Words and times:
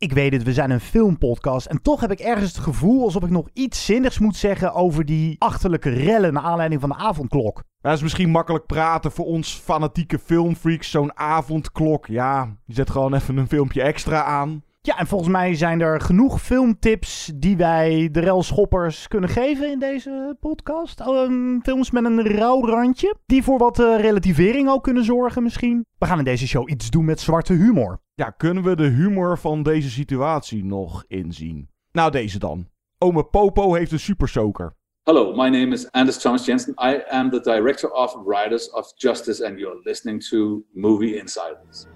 Ik 0.00 0.12
weet 0.12 0.32
het, 0.32 0.42
we 0.42 0.52
zijn 0.52 0.70
een 0.70 0.80
filmpodcast 0.80 1.66
en 1.66 1.82
toch 1.82 2.00
heb 2.00 2.10
ik 2.10 2.20
ergens 2.20 2.52
het 2.52 2.64
gevoel 2.64 3.04
alsof 3.04 3.22
ik 3.22 3.30
nog 3.30 3.48
iets 3.52 3.84
zinnigs 3.84 4.18
moet 4.18 4.36
zeggen 4.36 4.74
over 4.74 5.04
die 5.04 5.36
achterlijke 5.38 5.90
rellen 5.90 6.32
naar 6.32 6.42
aanleiding 6.42 6.80
van 6.80 6.90
de 6.90 6.96
avondklok. 6.96 7.62
Dat 7.80 7.92
is 7.92 8.02
misschien 8.02 8.30
makkelijk 8.30 8.66
praten 8.66 9.12
voor 9.12 9.24
ons 9.24 9.54
fanatieke 9.54 10.18
filmfreaks. 10.18 10.90
Zo'n 10.90 11.18
avondklok, 11.18 12.06
ja, 12.06 12.56
je 12.64 12.74
zet 12.74 12.90
gewoon 12.90 13.14
even 13.14 13.36
een 13.36 13.48
filmpje 13.48 13.82
extra 13.82 14.24
aan. 14.24 14.62
Ja, 14.88 14.98
en 14.98 15.06
volgens 15.06 15.30
mij 15.30 15.54
zijn 15.54 15.80
er 15.80 16.00
genoeg 16.00 16.42
filmtips 16.42 17.32
die 17.34 17.56
wij 17.56 18.08
de 18.12 18.20
relschoppers 18.20 19.08
kunnen 19.08 19.28
geven 19.28 19.70
in 19.70 19.78
deze 19.78 20.36
podcast. 20.40 21.00
Um, 21.00 21.62
films 21.62 21.90
met 21.90 22.04
een 22.04 22.26
rauw 22.26 22.66
randje, 22.66 23.16
die 23.26 23.42
voor 23.42 23.58
wat 23.58 23.78
uh, 23.78 24.00
relativering 24.00 24.68
ook 24.68 24.82
kunnen 24.82 25.04
zorgen 25.04 25.42
misschien. 25.42 25.86
We 25.98 26.06
gaan 26.06 26.18
in 26.18 26.24
deze 26.24 26.46
show 26.46 26.70
iets 26.70 26.90
doen 26.90 27.04
met 27.04 27.20
zwarte 27.20 27.52
humor. 27.52 28.00
Ja, 28.14 28.30
kunnen 28.30 28.62
we 28.62 28.76
de 28.76 28.86
humor 28.86 29.38
van 29.38 29.62
deze 29.62 29.90
situatie 29.90 30.64
nog 30.64 31.04
inzien? 31.06 31.68
Nou, 31.92 32.10
deze 32.10 32.38
dan. 32.38 32.68
Ome 32.98 33.24
Popo 33.24 33.74
heeft 33.74 33.92
een 33.92 34.00
supersoker. 34.00 34.76
Hello, 35.02 35.34
my 35.34 35.48
name 35.48 35.72
is 35.72 35.90
Anders 35.90 36.18
Thomas 36.18 36.44
Jensen. 36.44 36.72
I 36.72 37.02
am 37.08 37.30
the 37.30 37.40
director 37.40 37.90
of 37.90 38.16
Riders 38.26 38.70
of 38.70 38.92
Justice, 38.96 39.46
and 39.46 39.58
you're 39.58 39.80
listening 39.82 40.24
to 40.24 40.64
Movie 40.72 41.16
Insiders. 41.16 41.86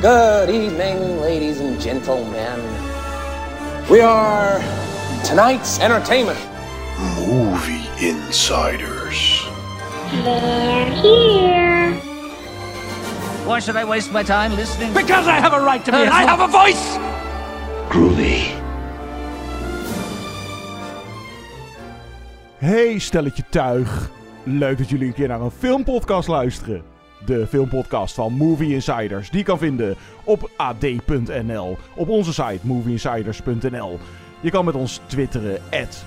Good 0.00 0.48
evening, 0.48 1.20
ladies 1.20 1.60
and 1.60 1.78
gentlemen. 1.78 2.58
We 3.90 4.00
are 4.00 4.58
tonight's 5.22 5.78
entertainment. 5.78 6.38
Movie 7.18 7.86
Insiders. 8.00 9.44
They're 10.10 10.86
here. 10.86 11.92
Why 13.44 13.60
should 13.60 13.76
I 13.76 13.84
waste 13.84 14.10
my 14.10 14.22
time 14.22 14.56
listening? 14.56 14.94
Because 14.94 15.28
I 15.28 15.38
have 15.38 15.52
a 15.52 15.60
right 15.60 15.84
to 15.84 15.90
be. 15.90 15.98
I 15.98 16.22
have 16.22 16.40
a 16.40 16.48
voice. 16.48 16.96
Groovy. 17.90 18.58
Hey, 22.58 22.98
stelletje 22.98 23.42
tuig. 23.50 24.10
Leuk 24.44 24.78
dat 24.78 24.88
jullie 24.88 25.06
een 25.06 25.14
keer 25.14 25.28
naar 25.28 25.40
een 25.40 25.50
filmpodcast 25.58 26.28
luisteren. 26.28 26.82
De 27.30 27.46
filmpodcast 27.46 28.14
van 28.14 28.32
Movie 28.32 28.74
Insiders. 28.74 29.30
Die 29.30 29.42
kan 29.42 29.58
vinden 29.58 29.96
op 30.24 30.50
ad.nl. 30.56 31.76
Op 31.96 32.08
onze 32.08 32.32
site 32.32 32.60
movieinsiders.nl. 32.62 33.98
Je 34.40 34.50
kan 34.50 34.64
met 34.64 34.74
ons 34.74 35.00
twitteren, 35.06 35.58
at. 35.70 36.04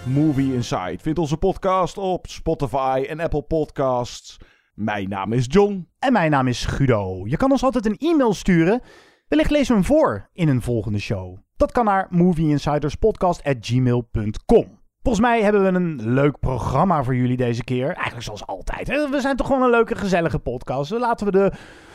Vind 1.02 1.20
onze 1.20 1.38
podcast 1.38 1.98
op 1.98 2.28
Spotify 2.28 3.06
en 3.10 3.20
Apple 3.20 3.42
Podcasts. 3.42 4.38
Mijn 4.74 5.10
naam 5.10 5.34
is 5.34 5.46
John. 5.48 5.88
En 6.00 6.14
mijn 6.14 6.32
naam 6.32 6.48
is 6.48 6.66
Guido. 6.66 7.28
Je 7.28 7.38
kan 7.38 7.52
ons 7.52 7.64
altijd 7.64 7.86
een 7.86 7.98
e-mail 7.98 8.34
sturen. 8.34 8.82
Wellicht 9.28 9.52
lezen 9.52 9.68
we 9.68 9.74
hem 9.74 9.86
voor 9.86 10.30
in 10.34 10.48
een 10.48 10.62
volgende 10.62 11.00
show. 11.00 11.38
Dat 11.58 11.72
kan 11.72 11.86
naar 11.86 12.08
movieinsiderspodcast.gmail.com. 12.10 14.83
Volgens 15.04 15.26
mij 15.26 15.42
hebben 15.42 15.64
we 15.64 15.68
een 15.68 16.14
leuk 16.14 16.40
programma 16.40 17.04
voor 17.04 17.16
jullie 17.16 17.38
deze 17.38 17.64
keer. 17.64 17.86
Eigenlijk 17.86 18.22
zoals 18.22 18.46
altijd. 18.46 18.88
We 19.10 19.22
zijn 19.22 19.36
toch 19.36 19.48
gewoon 19.48 19.62
een 19.62 19.70
leuke, 19.70 19.96
gezellige 19.96 20.40
podcast. 20.40 20.92
Laten 20.92 21.26
we 21.26 21.32
de, 21.32 21.52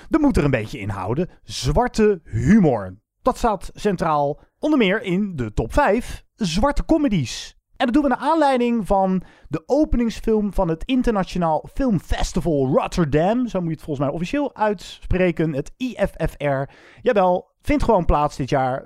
de 0.08 0.18
moed 0.18 0.36
er 0.36 0.44
een 0.44 0.50
beetje 0.50 0.78
inhouden. 0.78 1.28
Zwarte 1.42 2.20
humor. 2.24 2.96
Dat 3.22 3.38
staat 3.38 3.70
centraal 3.74 4.40
onder 4.58 4.78
meer 4.78 5.02
in 5.02 5.36
de 5.36 5.52
top 5.52 5.72
5 5.72 6.24
zwarte 6.34 6.84
comedies. 6.84 7.57
En 7.78 7.86
dat 7.86 7.94
doen 7.94 8.02
we 8.02 8.08
naar 8.08 8.28
aanleiding 8.30 8.86
van 8.86 9.22
de 9.48 9.62
openingsfilm 9.66 10.52
van 10.52 10.68
het 10.68 10.84
Internationaal 10.84 11.68
Filmfestival 11.74 12.66
Rotterdam. 12.66 13.46
Zo 13.48 13.58
moet 13.58 13.68
je 13.68 13.74
het 13.74 13.84
volgens 13.84 14.06
mij 14.06 14.14
officieel 14.14 14.54
uitspreken. 14.56 15.54
Het 15.54 15.72
IFFR. 15.76 16.62
Jawel, 17.02 17.48
vindt 17.62 17.82
gewoon 17.82 18.04
plaats 18.04 18.36
dit 18.36 18.48
jaar. 18.48 18.84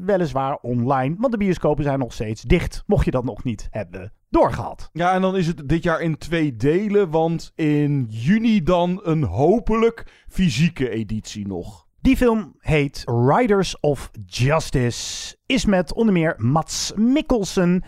Weliswaar 0.00 0.58
online, 0.62 1.14
want 1.18 1.32
de 1.32 1.38
bioscopen 1.38 1.84
zijn 1.84 1.98
nog 1.98 2.12
steeds 2.12 2.42
dicht. 2.42 2.82
Mocht 2.86 3.04
je 3.04 3.10
dat 3.10 3.24
nog 3.24 3.44
niet 3.44 3.68
hebben 3.70 4.12
doorgehad. 4.30 4.90
Ja, 4.92 5.12
en 5.12 5.20
dan 5.20 5.36
is 5.36 5.46
het 5.46 5.68
dit 5.68 5.82
jaar 5.82 6.00
in 6.00 6.18
twee 6.18 6.56
delen. 6.56 7.10
Want 7.10 7.52
in 7.54 8.06
juni 8.08 8.62
dan 8.62 9.00
een 9.02 9.22
hopelijk 9.22 10.24
fysieke 10.28 10.88
editie 10.90 11.46
nog. 11.46 11.86
Die 12.00 12.16
film 12.16 12.54
heet 12.58 13.02
Riders 13.04 13.80
of 13.80 14.10
Justice. 14.26 15.36
Is 15.46 15.64
met 15.64 15.94
onder 15.94 16.12
meer 16.12 16.34
Mats 16.36 16.92
Mikkelsen. 16.96 17.84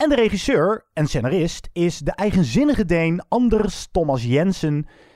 En 0.00 0.08
de 0.08 0.14
regisseur 0.14 0.86
en 0.92 1.06
scenarist 1.06 1.68
is 1.72 1.98
de 1.98 2.12
eigenzinnige 2.12 2.84
Deen 2.84 3.22
Anders 3.28 3.88
Thomas 3.90 4.24
Jensen. 4.24 4.74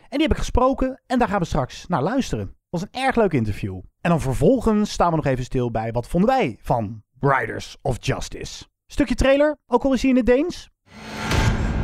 En 0.08 0.18
die 0.18 0.20
heb 0.20 0.30
ik 0.30 0.36
gesproken 0.36 1.00
en 1.06 1.18
daar 1.18 1.28
gaan 1.28 1.38
we 1.38 1.44
straks 1.44 1.86
naar 1.86 2.02
luisteren. 2.02 2.46
Het 2.46 2.56
was 2.70 2.82
een 2.82 3.02
erg 3.02 3.16
leuk 3.16 3.32
interview. 3.32 3.74
En 4.00 4.10
dan 4.10 4.20
vervolgens 4.20 4.92
staan 4.92 5.10
we 5.10 5.16
nog 5.16 5.26
even 5.26 5.44
stil 5.44 5.70
bij 5.70 5.92
wat 5.92 6.06
vonden 6.06 6.30
wij 6.30 6.58
van 6.60 7.02
Riders 7.20 7.76
of 7.82 7.96
Justice. 8.00 8.64
Stukje 8.86 9.14
trailer, 9.14 9.56
ook 9.66 9.84
al 9.84 9.92
is 9.92 10.02
hij 10.02 10.10
in 10.10 10.16
het 10.16 10.26
Deens. 10.26 10.70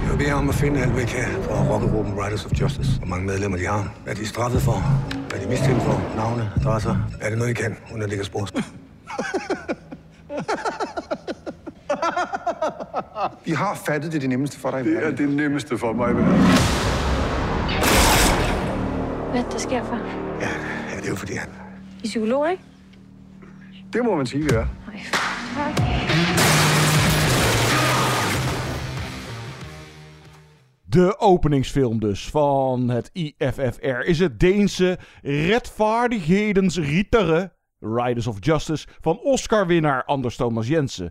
Jeg 0.00 0.09
vil 0.09 0.16
bede 0.16 0.37
om 0.37 0.49
at 0.49 0.55
finde 0.55 0.84
alt, 0.84 0.93
hvad 0.93 1.03
I 1.03 1.06
kan 1.06 1.43
for 1.43 1.55
rockergruppen 1.55 2.22
Riders 2.22 2.44
of 2.44 2.59
Justice. 2.59 2.99
Hvor 2.99 3.09
mange 3.09 3.25
medlemmer 3.25 3.59
de 3.59 3.66
har. 3.66 3.93
Hvad 4.05 4.15
de 4.15 4.21
er 4.21 4.27
straffet 4.27 4.62
for. 4.62 4.83
Hvad 5.28 5.39
de 5.39 5.44
er 5.44 5.49
mistænkt 5.49 5.83
for. 5.83 6.16
Navne, 6.16 6.53
adresser. 6.56 7.09
Er 7.21 7.28
det 7.28 7.39
noget, 7.39 7.50
I 7.50 7.55
kan, 7.55 7.77
uden 7.93 8.21
at 8.21 8.27
spor? 8.27 8.49
Vi 13.44 13.50
har 13.50 13.75
fattet 13.87 14.12
det 14.12 14.16
er 14.16 14.21
det 14.21 14.28
nemmeste 14.28 14.59
for 14.59 14.71
dig. 14.71 14.84
Det 14.84 15.06
er 15.06 15.11
det 15.11 15.28
nemmeste 15.28 15.78
for 15.78 15.93
mig. 15.93 16.12
Hvad 19.31 19.44
der 19.53 19.59
sker 19.59 19.84
for? 19.84 19.97
Ja, 20.41 20.49
ja, 20.91 20.97
det 20.97 21.05
er 21.05 21.09
jo 21.10 21.16
fordi, 21.16 21.34
han... 21.34 21.49
I 21.49 21.53
er 22.05 22.09
psykolog, 22.09 22.50
ikke? 22.50 22.62
Det 23.93 24.05
må 24.05 24.16
man 24.16 24.27
sige. 24.27 24.47
Nej, 24.47 24.65
fuck. 24.87 25.00
De 30.93 31.19
openingsfilm 31.19 32.00
dus 32.00 32.31
van 32.31 32.89
het 32.89 33.10
IFFR 33.12 34.00
is 34.05 34.19
het 34.19 34.41
Deense 34.41 34.99
Rechtvaardighedensritteren 35.22 37.53
Riders 37.81 38.27
of 38.27 38.37
Justice 38.41 38.89
van 39.00 39.19
Oscar-winnaar 39.19 40.05
Anders 40.05 40.37
Thomas 40.37 40.69
Jensen. 40.69 41.10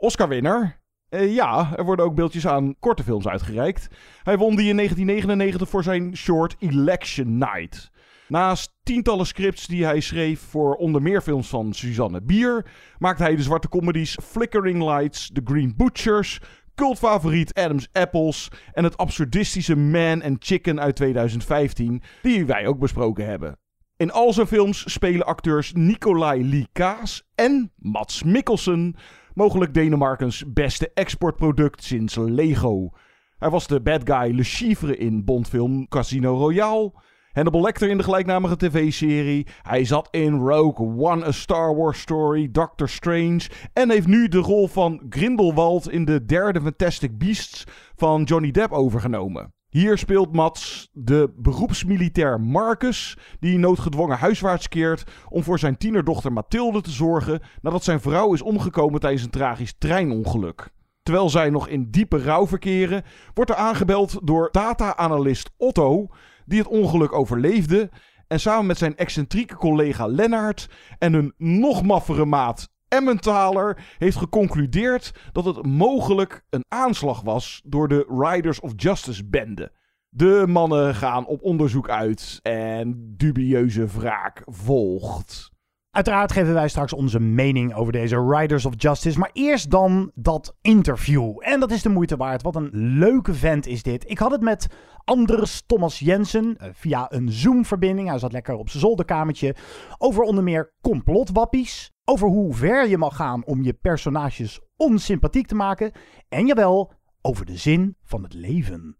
Oscar-winnaar? 0.00 0.80
Eh, 1.08 1.34
ja, 1.34 1.76
er 1.76 1.84
worden 1.84 2.04
ook 2.04 2.14
beeldjes 2.14 2.46
aan 2.46 2.74
korte 2.78 3.02
films 3.02 3.28
uitgereikt. 3.28 3.88
Hij 4.22 4.36
won 4.36 4.56
die 4.56 4.68
in 4.68 4.76
1999 4.76 5.68
voor 5.68 5.82
zijn 5.82 6.16
short 6.16 6.56
Election 6.58 7.38
Night. 7.38 7.90
Naast 8.28 8.74
tientallen 8.82 9.26
scripts 9.26 9.66
die 9.66 9.84
hij 9.84 10.00
schreef 10.00 10.40
voor 10.40 10.74
onder 10.74 11.02
meer 11.02 11.20
films 11.20 11.48
van 11.48 11.72
Suzanne 11.72 12.22
Bier, 12.22 12.66
maakte 12.98 13.22
hij 13.22 13.36
de 13.36 13.42
zwarte 13.42 13.68
comedies 13.68 14.18
Flickering 14.22 14.82
Lights, 14.82 15.30
The 15.32 15.40
Green 15.44 15.74
Butchers, 15.76 16.40
cultfavoriet 16.74 17.54
Adam's 17.54 17.88
Apples 17.92 18.50
en 18.72 18.84
het 18.84 18.96
absurdistische 18.96 19.76
Man 19.76 20.22
and 20.22 20.44
Chicken 20.44 20.80
uit 20.80 20.96
2015, 20.96 22.02
die 22.22 22.46
wij 22.46 22.66
ook 22.66 22.78
besproken 22.78 23.26
hebben. 23.26 23.58
In 23.96 24.10
al 24.10 24.32
zijn 24.32 24.46
films 24.46 24.92
spelen 24.92 25.26
acteurs 25.26 25.72
Nicolai 25.72 26.48
Lee 26.48 26.68
Kaas 26.72 27.28
en 27.34 27.72
Mats 27.76 28.22
Mikkelsen, 28.22 28.96
mogelijk 29.38 29.74
Denemarkens 29.74 30.52
beste 30.52 30.90
exportproduct 30.94 31.84
sinds 31.84 32.16
Lego. 32.16 32.90
Hij 33.38 33.50
was 33.50 33.66
de 33.66 33.80
bad 33.80 34.00
guy 34.04 34.34
Le 34.36 34.42
Chiffre 34.42 34.96
in 34.96 35.24
Bondfilm 35.24 35.88
Casino 35.88 36.36
Royale. 36.36 36.92
Hannibal 37.32 37.60
Lecter 37.60 37.88
in 37.88 37.96
de 37.96 38.02
gelijknamige 38.02 38.56
tv-serie. 38.56 39.46
Hij 39.62 39.84
zat 39.84 40.08
in 40.10 40.38
Rogue 40.38 40.86
One, 40.86 41.26
A 41.26 41.32
Star 41.32 41.76
Wars 41.76 42.00
Story, 42.00 42.48
Doctor 42.50 42.88
Strange. 42.88 43.40
En 43.72 43.90
heeft 43.90 44.06
nu 44.06 44.28
de 44.28 44.38
rol 44.38 44.68
van 44.68 45.02
Grindelwald 45.08 45.90
in 45.90 46.04
de 46.04 46.24
derde 46.24 46.60
Fantastic 46.60 47.18
Beasts 47.18 47.64
van 47.96 48.22
Johnny 48.22 48.50
Depp 48.50 48.72
overgenomen. 48.72 49.52
Hier 49.68 49.98
speelt 49.98 50.32
Mats 50.32 50.88
de 50.92 51.32
beroepsmilitair 51.36 52.40
Marcus, 52.40 53.16
die 53.40 53.58
noodgedwongen 53.58 54.18
huiswaarts 54.18 54.68
keert 54.68 55.04
om 55.28 55.42
voor 55.42 55.58
zijn 55.58 55.76
tienerdochter 55.76 56.32
Mathilde 56.32 56.80
te 56.80 56.90
zorgen 56.90 57.40
nadat 57.62 57.84
zijn 57.84 58.00
vrouw 58.00 58.32
is 58.32 58.42
omgekomen 58.42 59.00
tijdens 59.00 59.22
een 59.22 59.30
tragisch 59.30 59.74
treinongeluk. 59.78 60.70
Terwijl 61.02 61.30
zij 61.30 61.50
nog 61.50 61.68
in 61.68 61.90
diepe 61.90 62.22
rouw 62.22 62.46
verkeren, 62.46 63.02
wordt 63.34 63.50
er 63.50 63.56
aangebeld 63.56 64.18
door 64.22 64.48
data-analyst 64.52 65.50
Otto, 65.56 66.06
die 66.46 66.58
het 66.58 66.68
ongeluk 66.68 67.12
overleefde 67.12 67.90
en 68.26 68.40
samen 68.40 68.66
met 68.66 68.78
zijn 68.78 68.96
excentrieke 68.96 69.54
collega 69.54 70.06
Lennart 70.06 70.68
en 70.98 71.12
hun 71.12 71.34
nog 71.36 71.82
maffere 71.82 72.24
maat 72.24 72.68
Emmentaler 72.88 73.78
heeft 73.98 74.16
geconcludeerd 74.16 75.12
dat 75.32 75.44
het 75.44 75.66
mogelijk 75.66 76.42
een 76.50 76.64
aanslag 76.68 77.20
was 77.20 77.60
door 77.64 77.88
de 77.88 78.06
Riders 78.08 78.60
of 78.60 78.72
Justice 78.76 79.24
bende. 79.24 79.72
De 80.08 80.44
mannen 80.48 80.94
gaan 80.94 81.26
op 81.26 81.42
onderzoek 81.42 81.88
uit 81.88 82.38
en 82.42 83.14
dubieuze 83.16 83.86
wraak 83.86 84.42
volgt. 84.44 85.50
Uiteraard 85.90 86.32
geven 86.32 86.54
wij 86.54 86.68
straks 86.68 86.92
onze 86.92 87.20
mening 87.20 87.74
over 87.74 87.92
deze 87.92 88.26
Riders 88.28 88.64
of 88.64 88.72
Justice. 88.76 89.18
Maar 89.18 89.30
eerst 89.32 89.70
dan 89.70 90.10
dat 90.14 90.56
interview. 90.60 91.36
En 91.38 91.60
dat 91.60 91.70
is 91.70 91.82
de 91.82 91.88
moeite 91.88 92.16
waard. 92.16 92.42
Wat 92.42 92.56
een 92.56 92.70
leuke 92.72 93.34
vent 93.34 93.66
is 93.66 93.82
dit. 93.82 94.10
Ik 94.10 94.18
had 94.18 94.30
het 94.30 94.40
met 94.40 94.66
Anders 95.04 95.62
Thomas 95.66 95.98
Jensen 95.98 96.56
eh, 96.56 96.68
via 96.72 97.12
een 97.12 97.32
Zoom-verbinding. 97.32 98.08
Hij 98.08 98.18
zat 98.18 98.32
lekker 98.32 98.54
op 98.54 98.68
zijn 98.68 98.82
zolderkamertje. 98.82 99.54
Over 99.98 100.22
onder 100.22 100.44
meer 100.44 100.72
complotwappies. 100.80 101.92
Over 102.04 102.28
hoe 102.28 102.54
ver 102.54 102.88
je 102.88 102.98
mag 102.98 103.16
gaan 103.16 103.44
om 103.44 103.62
je 103.62 103.72
personages 103.72 104.60
onsympathiek 104.76 105.46
te 105.46 105.54
maken. 105.54 105.92
En 106.28 106.46
jawel, 106.46 106.92
over 107.22 107.46
de 107.46 107.56
zin 107.56 107.96
van 108.02 108.22
het 108.22 108.34
leven. 108.34 108.96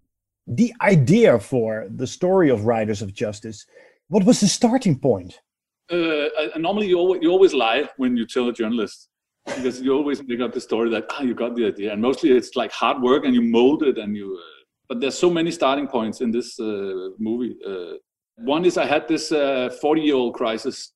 The 0.55 0.75
idea 0.91 1.41
for 1.41 1.89
the 1.97 2.07
story 2.07 2.51
of 2.51 2.65
Riders 2.65 3.03
of 3.03 3.09
Justice. 3.13 3.71
What 4.07 4.23
was 4.23 4.39
the 4.39 4.49
starting 4.49 5.01
point? 5.01 5.47
Uh, 5.91 6.59
normally, 6.59 6.87
you 6.87 6.99
always, 6.99 7.23
you 7.23 7.31
always 7.31 7.55
lie 7.55 7.89
when 7.97 8.17
you 8.17 8.27
tell 8.27 8.49
a 8.49 8.53
journalist 8.53 9.09
because 9.57 9.81
you 9.81 9.93
always 9.95 10.23
make 10.27 10.41
up 10.41 10.53
the 10.53 10.61
story 10.61 10.91
that 10.91 11.07
ah, 11.11 11.23
you 11.23 11.35
got 11.35 11.57
the 11.57 11.67
idea, 11.67 11.93
and 11.93 12.03
mostly 12.03 12.31
it's 12.31 12.57
like 12.57 12.71
hard 12.73 13.01
work 13.03 13.25
and 13.25 13.35
you 13.35 13.43
mold 13.43 13.83
it 13.83 13.99
and 13.99 14.17
you. 14.17 14.35
Uh, 14.35 14.65
but 14.89 15.01
there's 15.01 15.19
so 15.19 15.31
many 15.31 15.51
starting 15.51 15.87
points 15.87 16.21
in 16.21 16.31
this 16.31 16.59
uh, 16.61 17.11
movie. 17.19 17.57
Uh, 17.67 17.95
one 18.37 18.65
is 18.65 18.79
I 18.79 18.87
had 18.87 19.07
this 19.09 19.31
40-year-old 19.31 20.35
uh, 20.35 20.39
crisis 20.39 20.93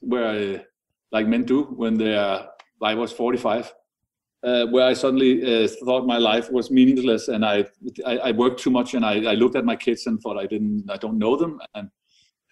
where, 0.00 0.26
I, 0.26 0.64
like 1.12 1.28
men 1.28 1.44
do 1.44 1.64
when 1.64 1.96
they 1.96 2.16
are. 2.16 2.48
I 2.82 2.94
was 2.94 3.12
45. 3.12 3.72
Uh, 4.42 4.66
where 4.66 4.86
I 4.86 4.92
suddenly 4.92 5.64
uh, 5.64 5.68
thought 5.84 6.06
my 6.06 6.18
life 6.18 6.52
was 6.52 6.70
meaningless, 6.70 7.28
and 7.28 7.44
I, 7.44 7.64
I, 8.04 8.18
I 8.18 8.32
worked 8.32 8.60
too 8.60 8.70
much, 8.70 8.94
and 8.94 9.04
I, 9.04 9.32
I, 9.32 9.34
looked 9.34 9.56
at 9.56 9.64
my 9.64 9.74
kids 9.74 10.06
and 10.06 10.20
thought 10.20 10.38
I 10.38 10.46
didn't, 10.46 10.88
I 10.88 10.96
don't 10.98 11.18
know 11.18 11.36
them, 11.36 11.58
and 11.74 11.90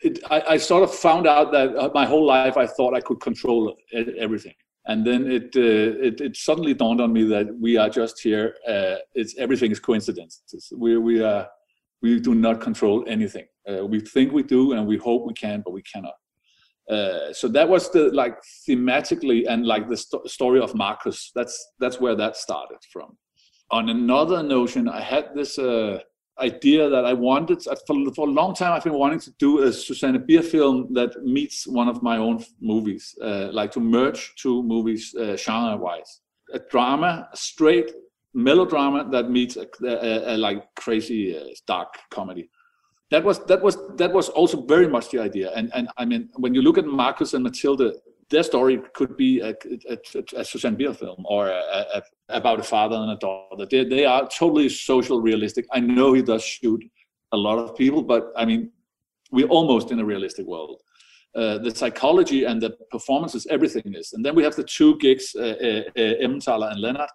it, 0.05 0.19
I, 0.31 0.43
I, 0.55 0.56
sort 0.56 0.83
of 0.83 0.95
found 0.95 1.27
out 1.27 1.51
that 1.53 1.75
uh, 1.77 1.91
my 1.95 2.06
whole 2.06 2.27
life 2.27 2.56
I 2.56 2.67
thought 2.67 2.95
I 2.95 3.01
could 3.01 3.21
control 3.21 3.75
everything, 4.19 4.55
and 4.87 5.06
then 5.06 5.31
it, 5.31 5.56
uh, 5.56 6.06
it, 6.09 6.21
it 6.21 6.37
suddenly 6.37 6.75
dawned 6.75 7.01
on 7.01 7.12
me 7.12 7.25
that 7.25 7.47
we 7.59 7.77
are 7.77 7.89
just 7.89 8.21
here. 8.21 8.55
Uh, 8.69 8.97
it's 9.15 9.37
everything 9.39 9.71
is 9.71 9.81
coincidences. 9.81 10.73
We 10.77 10.99
we 10.99 11.23
are 11.23 11.49
we 12.03 12.21
do 12.21 12.35
not 12.35 12.61
control 12.61 13.05
anything. 13.09 13.47
Uh, 13.69 13.87
we 13.87 14.01
think 14.01 14.33
we 14.33 14.43
do, 14.43 14.73
and 14.73 14.87
we 14.87 14.99
hope 14.99 15.27
we 15.27 15.35
can, 15.35 15.62
but 15.65 15.73
we 15.73 15.83
cannot. 15.83 16.15
Uh, 16.91 17.33
so 17.33 17.49
that 17.49 17.67
was 17.67 17.91
the 17.91 18.11
like 18.12 18.37
thematically 18.69 19.47
and 19.49 19.67
like 19.67 19.89
the 19.89 19.97
st- 19.97 20.29
story 20.29 20.61
of 20.61 20.75
Marcus. 20.75 21.33
That's 21.35 21.57
that's 21.81 21.99
where 21.99 22.15
that 22.17 22.37
started 22.37 22.79
from. 22.93 23.17
On 23.71 23.89
another 23.89 24.43
notion, 24.43 24.89
I 24.89 25.00
had 25.00 25.31
this 25.35 25.59
uh, 25.59 26.00
idea 26.41 26.89
that 26.89 27.05
I 27.05 27.13
wanted 27.13 27.63
for, 27.63 28.13
for 28.15 28.29
a 28.29 28.31
long 28.31 28.55
time. 28.55 28.73
I've 28.73 28.85
been 28.85 28.95
wanting 28.95 29.21
to 29.21 29.31
do 29.39 29.63
a 29.63 29.73
Susanne 29.73 30.25
Bier 30.27 30.43
film 30.43 30.93
that 30.95 31.23
meets 31.23 31.67
one 31.67 31.89
of 31.89 32.03
my 32.03 32.17
own 32.17 32.45
movies, 32.61 33.17
uh, 33.23 33.49
like 33.53 33.71
to 33.73 33.81
merge 33.81 34.35
two 34.37 34.63
movies 34.63 35.15
uh, 35.15 35.37
genre-wise. 35.37 36.21
A 36.53 36.59
drama, 36.59 37.29
a 37.33 37.37
straight 37.37 37.93
melodrama 38.35 39.09
that 39.11 39.31
meets 39.31 39.57
a, 39.57 39.67
a, 39.83 40.35
a 40.35 40.37
like 40.37 40.75
crazy 40.75 41.37
uh, 41.37 41.45
dark 41.67 41.95
comedy. 42.11 42.51
That 43.11 43.23
was 43.23 43.45
that 43.47 43.63
was 43.63 43.79
that 43.97 44.13
was 44.13 44.29
also 44.29 44.63
very 44.63 44.89
much 44.89 45.11
the 45.11 45.21
idea. 45.21 45.53
And 45.55 45.71
and 45.75 45.89
I 45.97 46.05
mean, 46.05 46.31
when 46.37 46.55
you 46.55 46.63
look 46.63 46.79
at 46.79 46.87
Marcus 46.87 47.35
and 47.35 47.45
Matilda, 47.45 47.95
their 48.35 48.43
story 48.43 48.81
could 48.95 49.17
be 49.17 49.41
a, 49.41 49.55
a, 49.89 49.99
a 50.37 50.45
Susanne 50.45 50.77
Bier 50.77 50.93
film 50.93 51.25
or 51.27 51.49
a, 51.49 52.03
about 52.29 52.61
a 52.61 52.63
father 52.63 52.97
and 52.97 53.13
a 53.13 53.17
daughter. 53.17 53.67
They, 53.71 53.85
they 53.85 54.05
are 54.05 54.29
totally 54.29 54.69
social 54.69 55.21
realistic. 55.21 55.67
I 55.73 55.81
know 55.81 56.13
he 56.13 56.23
does 56.23 56.43
shoot 56.43 56.83
a 57.33 57.37
lot 57.37 57.59
of 57.59 57.77
people, 57.77 58.03
but 58.03 58.33
I 58.37 58.45
mean, 58.45 58.71
we're 59.31 59.49
almost 59.49 59.91
in 59.91 59.99
a 60.01 60.05
realistic 60.05 60.47
world. 60.47 60.81
Uh, 61.35 61.59
the 61.59 61.75
psychology 61.75 62.45
and 62.45 62.63
the 62.63 62.71
performances, 62.91 63.47
everything 63.51 63.83
is. 63.95 64.13
And 64.13 64.25
then 64.25 64.35
we 64.37 64.45
have 64.45 64.55
the 64.55 64.63
two 64.63 64.97
gigs, 64.99 65.35
uh, 65.35 65.43
uh, 65.43 66.01
uh 66.01 66.15
Emmentaler 66.25 66.69
and 66.71 66.81
Leonard. 66.81 67.11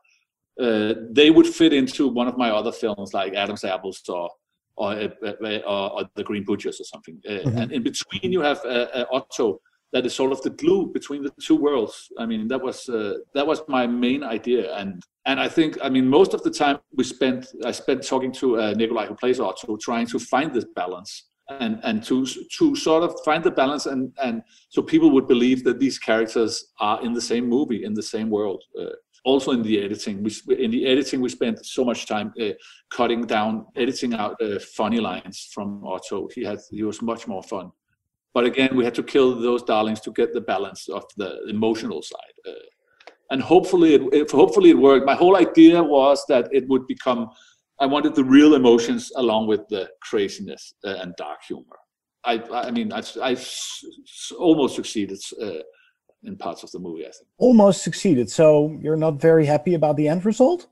Uh, 0.60 0.94
they 1.12 1.30
would 1.32 1.48
fit 1.48 1.72
into 1.72 2.10
one 2.10 2.28
of 2.28 2.38
my 2.38 2.50
other 2.50 2.74
films 2.74 3.14
like 3.14 3.34
Adam's 3.34 3.64
Apples 3.64 4.02
or 4.10 4.30
or, 4.76 4.94
uh, 4.94 5.60
or, 5.66 5.92
or 5.92 6.10
The 6.16 6.24
Green 6.24 6.46
Butchers 6.46 6.80
or 6.80 6.86
something. 6.86 7.22
Mm-hmm. 7.30 7.58
And 7.58 7.72
in 7.74 7.84
between, 7.84 8.32
you 8.32 8.40
have 8.40 8.62
Otto, 9.12 9.60
that 9.92 10.06
is 10.06 10.14
sort 10.14 10.32
of 10.32 10.42
the 10.42 10.52
glue 10.52 10.92
between 10.92 11.24
the 11.24 11.32
two 11.42 11.56
worlds. 11.56 12.12
I 12.18 12.26
mean, 12.26 12.48
that 12.48 12.62
was 12.62 12.88
uh, 12.90 13.16
that 13.34 13.46
was 13.46 13.62
my 13.68 13.88
main 13.88 14.24
idea, 14.24 14.76
and 14.76 15.04
and 15.26 15.40
I 15.40 15.50
think 15.50 15.78
I 15.82 15.90
mean 15.90 16.08
most 16.08 16.34
of 16.34 16.44
the 16.44 16.52
time 16.52 16.80
we 16.96 17.04
spent 17.04 17.48
I 17.66 17.72
spent 17.72 18.06
talking 18.06 18.32
to 18.34 18.60
uh, 18.60 18.74
Nikolai 18.76 19.08
who 19.08 19.16
plays 19.16 19.40
Otto, 19.40 19.78
trying 19.78 20.08
to 20.08 20.20
find 20.20 20.54
this 20.54 20.66
balance 20.76 21.30
and 21.50 21.80
and 21.84 22.04
to 22.04 22.26
to 22.26 22.76
sort 22.76 23.04
of 23.04 23.16
find 23.26 23.44
the 23.44 23.52
balance 23.52 23.88
and 23.88 24.14
and 24.22 24.44
so 24.70 24.82
people 24.82 25.10
would 25.12 25.28
believe 25.28 25.64
that 25.64 25.80
these 25.80 25.98
characters 25.98 26.72
are 26.80 27.04
in 27.04 27.14
the 27.14 27.22
same 27.22 27.48
movie 27.48 27.84
in 27.84 27.94
the 27.94 28.04
same 28.04 28.30
world. 28.30 28.64
Uh, 28.80 28.90
also 29.26 29.52
in 29.52 29.62
the 29.62 29.84
editing, 29.84 30.24
we 30.24 30.32
in 30.58 30.72
the 30.72 30.86
editing 30.86 31.20
we 31.20 31.30
spent 31.30 31.66
so 31.66 31.84
much 31.84 32.06
time 32.06 32.32
uh, 32.42 32.52
cutting 32.90 33.22
down, 33.24 33.66
editing 33.76 34.14
out 34.14 34.42
uh, 34.42 34.60
funny 34.78 35.00
lines 35.00 35.50
from 35.54 35.84
Otto. 35.86 36.30
He 36.34 36.44
had 36.44 36.60
he 36.72 36.84
was 36.84 37.02
much 37.02 37.28
more 37.28 37.44
fun 37.44 37.72
but 38.34 38.46
again, 38.46 38.76
we 38.76 38.84
had 38.84 38.96
to 38.96 39.04
kill 39.04 39.40
those 39.40 39.64
darlings 39.64 40.00
to 40.02 40.12
get 40.12 40.34
the 40.34 40.42
balance 40.42 40.88
of 40.88 41.04
the 41.18 41.48
emotional 41.48 42.02
side. 42.02 42.36
Uh, 42.48 42.52
and 43.32 43.42
hopefully, 43.42 43.96
it, 43.96 44.02
it, 44.14 44.32
hopefully 44.32 44.72
it 44.72 44.78
worked. 44.78 45.06
My 45.06 45.16
whole 45.16 45.38
idea 45.38 45.82
was 45.82 46.24
that 46.30 46.48
it 46.52 46.68
would 46.68 46.88
become. 46.88 47.30
I 47.80 47.86
wanted 47.86 48.14
the 48.14 48.24
real 48.24 48.56
emotions 48.56 49.12
along 49.16 49.48
with 49.48 49.68
the 49.70 49.90
craziness 50.02 50.74
uh, 50.86 50.96
and 51.02 51.16
dark 51.16 51.40
humor. 51.48 51.78
I, 52.26 52.42
I 52.52 52.72
mean, 52.72 52.92
I, 52.92 53.02
I 53.24 53.38
almost 54.38 54.76
succeeded 54.76 55.22
uh, 55.42 55.62
in 56.24 56.36
parts 56.36 56.64
of 56.64 56.72
the 56.72 56.80
movie. 56.80 57.06
I 57.06 57.12
think 57.12 57.28
almost 57.38 57.84
succeeded. 57.84 58.30
So 58.30 58.78
you're 58.82 58.98
not 58.98 59.22
very 59.22 59.46
happy 59.46 59.76
about 59.76 59.96
the 59.96 60.08
end 60.08 60.26
result? 60.26 60.68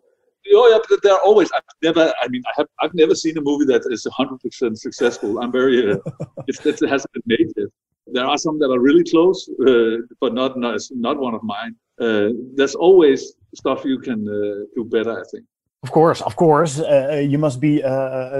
Oh 0.53 0.67
yeah, 0.69 0.97
they're 1.03 1.19
always. 1.19 1.51
I've 1.51 1.61
never. 1.81 2.13
I 2.21 2.27
mean, 2.27 2.43
I 2.47 2.51
have. 2.57 2.67
I've 2.81 2.93
never 2.93 3.15
seen 3.15 3.37
a 3.37 3.41
movie 3.41 3.65
that 3.65 3.83
is 3.89 4.07
hundred 4.11 4.39
percent 4.39 4.79
successful. 4.79 5.39
I'm 5.39 5.51
very. 5.51 5.91
Uh, 5.91 5.97
if 6.47 6.61
that 6.63 6.79
hasn't 6.89 7.11
been 7.13 7.23
made 7.25 7.51
yet. 7.57 7.67
There 8.09 8.25
are 8.25 8.37
some 8.37 8.57
that 8.59 8.71
are 8.71 8.79
really 8.79 9.03
close, 9.03 9.49
uh, 9.67 9.97
but 10.21 10.33
not 10.33 10.57
not 10.57 10.79
not 10.91 11.19
one 11.19 11.33
of 11.33 11.43
mine. 11.43 11.75
Uh, 11.99 12.29
there's 12.55 12.75
always 12.75 13.33
stuff 13.55 13.83
you 13.83 13.99
can 13.99 14.27
uh, 14.27 14.65
do 14.75 14.85
better. 14.85 15.19
I 15.19 15.23
think. 15.31 15.45
Of 15.83 15.91
course, 15.91 16.21
of 16.21 16.35
course, 16.35 16.79
uh, 16.79 17.09
uh, 17.11 17.15
you 17.17 17.37
must 17.37 17.59
be 17.59 17.81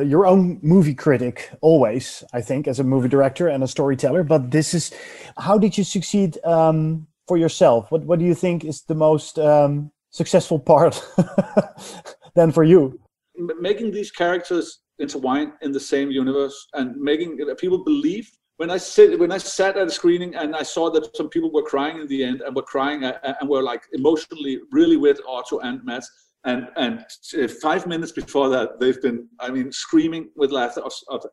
your 0.05 0.25
own 0.25 0.59
movie 0.61 0.95
critic 0.95 1.51
always. 1.61 2.23
I 2.33 2.41
think 2.41 2.67
as 2.67 2.79
a 2.79 2.83
movie 2.83 3.09
director 3.09 3.47
and 3.47 3.63
a 3.63 3.67
storyteller. 3.67 4.23
But 4.23 4.51
this 4.51 4.73
is, 4.73 4.91
how 5.37 5.57
did 5.57 5.77
you 5.77 5.83
succeed 5.83 6.37
um, 6.43 7.07
for 7.27 7.37
yourself? 7.37 7.91
What 7.91 8.05
What 8.05 8.19
do 8.19 8.25
you 8.25 8.35
think 8.35 8.65
is 8.65 8.81
the 8.81 8.95
most 8.95 9.37
um, 9.37 9.91
successful 10.09 10.59
part 10.59 11.03
than 12.35 12.51
for 12.51 12.63
you. 12.63 12.99
Making 13.37 13.91
these 13.91 14.11
characters 14.11 14.79
intertwine 14.99 15.53
in 15.61 15.71
the 15.71 15.79
same 15.79 16.09
universe 16.11 16.67
and 16.73 16.95
making 16.97 17.37
uh, 17.41 17.53
people 17.55 17.83
believe. 17.83 18.29
When 18.57 18.71
I 18.71 18.77
sit, 18.77 19.19
when 19.19 19.31
I 19.31 19.37
sat 19.37 19.77
at 19.77 19.87
a 19.87 19.91
screening 19.91 20.33
and 20.35 20.55
I 20.55 20.63
saw 20.63 20.89
that 20.89 21.15
some 21.15 21.29
people 21.29 21.51
were 21.51 21.61
crying 21.61 21.99
in 22.01 22.07
the 22.07 22.23
end 22.23 22.41
and 22.41 22.55
were 22.55 22.63
crying 22.63 23.03
uh, 23.03 23.19
uh, 23.23 23.33
and 23.39 23.47
were 23.47 23.61
like 23.61 23.83
emotionally 23.93 24.59
really 24.71 24.97
with 24.97 25.19
Otto 25.27 25.59
and 25.59 25.83
Matt, 25.85 26.03
and 26.45 26.67
and 26.75 27.05
five 27.61 27.85
minutes 27.85 28.11
before 28.11 28.49
that 28.49 28.79
they've 28.79 29.01
been, 29.01 29.27
I 29.39 29.51
mean, 29.51 29.71
screaming 29.71 30.29
with 30.35 30.51
laughter 30.51 30.81
of, 30.81 30.91
of 31.09 31.25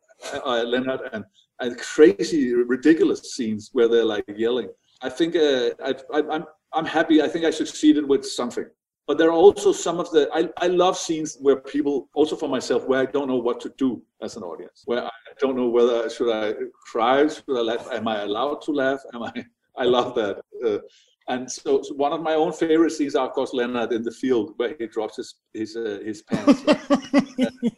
uh, 0.44 0.64
Leonard 0.64 1.00
and 1.14 1.24
and 1.60 1.78
crazy, 1.78 2.52
ridiculous 2.52 3.34
scenes 3.34 3.70
where 3.72 3.88
they're 3.88 4.04
like 4.04 4.24
yelling. 4.36 4.68
I 5.00 5.08
think 5.08 5.36
uh, 5.36 5.70
I, 5.82 5.94
I, 6.12 6.22
I'm 6.30 6.44
I'm 6.74 6.86
happy. 6.86 7.22
I 7.22 7.28
think 7.28 7.44
I 7.44 7.50
succeeded 7.50 8.08
with 8.08 8.24
something. 8.24 8.66
But 9.06 9.18
there 9.18 9.28
are 9.28 9.32
also 9.32 9.70
some 9.72 10.00
of 10.00 10.10
the 10.10 10.30
I, 10.32 10.48
I 10.64 10.68
love 10.68 10.96
scenes 10.96 11.36
where 11.40 11.56
people 11.56 12.08
also 12.14 12.36
for 12.36 12.48
myself 12.48 12.86
where 12.86 13.00
I 13.00 13.06
don't 13.06 13.28
know 13.28 13.36
what 13.36 13.60
to 13.60 13.72
do 13.76 14.02
as 14.22 14.36
an 14.36 14.42
audience, 14.42 14.82
where 14.86 15.04
I 15.04 15.10
don't 15.40 15.56
know 15.56 15.68
whether 15.68 16.08
should 16.08 16.32
I 16.32 16.54
cry, 16.90 17.26
should 17.28 17.44
I 17.48 17.60
laugh, 17.60 17.86
am 17.92 18.08
I 18.08 18.22
allowed 18.22 18.62
to 18.62 18.72
laugh? 18.72 19.00
Am 19.12 19.22
I 19.22 19.32
I 19.76 19.84
love 19.84 20.14
that. 20.14 20.40
Uh, 20.64 20.78
and 21.26 21.50
so, 21.50 21.82
so, 21.82 21.94
one 21.94 22.12
of 22.12 22.20
my 22.20 22.34
own 22.34 22.52
favorite 22.52 22.90
scenes 22.90 23.14
are 23.14 23.26
of 23.26 23.32
course 23.32 23.52
Leonard 23.52 23.92
in 23.92 24.02
the 24.02 24.10
field 24.10 24.52
where 24.56 24.74
he 24.78 24.86
drops 24.86 25.16
his 25.16 25.34
his 25.52 25.76
uh, 25.76 25.98
his 26.04 26.22
pants. 26.22 26.62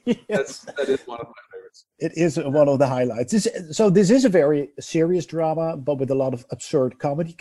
yes. 0.05 0.17
That's 0.29 0.61
that 0.61 0.89
is 0.89 1.01
one 1.07 1.21
of 1.21 1.27
my 1.27 1.43
favorites. 1.53 1.87
It 1.99 2.13
is 2.17 2.39
one 2.39 2.69
of 2.69 2.79
the 2.79 2.87
highlights. 2.87 3.33
This, 3.33 3.49
so 3.71 3.89
this 3.89 4.11
is 4.11 4.25
a 4.25 4.29
very 4.29 4.71
serious 4.81 5.27
drama, 5.27 5.77
but 5.77 5.99
with 5.99 6.11
a 6.11 6.15
lot 6.15 6.35
of 6.35 6.45
absurd 6.51 6.99
comedy 6.99 7.35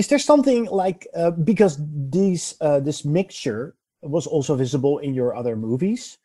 is 0.00 0.08
there 0.08 0.18
something 0.32 0.64
like 0.82 1.06
uh, 1.14 1.30
because 1.30 1.76
these 2.10 2.56
uh, 2.64 2.80
this 2.80 3.04
mixture 3.04 3.76
was 4.00 4.26
also 4.26 4.56
visible 4.56 4.96
in 5.06 5.12
your 5.20 5.36
other 5.36 5.56
movies 5.56 6.16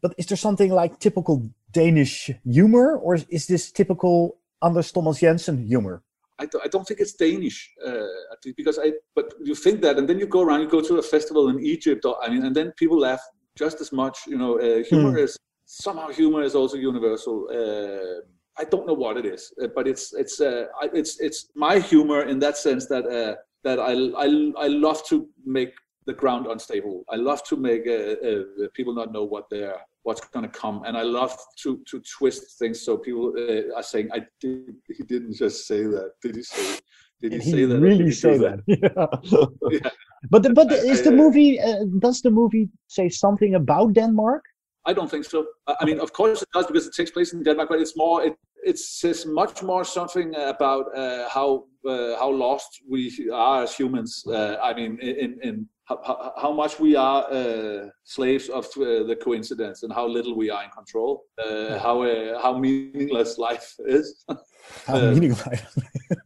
but 0.00 0.14
is 0.16 0.26
there 0.26 0.40
something 0.46 0.70
like 0.80 0.98
typical 0.98 1.36
danish 1.70 2.30
humor 2.58 2.96
or 3.04 3.12
is 3.28 3.44
this 3.52 3.70
typical 3.70 4.16
anders 4.64 4.90
thomas 4.92 5.20
jensen 5.20 5.58
humor 5.72 6.02
I, 6.42 6.46
don't, 6.46 6.64
I 6.64 6.68
don't 6.74 6.86
think 6.88 6.98
it's 6.98 7.12
Danish 7.12 7.58
uh, 7.86 8.34
because 8.56 8.76
I. 8.76 8.88
But 9.14 9.26
you 9.48 9.54
think 9.54 9.80
that, 9.82 9.94
and 9.98 10.08
then 10.08 10.18
you 10.18 10.26
go 10.26 10.40
around, 10.42 10.62
you 10.62 10.68
go 10.68 10.80
to 10.80 10.94
a 10.98 11.02
festival 11.14 11.44
in 11.52 11.56
Egypt, 11.74 12.04
or 12.04 12.14
I 12.24 12.30
mean, 12.32 12.42
and 12.44 12.56
then 12.56 12.72
people 12.82 12.98
laugh 12.98 13.22
just 13.54 13.80
as 13.84 13.92
much. 13.92 14.16
You 14.26 14.38
know, 14.42 14.52
uh, 14.58 14.82
humor 14.82 15.12
Hmm. 15.12 15.24
is 15.24 15.36
somehow 15.66 16.08
humor 16.08 16.42
is 16.42 16.54
also 16.56 16.76
universal. 16.90 17.36
Uh, 17.58 18.26
I 18.58 18.64
don't 18.64 18.86
know 18.86 18.94
what 18.94 19.16
it 19.16 19.24
is, 19.24 19.52
uh, 19.62 19.68
but 19.74 19.88
it's 19.88 20.12
it's 20.12 20.40
uh, 20.40 20.66
it's 20.92 21.20
it's 21.20 21.48
my 21.54 21.78
humor 21.78 22.22
in 22.24 22.38
that 22.40 22.56
sense 22.56 22.86
that 22.86 23.04
uh, 23.06 23.36
that 23.64 23.78
I, 23.78 23.92
I 24.24 24.64
I 24.64 24.68
love 24.68 25.06
to 25.08 25.28
make 25.44 25.72
the 26.06 26.12
ground 26.12 26.46
unstable. 26.46 27.04
I 27.10 27.16
love 27.16 27.42
to 27.44 27.56
make 27.56 27.86
uh, 27.86 28.16
uh, 28.28 28.68
people 28.74 28.94
not 28.94 29.12
know 29.12 29.24
what 29.24 29.48
they're 29.50 29.76
what's 30.02 30.20
going 30.28 30.44
to 30.50 30.58
come, 30.58 30.82
and 30.84 30.96
I 30.96 31.02
love 31.02 31.36
to 31.62 31.80
to 31.90 32.02
twist 32.18 32.58
things 32.58 32.80
so 32.80 32.98
people 32.98 33.32
uh, 33.38 33.74
are 33.76 33.82
saying, 33.82 34.10
"I 34.12 34.26
did." 34.40 34.76
He 34.88 35.02
didn't 35.04 35.34
just 35.34 35.66
say 35.66 35.84
that. 35.84 36.12
Did 36.20 36.36
he 36.36 36.42
say? 36.42 36.78
Did 37.22 37.32
he, 37.32 37.38
he 37.38 37.50
say 37.52 37.64
that? 37.66 37.80
really 37.80 38.04
he 38.06 38.10
say 38.12 38.34
do 38.34 38.38
that? 38.38 38.58
Yeah. 38.66 39.46
Yeah. 39.70 39.90
But 40.30 40.42
the, 40.42 40.50
but 40.52 40.70
I- 40.72 40.76
is 40.76 41.02
the 41.02 41.12
movie 41.12 41.60
uh, 41.60 41.84
does 42.00 42.20
the 42.20 42.30
movie 42.30 42.68
say 42.88 43.08
something 43.08 43.54
about 43.54 43.94
Denmark? 43.94 44.42
I 44.84 44.92
don't 44.92 45.10
think 45.10 45.24
so. 45.24 45.46
I 45.80 45.84
mean, 45.84 46.00
of 46.00 46.12
course 46.12 46.42
it 46.42 46.48
does 46.52 46.66
because 46.66 46.86
it 46.86 46.94
takes 46.94 47.10
place 47.10 47.32
in 47.32 47.42
Denmark, 47.42 47.68
but 47.68 47.80
it's 47.80 47.96
more. 47.96 48.24
It 48.24 48.34
it 48.64 48.78
says 48.78 49.26
much 49.26 49.62
more 49.62 49.84
something 49.84 50.34
about 50.36 50.86
uh, 50.96 51.28
how 51.28 51.64
uh, 51.88 52.16
how 52.18 52.30
lost 52.30 52.80
we 52.88 53.10
are 53.32 53.62
as 53.62 53.76
humans. 53.76 54.24
Uh, 54.26 54.56
I 54.62 54.74
mean, 54.74 54.98
in 55.00 55.38
in 55.42 55.68
how, 55.84 56.00
how, 56.04 56.32
how 56.40 56.52
much 56.52 56.78
we 56.80 56.96
are 56.96 57.24
uh, 57.30 57.88
slaves 58.04 58.48
of 58.48 58.66
uh, 58.76 59.02
the 59.04 59.16
coincidence 59.20 59.82
and 59.82 59.92
how 59.92 60.06
little 60.06 60.36
we 60.36 60.50
are 60.50 60.64
in 60.64 60.70
control. 60.70 61.24
Uh, 61.38 61.78
how 61.78 62.02
uh, 62.02 62.40
how 62.42 62.58
meaningless 62.58 63.38
life 63.38 63.74
is. 63.86 64.24
How 64.86 64.96
Uh, 64.96 65.12
meaningless. 65.12 65.62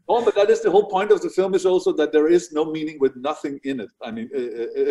Oh, 0.08 0.24
but 0.24 0.34
that 0.36 0.50
is 0.50 0.62
the 0.62 0.70
whole 0.70 0.88
point 0.88 1.10
of 1.10 1.20
the 1.20 1.30
film. 1.30 1.54
Is 1.54 1.66
also 1.66 1.92
that 1.94 2.12
there 2.12 2.28
is 2.28 2.52
no 2.52 2.64
meaning 2.64 2.98
with 3.00 3.16
nothing 3.16 3.58
in 3.64 3.80
it. 3.80 3.90
I 4.02 4.10
mean, 4.10 4.30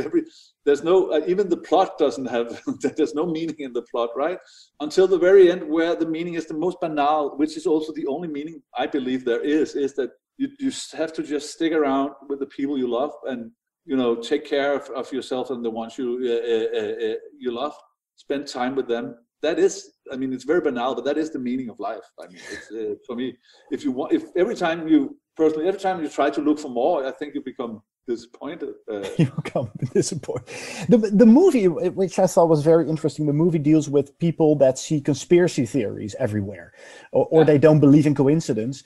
every 0.04 0.24
there's 0.66 0.84
no 0.84 1.12
uh, 1.12 1.22
even 1.25 1.50
the 1.50 1.58
plot 1.58 1.98
doesn't 1.98 2.25
have. 2.25 2.62
there's 2.98 3.16
no 3.16 3.25
meaning 3.25 3.56
in 3.60 3.74
the 3.74 3.84
plot, 3.84 4.10
right? 4.16 4.38
Until 4.82 5.08
the 5.08 5.18
very 5.18 5.52
end, 5.52 5.64
where 5.68 5.96
the 5.96 6.06
meaning 6.06 6.34
is 6.34 6.48
the 6.48 6.54
most 6.54 6.78
banal, 6.82 7.38
which 7.38 7.56
is 7.56 7.66
also 7.66 7.94
the 7.94 8.08
only 8.08 8.28
meaning 8.28 8.62
I 8.78 8.88
believe 8.88 9.24
there 9.24 9.42
is, 9.42 9.75
is 9.75 9.94
that 9.96 10.12
you 10.38 10.50
you 10.60 10.72
have 10.94 11.14
to 11.14 11.24
just 11.24 11.54
stick 11.54 11.74
around 11.74 12.12
with 12.30 12.40
the 12.40 12.48
people 12.48 12.78
you 12.78 12.88
love 12.88 13.14
and 13.25 13.52
you 13.86 13.96
know 13.96 14.16
take 14.16 14.46
care 14.46 14.74
of, 14.75 14.90
of 14.90 15.12
yourself 15.14 15.50
and 15.50 15.64
the 15.64 15.70
ones 15.70 15.98
you 15.98 16.08
uh, 16.24 16.52
uh, 16.54 16.82
uh, 16.82 17.12
uh, 17.12 17.16
you 17.38 17.52
love. 17.52 17.75
Spend 18.18 18.48
time 18.48 18.75
with 18.75 18.88
them. 18.88 19.16
That 19.46 19.60
is, 19.60 19.92
I 20.12 20.16
mean, 20.16 20.34
it's 20.34 20.44
very 20.44 20.60
banal, 20.60 20.96
but 20.96 21.06
that 21.06 21.20
is 21.20 21.30
the 21.30 21.38
meaning 21.38 21.70
of 21.70 21.80
life. 21.80 22.08
I 22.20 22.25
mean, 22.25 22.42
it's, 22.52 22.72
uh, 22.72 22.96
for 23.06 23.16
me, 23.16 23.38
if 23.70 23.84
you 23.84 23.92
want, 23.92 24.12
if 24.12 24.24
every 24.36 24.56
time 24.56 24.88
you 24.88 25.20
personally, 25.38 25.68
every 25.68 25.80
time 25.80 26.02
you 26.02 26.10
try 26.10 26.32
to 26.32 26.42
look 26.42 26.58
for 26.58 26.70
more, 26.70 27.06
I 27.06 27.12
think 27.12 27.36
you 27.36 27.42
become 27.44 27.84
disappointed. 28.08 28.74
Uh, 28.92 29.08
you 29.20 29.32
become 29.44 29.70
disappointed. 29.94 30.48
The, 30.90 30.98
the 30.98 31.28
movie, 31.28 31.68
which 31.68 32.18
I 32.18 32.25
thought 32.25 32.50
was 32.50 32.64
very 32.64 32.90
interesting, 32.90 33.28
the 33.28 33.34
movie 33.34 33.60
deals 33.60 33.88
with 33.88 34.18
people 34.18 34.56
that 34.64 34.80
see 34.80 35.00
conspiracy 35.00 35.68
theories 35.68 36.16
everywhere, 36.18 36.74
or, 37.12 37.28
or 37.30 37.46
they 37.46 37.60
don't 37.60 37.80
believe 37.80 38.08
in 38.08 38.16
coincidence. 38.16 38.84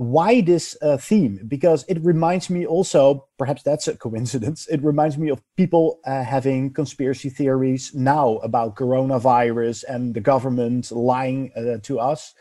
Why 0.00 0.40
this 0.40 0.78
uh, 0.80 0.96
theme? 0.96 1.40
Because 1.46 1.84
it 1.86 2.02
reminds 2.02 2.48
me 2.48 2.64
also, 2.64 3.28
perhaps 3.38 3.62
that's 3.62 3.86
a 3.86 3.94
coincidence, 3.94 4.66
it 4.68 4.82
reminds 4.82 5.18
me 5.18 5.28
of 5.28 5.42
people 5.58 6.00
uh, 6.06 6.24
having 6.24 6.72
conspiracy 6.72 7.28
theories 7.28 7.94
now 7.94 8.36
about 8.36 8.76
coronavirus 8.76 9.84
and 9.86 10.14
the 10.14 10.20
government 10.22 10.90
lying 10.90 11.52
uh, 11.54 11.76
to 11.82 12.00
us. 12.00 12.32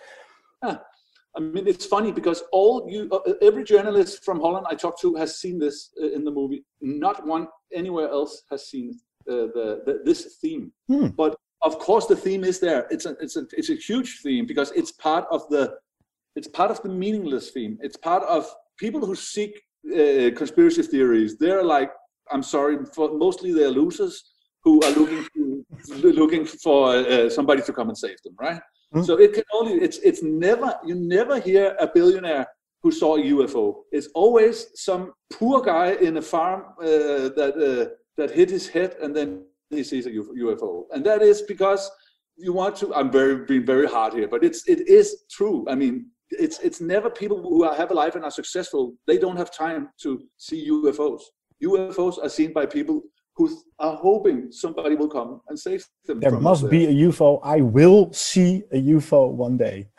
Yeah. 0.64 0.78
I 1.36 1.42
mean, 1.42 1.68
it's 1.68 1.86
funny 1.86 2.14
because 2.14 2.44
all 2.54 2.88
you, 2.90 3.10
uh, 3.12 3.34
every 3.42 3.66
journalist 3.66 4.24
from 4.24 4.40
Holland 4.40 4.66
I 4.70 4.76
talked 4.76 5.02
to 5.02 5.16
has 5.16 5.38
seen 5.38 5.60
this 5.60 5.90
uh, 6.02 6.08
in 6.16 6.24
the 6.24 6.32
movie. 6.32 6.64
Not 6.80 7.28
one 7.28 7.50
anywhere 7.74 8.08
else 8.08 8.44
has 8.52 8.70
seen 8.70 8.98
uh, 9.30 9.52
the, 9.54 9.82
the 9.86 10.02
this 10.06 10.38
theme. 10.42 10.72
Hmm. 10.88 11.08
But 11.08 11.36
of 11.62 11.78
course, 11.78 12.06
the 12.06 12.16
theme 12.16 12.46
is 12.46 12.62
there. 12.62 12.88
It's 12.90 13.06
a 13.06 13.18
it's 13.20 13.36
a 13.36 13.46
it's 13.52 13.70
a 13.70 13.76
huge 13.76 14.22
theme 14.24 14.46
because 14.46 14.72
it's 14.72 14.94
part 14.94 15.26
of 15.30 15.42
the 15.50 15.78
it's 16.40 16.48
part 16.48 16.72
of 16.72 16.82
the 16.86 16.90
meaningless 17.04 17.46
theme. 17.56 17.74
It's 17.82 17.98
part 17.98 18.24
of 18.24 18.42
people 18.84 19.02
who 19.06 19.16
seek 19.34 19.54
uh, 19.94 20.30
conspiracy 20.42 20.84
theories. 20.84 21.32
They're 21.38 21.66
like, 21.76 21.92
I'm 22.34 22.46
sorry, 22.56 22.76
for 22.96 23.06
mostly 23.26 23.52
they're 23.52 23.76
losers 23.84 24.16
who 24.64 24.74
are 24.86 24.94
looking 25.00 25.24
to, 25.36 25.66
looking 26.24 26.46
for 26.66 26.80
uh, 26.96 27.30
somebody 27.38 27.62
to 27.64 27.74
come 27.78 27.90
and 27.90 27.98
save 28.06 28.20
them, 28.24 28.36
right? 28.40 28.62
So 29.04 29.20
it 29.26 29.32
can 29.34 29.44
only 29.58 29.74
it's 29.86 30.00
it's 30.10 30.24
never 30.24 30.70
you 30.90 30.96
never 31.18 31.36
hear 31.40 31.66
a 31.80 31.88
billionaire 31.98 32.46
who 32.82 32.92
saw 32.92 33.12
a 33.18 33.24
UFO. 33.36 33.66
It's 33.92 34.10
always 34.22 34.56
some 34.88 35.04
poor 35.38 35.58
guy 35.62 35.88
in 36.08 36.18
a 36.18 36.26
farm 36.34 36.62
uh, 36.82 37.30
that 37.40 37.54
uh, 37.70 37.86
that 38.18 38.30
hit 38.40 38.50
his 38.50 38.66
head 38.76 38.92
and 39.04 39.12
then 39.18 39.30
he 39.70 39.84
sees 39.84 40.06
a 40.08 40.14
UFO, 40.46 40.72
and 40.94 41.06
that 41.06 41.22
is 41.22 41.44
because 41.54 41.84
you 42.46 42.52
want 42.62 42.74
to. 42.78 42.86
I'm 42.98 43.12
very 43.12 43.36
being 43.50 43.66
very 43.76 43.88
hard 43.96 44.14
here, 44.14 44.30
but 44.34 44.44
it's 44.44 44.62
it 44.68 44.82
is 44.88 45.08
true. 45.38 45.58
I 45.70 45.76
mean, 45.76 45.96
it's 46.32 46.60
it's 46.60 46.82
never 46.82 47.10
people 47.10 47.42
who 47.42 47.64
are, 47.64 47.76
have 47.76 47.92
a 47.92 47.94
life 47.94 48.16
and 48.16 48.24
are 48.24 48.32
successful. 48.32 48.94
They 49.08 49.18
don't 49.18 49.38
have 49.38 49.52
time 49.52 49.90
to 50.02 50.22
see 50.38 50.70
UFOs. 50.70 51.22
UFOs 51.64 52.24
are 52.24 52.30
seen 52.30 52.54
by 52.54 52.66
people 52.66 53.02
who 53.36 53.58
are 53.80 53.96
hoping 53.96 54.52
somebody 54.52 54.96
will 54.96 55.08
come 55.08 55.42
and 55.48 55.58
save 55.58 55.86
them. 56.06 56.20
There 56.20 56.40
must 56.40 56.66
us. 56.66 56.70
be 56.70 56.86
a 56.86 56.94
UFO. 57.08 57.40
I 57.44 57.62
will 57.62 58.12
see 58.12 58.64
a 58.72 58.78
UFO 58.78 59.32
one 59.32 59.58
day. 59.58 59.90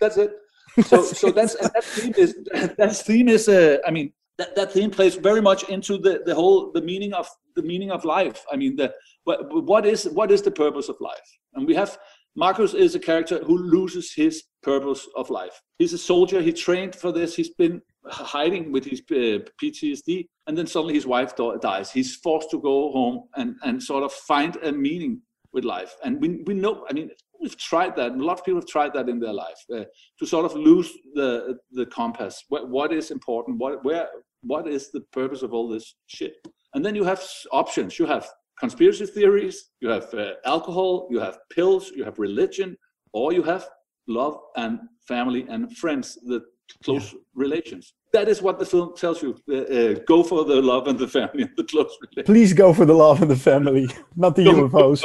That's 0.00 0.16
it. 0.16 0.32
So 0.84 1.02
so 1.02 1.30
that's 1.30 1.54
that 1.56 1.84
theme 1.84 2.12
is 2.18 2.36
that 2.76 2.94
theme 2.96 3.28
is 3.28 3.48
uh, 3.48 3.78
I 3.86 3.90
mean 3.90 4.12
that, 4.36 4.54
that 4.56 4.72
theme 4.72 4.90
plays 4.90 5.14
very 5.14 5.40
much 5.40 5.62
into 5.70 5.96
the, 5.96 6.20
the 6.26 6.34
whole 6.34 6.70
the 6.72 6.82
meaning 6.82 7.14
of 7.14 7.26
the 7.54 7.62
meaning 7.62 7.90
of 7.90 8.04
life. 8.04 8.44
I 8.52 8.56
mean 8.56 8.76
the 8.76 8.92
what 9.24 9.38
what 9.64 9.86
is 9.86 10.04
what 10.04 10.30
is 10.30 10.42
the 10.42 10.50
purpose 10.50 10.90
of 10.90 10.96
life? 11.00 11.28
And 11.54 11.66
we 11.66 11.74
have 11.74 11.98
Marcus 12.36 12.74
is 12.74 12.94
a 12.94 13.00
character 13.00 13.38
who 13.42 13.56
loses 13.56 14.12
his 14.12 14.44
purpose 14.66 15.06
of 15.14 15.30
life. 15.30 15.56
He's 15.78 15.92
a 15.92 15.98
soldier. 16.12 16.42
He 16.42 16.52
trained 16.52 16.94
for 17.02 17.12
this. 17.12 17.36
He's 17.36 17.54
been 17.64 17.80
hiding 18.08 18.72
with 18.72 18.84
his 18.84 19.00
uh, 19.10 19.38
PTSD, 19.60 20.26
and 20.46 20.58
then 20.58 20.66
suddenly 20.66 20.94
his 20.94 21.06
wife 21.06 21.32
dies. 21.70 21.90
He's 21.90 22.16
forced 22.16 22.50
to 22.50 22.60
go 22.70 22.76
home 22.98 23.16
and 23.36 23.50
and 23.66 23.82
sort 23.82 24.04
of 24.04 24.12
find 24.12 24.52
a 24.68 24.72
meaning 24.72 25.22
with 25.54 25.64
life. 25.64 25.92
And 26.04 26.20
we 26.22 26.28
we 26.48 26.54
know. 26.54 26.74
I 26.90 26.92
mean, 26.98 27.08
we've 27.40 27.58
tried 27.70 27.94
that. 27.96 28.12
A 28.12 28.24
lot 28.28 28.38
of 28.38 28.44
people 28.44 28.60
have 28.60 28.74
tried 28.76 28.92
that 28.94 29.08
in 29.08 29.18
their 29.20 29.36
life 29.46 29.60
uh, 29.76 29.84
to 30.18 30.24
sort 30.34 30.44
of 30.48 30.52
lose 30.68 30.90
the 31.14 31.58
the 31.78 31.86
compass. 31.86 32.34
What, 32.48 32.68
what 32.76 32.92
is 32.92 33.10
important? 33.10 33.58
What 33.62 33.84
where 33.84 34.08
what 34.52 34.64
is 34.76 34.90
the 34.90 35.02
purpose 35.18 35.42
of 35.42 35.52
all 35.54 35.68
this 35.68 35.86
shit? 36.06 36.34
And 36.74 36.84
then 36.84 36.94
you 36.94 37.04
have 37.04 37.22
options. 37.62 37.98
You 38.00 38.06
have 38.06 38.24
conspiracy 38.64 39.06
theories. 39.06 39.56
You 39.82 39.88
have 39.96 40.08
uh, 40.14 40.32
alcohol. 40.44 41.08
You 41.12 41.20
have 41.20 41.36
pills. 41.56 41.84
You 41.98 42.04
have 42.04 42.18
religion, 42.18 42.76
or 43.12 43.32
you 43.32 43.44
have 43.52 43.64
love 44.06 44.38
and 44.56 44.80
family 45.06 45.46
and 45.48 45.76
friends. 45.76 46.18
The 46.26 46.42
close 46.84 47.14
relations. 47.34 47.94
That 48.12 48.28
is 48.28 48.42
what 48.42 48.58
the 48.58 48.66
film 48.66 48.94
tells 48.96 49.22
you. 49.22 49.36
Uh, 49.48 50.00
go 50.06 50.22
for 50.22 50.44
the 50.44 50.60
love 50.60 50.88
and 50.88 50.98
the 50.98 51.08
family 51.08 51.42
and 51.42 51.52
the 51.56 51.64
close 51.64 51.96
relations. 52.00 52.26
Please 52.26 52.52
go 52.52 52.72
for 52.72 52.84
the 52.84 52.94
love 52.94 53.22
and 53.22 53.30
the 53.30 53.36
family, 53.36 53.88
not 54.16 54.36
the 54.36 54.44
UFOs. 54.44 55.02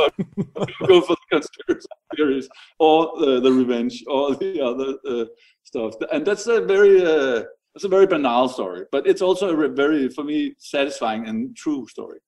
go 0.87 1.01
for 1.01 1.15
the 1.15 1.27
conspiracy 1.31 1.87
theories 2.15 2.49
or 2.79 3.11
uh, 3.17 3.39
the 3.39 3.51
revenge 3.51 4.03
or 4.07 4.35
the 4.35 4.61
other 4.61 4.95
uh, 5.07 5.25
stuff. 5.63 5.93
And 6.11 6.25
that's 6.25 6.47
a 6.47 6.61
very 6.61 7.03
uh, 7.03 7.43
that's 7.73 7.85
a 7.85 7.89
very 7.89 8.07
banal 8.07 8.49
story, 8.49 8.85
but 8.91 9.07
it's 9.07 9.21
also 9.21 9.49
a 9.49 9.67
very 9.69 10.09
for 10.09 10.23
me 10.23 10.55
satisfying 10.57 11.27
and 11.27 11.55
true 11.55 11.87
story. 11.87 12.19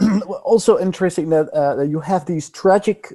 Um, 0.00 0.22
also 0.44 0.78
interesting 0.78 1.30
that 1.30 1.48
uh, 1.50 1.74
that 1.76 1.88
you 1.88 2.00
have 2.00 2.26
these 2.26 2.50
tragic 2.50 3.14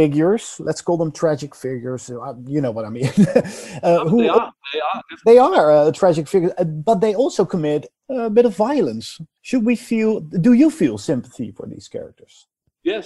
figures. 0.00 0.44
Let's 0.68 0.82
call 0.86 0.98
them 1.02 1.10
tragic 1.22 1.52
figures. 1.66 2.02
uh, 2.10 2.34
You 2.54 2.60
know 2.64 2.72
what 2.76 2.84
I 2.90 2.90
mean? 2.98 3.08
uh, 3.88 4.04
who 4.10 4.18
they 4.22 4.28
are. 4.38 4.52
They 4.74 4.80
are. 4.90 5.02
they 5.28 5.38
are 5.48 5.66
uh, 5.78 5.92
tragic 6.00 6.26
figures, 6.32 6.52
uh, 6.58 6.64
but 6.88 6.98
they 7.04 7.14
also 7.22 7.42
commit 7.54 7.82
a 8.10 8.30
bit 8.36 8.44
of 8.50 8.54
violence. 8.70 9.06
Should 9.48 9.64
we 9.70 9.76
feel? 9.90 10.10
Do 10.48 10.52
you 10.62 10.68
feel 10.80 10.96
sympathy 11.10 11.48
for 11.56 11.64
these 11.72 11.86
characters? 11.94 12.34
Yes, 12.92 13.04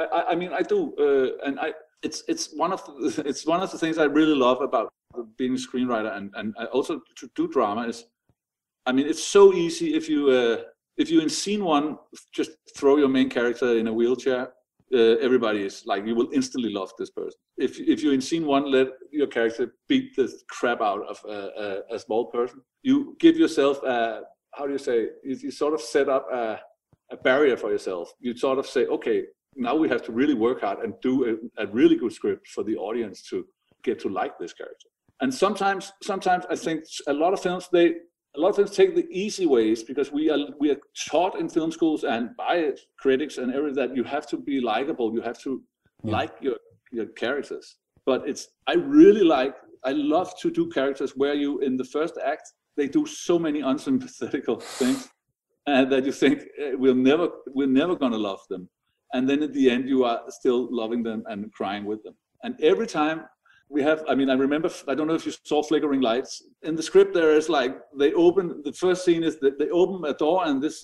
I, 0.00 0.04
I, 0.18 0.20
I 0.32 0.34
mean 0.40 0.52
I 0.60 0.62
do, 0.74 0.78
uh, 1.06 1.46
and 1.46 1.54
I 1.66 1.68
it's 2.06 2.18
it's 2.32 2.44
one 2.64 2.72
of 2.76 2.80
the, 2.86 3.22
it's 3.30 3.44
one 3.52 3.60
of 3.64 3.70
the 3.72 3.78
things 3.82 3.96
I 3.98 4.08
really 4.18 4.38
love 4.46 4.60
about 4.68 4.86
being 5.40 5.54
a 5.60 5.62
screenwriter 5.66 6.10
and 6.16 6.26
and 6.38 6.46
also 6.76 6.92
to 7.18 7.24
do 7.38 7.44
drama 7.56 7.82
is, 7.92 7.98
I 8.88 8.90
mean 8.96 9.06
it's 9.12 9.24
so 9.36 9.42
easy 9.64 9.88
if 10.00 10.04
you 10.12 10.20
uh, 10.40 10.56
if 11.02 11.06
you 11.10 11.18
in 11.24 11.30
scene 11.40 11.62
one 11.76 11.86
just 12.38 12.50
throw 12.76 12.94
your 13.02 13.12
main 13.16 13.28
character 13.36 13.68
in 13.80 13.86
a 13.92 13.94
wheelchair. 14.00 14.42
Uh, 14.94 15.16
everybody 15.26 15.62
is 15.62 15.84
like 15.86 16.06
you 16.06 16.14
will 16.14 16.28
instantly 16.32 16.70
love 16.70 16.92
this 16.98 17.10
person. 17.10 17.38
If 17.56 17.80
if 17.80 18.02
you 18.02 18.12
in 18.12 18.20
scene 18.20 18.44
one 18.46 18.70
let 18.70 18.88
your 19.10 19.26
character 19.26 19.74
beat 19.88 20.14
the 20.16 20.30
crap 20.50 20.80
out 20.82 21.02
of 21.08 21.18
a, 21.26 21.84
a, 21.90 21.94
a 21.96 21.98
small 21.98 22.26
person, 22.26 22.60
you 22.82 23.16
give 23.18 23.36
yourself 23.38 23.82
a 23.82 24.22
how 24.54 24.66
do 24.66 24.72
you 24.72 24.78
say 24.78 25.08
you, 25.24 25.36
you 25.44 25.50
sort 25.50 25.72
of 25.72 25.80
set 25.80 26.08
up 26.08 26.26
a 26.30 26.60
a 27.12 27.16
barrier 27.16 27.56
for 27.56 27.70
yourself. 27.70 28.12
You 28.20 28.36
sort 28.36 28.58
of 28.58 28.66
say, 28.66 28.86
okay, 28.86 29.24
now 29.54 29.76
we 29.76 29.88
have 29.88 30.02
to 30.02 30.12
really 30.12 30.34
work 30.34 30.62
hard 30.62 30.78
and 30.80 30.94
do 31.02 31.38
a, 31.58 31.62
a 31.62 31.66
really 31.66 31.96
good 31.96 32.12
script 32.12 32.48
for 32.48 32.64
the 32.64 32.76
audience 32.76 33.22
to 33.30 33.46
get 33.84 34.00
to 34.00 34.08
like 34.08 34.38
this 34.38 34.52
character. 34.52 34.88
And 35.20 35.32
sometimes, 35.32 35.92
sometimes 36.02 36.44
I 36.50 36.56
think 36.56 36.84
a 37.06 37.12
lot 37.12 37.32
of 37.32 37.40
films 37.40 37.68
they 37.72 37.96
a 38.36 38.40
lot 38.40 38.50
of 38.50 38.56
films 38.56 38.70
take 38.70 38.94
the 38.94 39.06
easy 39.10 39.46
ways 39.46 39.82
because 39.82 40.10
we 40.10 40.30
are 40.30 40.38
we 40.58 40.70
are 40.70 40.80
taught 41.08 41.38
in 41.38 41.48
film 41.48 41.70
schools 41.70 42.04
and 42.04 42.34
by 42.36 42.72
critics 42.98 43.38
and 43.38 43.54
everything 43.54 43.74
that 43.76 43.96
you 43.96 44.04
have 44.04 44.26
to 44.28 44.36
be 44.38 44.60
likable, 44.60 45.12
you 45.14 45.20
have 45.20 45.38
to 45.40 45.62
like 46.02 46.32
your 46.40 46.56
your 46.90 47.06
characters. 47.06 47.76
But 48.06 48.28
it's 48.28 48.48
I 48.66 48.74
really 48.74 49.24
like 49.24 49.54
I 49.84 49.92
love 49.92 50.32
to 50.40 50.50
do 50.50 50.68
characters 50.70 51.12
where 51.16 51.34
you 51.34 51.60
in 51.60 51.76
the 51.76 51.84
first 51.84 52.18
act 52.24 52.52
they 52.76 52.88
do 52.88 53.04
so 53.04 53.38
many 53.38 53.60
unsympathetic 53.60 54.44
things 54.62 55.08
and 55.66 55.92
that 55.92 56.06
you 56.06 56.12
think 56.12 56.42
eh, 56.58 56.72
we're 56.74 56.94
never 56.94 57.28
we're 57.48 57.66
never 57.82 57.96
gonna 57.96 58.18
love 58.18 58.40
them. 58.48 58.68
And 59.12 59.28
then 59.28 59.42
at 59.42 59.52
the 59.52 59.68
end 59.70 59.88
you 59.88 60.04
are 60.04 60.22
still 60.28 60.68
loving 60.70 61.02
them 61.02 61.22
and 61.26 61.52
crying 61.52 61.84
with 61.84 62.02
them. 62.02 62.14
And 62.44 62.58
every 62.62 62.86
time 62.86 63.24
we 63.74 63.80
have 63.88 64.00
i 64.12 64.14
mean 64.14 64.28
i 64.34 64.34
remember 64.46 64.68
i 64.88 64.94
don't 64.94 65.08
know 65.10 65.14
if 65.20 65.26
you 65.26 65.32
saw 65.50 65.62
flickering 65.62 66.02
lights. 66.10 66.32
In 66.68 66.74
the 66.76 66.82
script 66.90 67.12
there 67.14 67.32
is 67.40 67.48
like 67.48 67.72
they 68.02 68.12
open 68.26 68.44
the 68.68 68.72
first 68.84 69.00
scene 69.04 69.24
is 69.30 69.36
that 69.40 69.58
they 69.58 69.68
open 69.70 69.96
a 70.12 70.14
door 70.24 70.38
and 70.46 70.62
this 70.62 70.76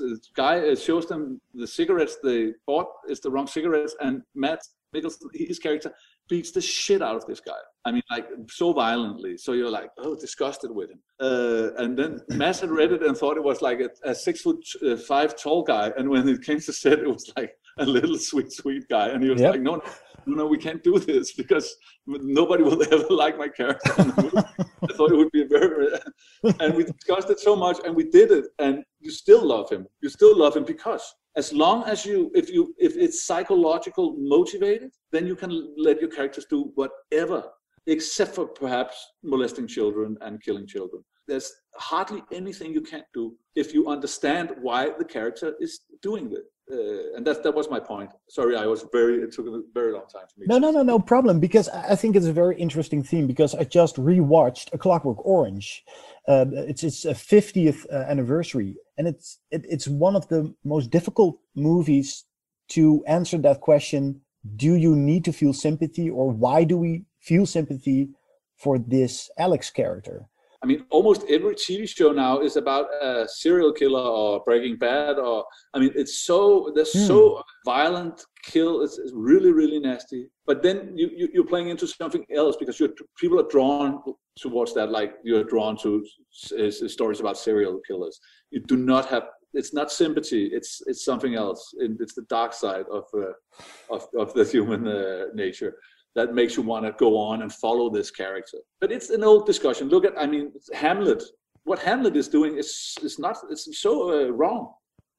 guy 0.43 0.57
uh, 0.71 0.75
shows 0.87 1.05
them 1.11 1.23
the 1.63 1.67
cigarettes 1.79 2.17
they 2.23 2.41
bought 2.67 2.89
is 3.13 3.21
the 3.21 3.31
wrong 3.31 3.47
cigarettes 3.47 3.95
and 4.01 4.15
matt 4.35 4.61
Mikkelsen, 4.95 5.27
his 5.35 5.59
character 5.59 5.93
beats 6.31 6.51
the 6.51 6.63
shit 6.63 7.03
out 7.03 7.15
of 7.21 7.27
this 7.27 7.41
guy. 7.41 7.61
I 7.85 7.93
mean 7.93 8.03
like 8.11 8.27
so 8.51 8.73
violently 8.73 9.37
so 9.45 9.53
you're 9.59 9.75
like 9.81 9.91
oh 9.99 10.15
disgusted 10.27 10.71
with 10.79 10.89
him. 10.93 11.01
Uh, 11.21 11.67
and 11.83 11.91
then 11.99 12.13
matt 12.41 12.57
had 12.61 12.71
read 12.71 12.93
it 12.97 13.03
and 13.07 13.15
thought 13.17 13.37
it 13.37 13.45
was 13.53 13.61
like 13.69 13.81
a, 13.81 13.91
a 14.13 14.15
six 14.15 14.41
foot 14.45 14.61
uh, 14.87 14.97
five 15.13 15.31
tall 15.43 15.63
guy 15.75 15.87
and 15.99 16.09
when 16.09 16.27
it 16.35 16.41
came 16.49 16.61
to 16.69 16.73
set 16.73 16.99
it 17.01 17.11
was 17.17 17.31
like 17.37 17.53
a 17.79 17.87
little 17.97 18.19
sweet 18.31 18.51
sweet 18.61 18.85
guy 18.89 19.09
and 19.13 19.23
he 19.23 19.29
was 19.31 19.41
Yep. 19.43 19.53
like 19.55 19.61
no 19.71 19.75
no 19.77 19.83
no, 20.29 20.47
we 20.47 20.59
can't 20.59 20.83
do 20.83 20.99
this 20.99 21.33
because 21.33 21.75
nobody 22.07 22.63
will 22.63 22.83
ever 22.93 23.07
like 23.11 23.39
my 23.39 23.49
character. 23.49 23.91
I 23.97 24.93
thought 24.93 25.11
it 25.11 25.17
would 25.17 25.33
be 25.33 25.45
very, 25.45 25.89
and 26.61 26.75
we 26.75 26.85
discussed 26.85 27.31
it 27.31 27.41
so 27.41 27.57
much, 27.57 27.79
and 27.85 27.97
we 27.97 28.05
did 28.05 28.31
it, 28.31 28.47
and 28.59 28.85
you 29.01 29.11
still 29.11 29.45
love 29.45 29.71
him. 29.71 29.87
You 30.03 30.09
still 30.09 30.37
love 30.37 30.57
him 30.57 30.65
because 30.65 31.03
as 31.37 31.53
long 31.53 31.85
as 31.85 32.05
you, 32.05 32.31
if 32.35 32.51
you, 32.51 32.75
if 32.79 32.97
it's 32.97 33.25
psychological 33.25 34.17
motivated, 34.19 34.91
then 35.13 35.27
you 35.27 35.37
can 35.37 35.75
let 35.77 36.01
your 36.01 36.11
characters 36.11 36.47
do 36.51 36.73
whatever, 36.75 37.45
except 37.87 38.35
for 38.35 38.47
perhaps 38.47 38.97
molesting 39.23 39.67
children 39.67 40.17
and 40.21 40.43
killing 40.43 40.67
children. 40.67 41.03
There's 41.27 41.53
hardly 41.77 42.23
anything 42.33 42.73
you 42.73 42.81
can't 42.81 43.05
do 43.15 43.37
if 43.55 43.75
you 43.75 43.89
understand 43.89 44.53
why 44.61 44.91
the 44.99 45.05
character 45.05 45.55
is 45.61 45.81
doing 46.03 46.33
it. 46.33 46.45
Uh, 46.71 47.17
and 47.17 47.27
that 47.27 47.43
that 47.43 47.55
was 47.55 47.71
my 47.71 47.81
point. 47.81 48.11
Sorry, 48.29 48.55
I 48.55 48.67
was 48.67 48.85
very. 48.93 49.23
It 49.23 49.33
took 49.33 49.47
a 49.47 49.63
very 49.73 49.93
long 49.93 50.07
time 50.07 50.27
to 50.29 50.41
me. 50.41 50.47
No, 50.47 50.59
no, 50.59 50.71
no, 50.71 50.83
no 50.83 50.99
problem. 50.99 51.41
Because 51.41 51.69
I 51.71 51.97
think 51.97 52.15
it's 52.15 52.27
a 52.27 52.33
very 52.33 52.57
interesting 52.57 53.03
theme. 53.03 53.27
Because 53.27 53.55
I 53.55 53.65
just 53.65 53.97
rewatched 53.97 54.73
A 54.75 54.79
Clockwork 54.79 55.25
Orange. 55.25 55.83
Uh, 56.27 56.45
it's 56.53 56.85
its 56.85 57.07
50th 57.07 57.87
uh, 57.91 58.05
anniversary, 58.11 58.77
and 58.99 59.09
it's 59.09 59.39
it, 59.51 59.65
it's 59.67 59.89
one 59.89 60.15
of 60.15 60.29
the 60.29 60.55
most 60.63 60.91
difficult 60.91 61.39
movies 61.55 62.25
to 62.69 63.03
answer 63.07 63.39
that 63.39 63.63
question. 63.63 64.21
Do 64.57 64.75
you 64.75 64.95
need 64.95 65.25
to 65.25 65.33
feel 65.33 65.55
sympathy, 65.55 66.11
or 66.11 66.31
why 66.31 66.65
do 66.65 66.77
we 66.77 67.05
feel 67.19 67.47
sympathy 67.47 68.11
for 68.57 68.79
this 68.79 69.31
Alex 69.39 69.71
character? 69.71 70.29
I 70.63 70.67
mean, 70.67 70.85
almost 70.91 71.25
every 71.29 71.55
TV 71.55 71.89
show 71.89 72.11
now 72.11 72.41
is 72.41 72.57
about 72.57 72.87
a 73.01 73.29
serial 73.29 73.73
killer 73.73 74.01
or 74.01 74.43
Breaking 74.45 74.77
Bad, 74.77 75.19
or 75.19 75.45
I 75.73 75.79
mean, 75.79 75.93
it's 75.95 76.21
so 76.21 76.73
there's 76.75 76.93
so 76.93 77.43
violent 77.65 78.25
kill. 78.43 78.83
It's, 78.83 78.99
it's 78.99 79.13
really 79.15 79.53
really 79.53 79.79
nasty. 79.79 80.29
But 80.47 80.63
then 80.63 80.97
you, 80.97 81.11
you 81.17 81.29
you're 81.33 81.47
playing 81.47 81.69
into 81.69 81.87
something 81.87 82.25
else 82.35 82.57
because 82.57 82.81
you're 82.81 82.91
people 83.19 83.39
are 83.39 83.49
drawn 83.49 84.03
towards 84.37 84.75
that. 84.75 84.91
Like 84.91 85.15
you're 85.23 85.45
drawn 85.45 85.77
to 85.79 86.05
stories 86.33 87.21
about 87.21 87.39
serial 87.39 87.81
killers. 87.87 88.19
You 88.51 88.61
do 88.61 88.77
not 88.77 89.07
have. 89.07 89.25
It's 89.55 89.73
not 89.73 89.93
sympathy. 89.93 90.47
It's 90.47 90.83
it's 90.87 91.05
something 91.05 91.37
else. 91.37 91.73
It's 91.79 92.15
the 92.15 92.27
dark 92.29 92.53
side 92.53 92.87
of 92.91 93.05
uh, 93.15 93.95
of 93.95 94.07
of 94.19 94.35
the 94.35 94.45
human 94.53 94.89
uh, 94.89 95.27
nature 95.35 95.75
that 96.19 96.35
makes 96.35 96.57
you 96.57 96.65
want 96.73 96.85
to 96.85 96.93
go 96.93 97.11
on 97.17 97.43
and 97.43 97.51
follow 97.53 97.89
this 97.89 98.11
character. 98.11 98.59
But 98.81 98.91
it's 98.91 99.11
an 99.11 99.23
old 99.23 99.47
discussion. 99.47 99.89
Look 99.89 100.05
at, 100.05 100.15
I 100.19 100.27
mean, 100.27 100.53
Hamlet. 100.75 101.23
What 101.65 101.79
Hamlet 101.79 102.17
is 102.17 102.29
doing 102.29 102.53
is 102.63 102.71
is 103.09 103.19
not. 103.19 103.37
It's 103.51 103.65
so 103.87 103.93
uh, 104.15 104.29
wrong. 104.41 104.63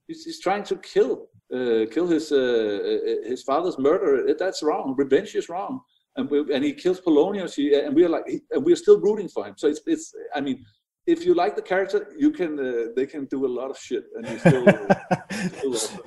He's, 0.07 0.21
he's 0.25 0.41
trying 0.47 0.65
to 0.71 0.75
kill 0.93 1.13
uh, 1.57 1.83
kill 1.95 2.07
his 2.15 2.25
uh, 2.31 2.79
uh, 2.91 3.29
his 3.31 3.41
father's 3.43 3.77
murderer. 3.77 4.33
That's 4.43 4.62
wrong. 4.67 4.95
Revenge 4.97 5.35
is 5.35 5.47
wrong. 5.53 5.73
And 6.17 6.29
we, 6.31 6.38
and 6.53 6.63
he 6.67 6.73
kills 6.73 6.99
Polonius. 6.99 7.55
He, 7.55 7.73
and 7.73 7.95
we're 7.95 8.09
like, 8.09 8.27
he, 8.27 8.38
and 8.51 8.65
we're 8.65 8.81
still 8.85 8.99
rooting 8.99 9.29
for 9.29 9.45
him. 9.47 9.55
So 9.57 9.67
it's 9.67 9.81
it's. 9.85 10.05
I 10.35 10.41
mean, 10.41 10.65
if 11.13 11.25
you 11.25 11.33
like 11.33 11.55
the 11.55 11.67
character, 11.73 11.99
you 12.23 12.31
can. 12.39 12.51
Uh, 12.59 12.85
they 12.95 13.05
can 13.13 13.23
do 13.25 13.45
a 13.45 13.51
lot 13.59 13.69
of 13.69 13.77
shit, 13.77 14.05
and 14.15 14.23
you 14.29 14.38
still. 14.39 14.65
still. 15.85 16.05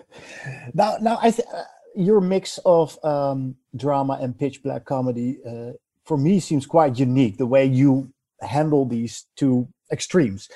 Now, 0.75 0.97
now 1.01 1.19
I 1.23 1.31
th- 1.31 1.49
uh, 1.55 1.63
your 1.95 2.21
mix 2.21 2.59
of 2.65 3.03
um, 3.05 3.57
drama 3.77 4.19
and 4.21 4.39
pitch 4.39 4.63
black 4.63 4.85
comedy 4.85 5.39
uh, 5.47 5.73
for 6.05 6.17
me 6.17 6.41
seems 6.41 6.67
quite 6.67 6.99
unique. 6.99 7.39
The 7.39 7.47
way 7.47 7.65
you 7.65 8.13
handle 8.41 8.87
these 8.87 9.27
two 9.37 9.69
extremes, 9.91 10.49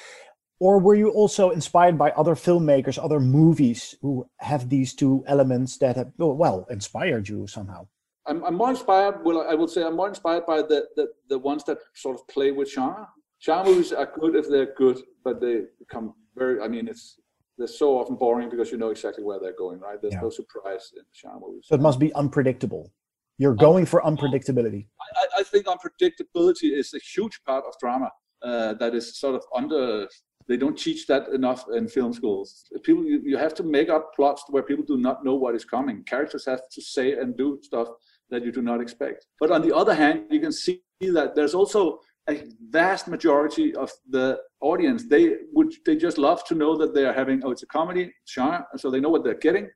or 0.59 0.79
were 0.79 0.94
you 0.94 1.11
also 1.11 1.51
inspired 1.51 1.99
by 1.99 2.11
other 2.12 2.35
filmmakers, 2.35 3.03
other 3.03 3.20
movies 3.20 3.94
who 4.01 4.29
have 4.38 4.68
these 4.68 4.94
two 4.94 5.22
elements 5.27 5.79
that 5.79 5.96
have 5.96 6.12
oh, 6.18 6.33
well 6.33 6.66
inspired 6.70 7.29
you 7.29 7.46
somehow? 7.46 7.87
I'm, 8.27 8.42
I'm 8.44 8.55
more 8.57 8.70
inspired. 8.70 9.25
Well, 9.25 9.46
I 9.49 9.55
would 9.55 9.70
say 9.70 9.85
I'm 9.85 9.96
more 9.96 10.09
inspired 10.09 10.46
by 10.46 10.62
the, 10.62 10.87
the 10.96 11.09
the 11.29 11.38
ones 11.38 11.64
that 11.64 11.79
sort 11.94 12.16
of 12.16 12.27
play 12.29 12.51
with 12.51 12.70
genre. 12.70 13.09
Genre 13.44 13.70
movies 13.70 13.92
are 13.92 14.11
good 14.18 14.35
if 14.35 14.49
they're 14.49 14.75
good, 14.75 15.01
but 15.22 15.40
they 15.40 15.62
become 15.79 16.14
very. 16.35 16.61
I 16.61 16.68
mean, 16.68 16.88
it's 16.88 17.20
they're 17.59 17.66
so 17.66 17.99
often 17.99 18.16
boring 18.16 18.49
because 18.51 18.71
you 18.71 18.79
know 18.79 18.90
exactly 18.90 19.25
where 19.25 19.38
they're 19.40 19.57
going, 19.57 19.81
right? 19.81 20.01
There's 20.01 20.14
Yeah. 20.14 20.21
no 20.23 20.31
surprise 20.31 20.92
in 20.97 21.03
genre 21.14 21.40
movies. 21.49 21.64
So 21.66 21.75
it 21.75 21.81
must 21.81 21.99
be 21.99 22.12
unpredictable. 22.14 22.92
You're 23.38 23.55
going 23.55 23.85
for 23.87 24.01
unpredictability. 24.03 24.87
I, 25.01 25.40
I 25.40 25.42
think 25.42 25.66
unpredictability 25.66 26.73
is 26.73 26.95
a 26.95 26.99
huge 26.99 27.42
part 27.45 27.64
of 27.66 27.75
drama 27.79 28.11
uh, 28.42 28.75
that 28.75 28.95
is 28.95 29.19
sort 29.19 29.35
of 29.35 29.45
under. 29.55 30.09
They 30.49 30.57
don't 30.57 30.79
teach 30.79 31.07
that 31.09 31.29
enough 31.29 31.64
in 31.75 31.88
film 31.88 32.12
schools. 32.12 32.64
People, 32.85 33.05
you, 33.05 33.21
you 33.25 33.37
have 33.37 33.53
to 33.55 33.62
make 33.64 33.88
up 33.88 34.14
plots 34.14 34.45
where 34.49 34.62
people 34.62 34.85
do 34.85 34.97
not 34.97 35.25
know 35.25 35.35
what 35.35 35.55
is 35.55 35.64
coming. 35.64 36.05
Characters 36.05 36.47
have 36.47 36.61
to 36.71 36.81
say 36.81 37.12
and 37.12 37.37
do 37.37 37.59
stuff 37.62 37.88
that 38.31 38.45
you 38.45 38.53
do 38.53 38.62
not 38.62 38.81
expect. 38.81 39.27
But 39.40 39.51
on 39.51 39.61
the 39.62 39.75
other 39.75 39.95
hand, 39.95 40.27
you 40.31 40.40
can 40.40 40.53
see 40.53 40.83
that 41.01 41.35
there's 41.35 41.55
also 41.55 42.01
a 42.29 42.45
vast 42.71 43.09
majority 43.09 43.75
of 43.75 43.91
the 44.11 44.39
audience. 44.61 45.05
They 45.09 45.37
would 45.53 45.73
they 45.85 45.97
just 45.97 46.19
love 46.19 46.45
to 46.47 46.55
know 46.55 46.77
that 46.77 46.95
they 46.95 47.05
are 47.05 47.12
having 47.12 47.43
oh 47.45 47.51
it's 47.51 47.62
a 47.62 47.67
comedy 47.67 48.12
genre, 48.29 48.67
so 48.77 48.91
they 48.91 49.01
know 49.01 49.11
what 49.11 49.25
they're 49.25 49.35
getting, 49.35 49.69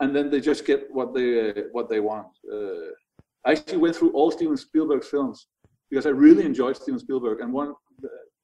and 0.00 0.14
then 0.14 0.30
they 0.30 0.40
just 0.40 0.64
get 0.64 0.86
what 0.92 1.14
they 1.14 1.50
uh, 1.50 1.62
what 1.72 1.88
they 1.88 2.00
want. 2.00 2.28
Uh, 2.52 2.90
I 3.44 3.52
actually 3.52 3.78
went 3.78 3.96
through 3.96 4.12
all 4.12 4.30
Steven 4.30 4.56
Spielberg's 4.56 5.08
films 5.08 5.46
because 5.90 6.06
I 6.06 6.10
really 6.10 6.44
enjoyed 6.44 6.76
Steven 6.76 7.00
Spielberg. 7.00 7.40
And 7.40 7.52
one, 7.52 7.74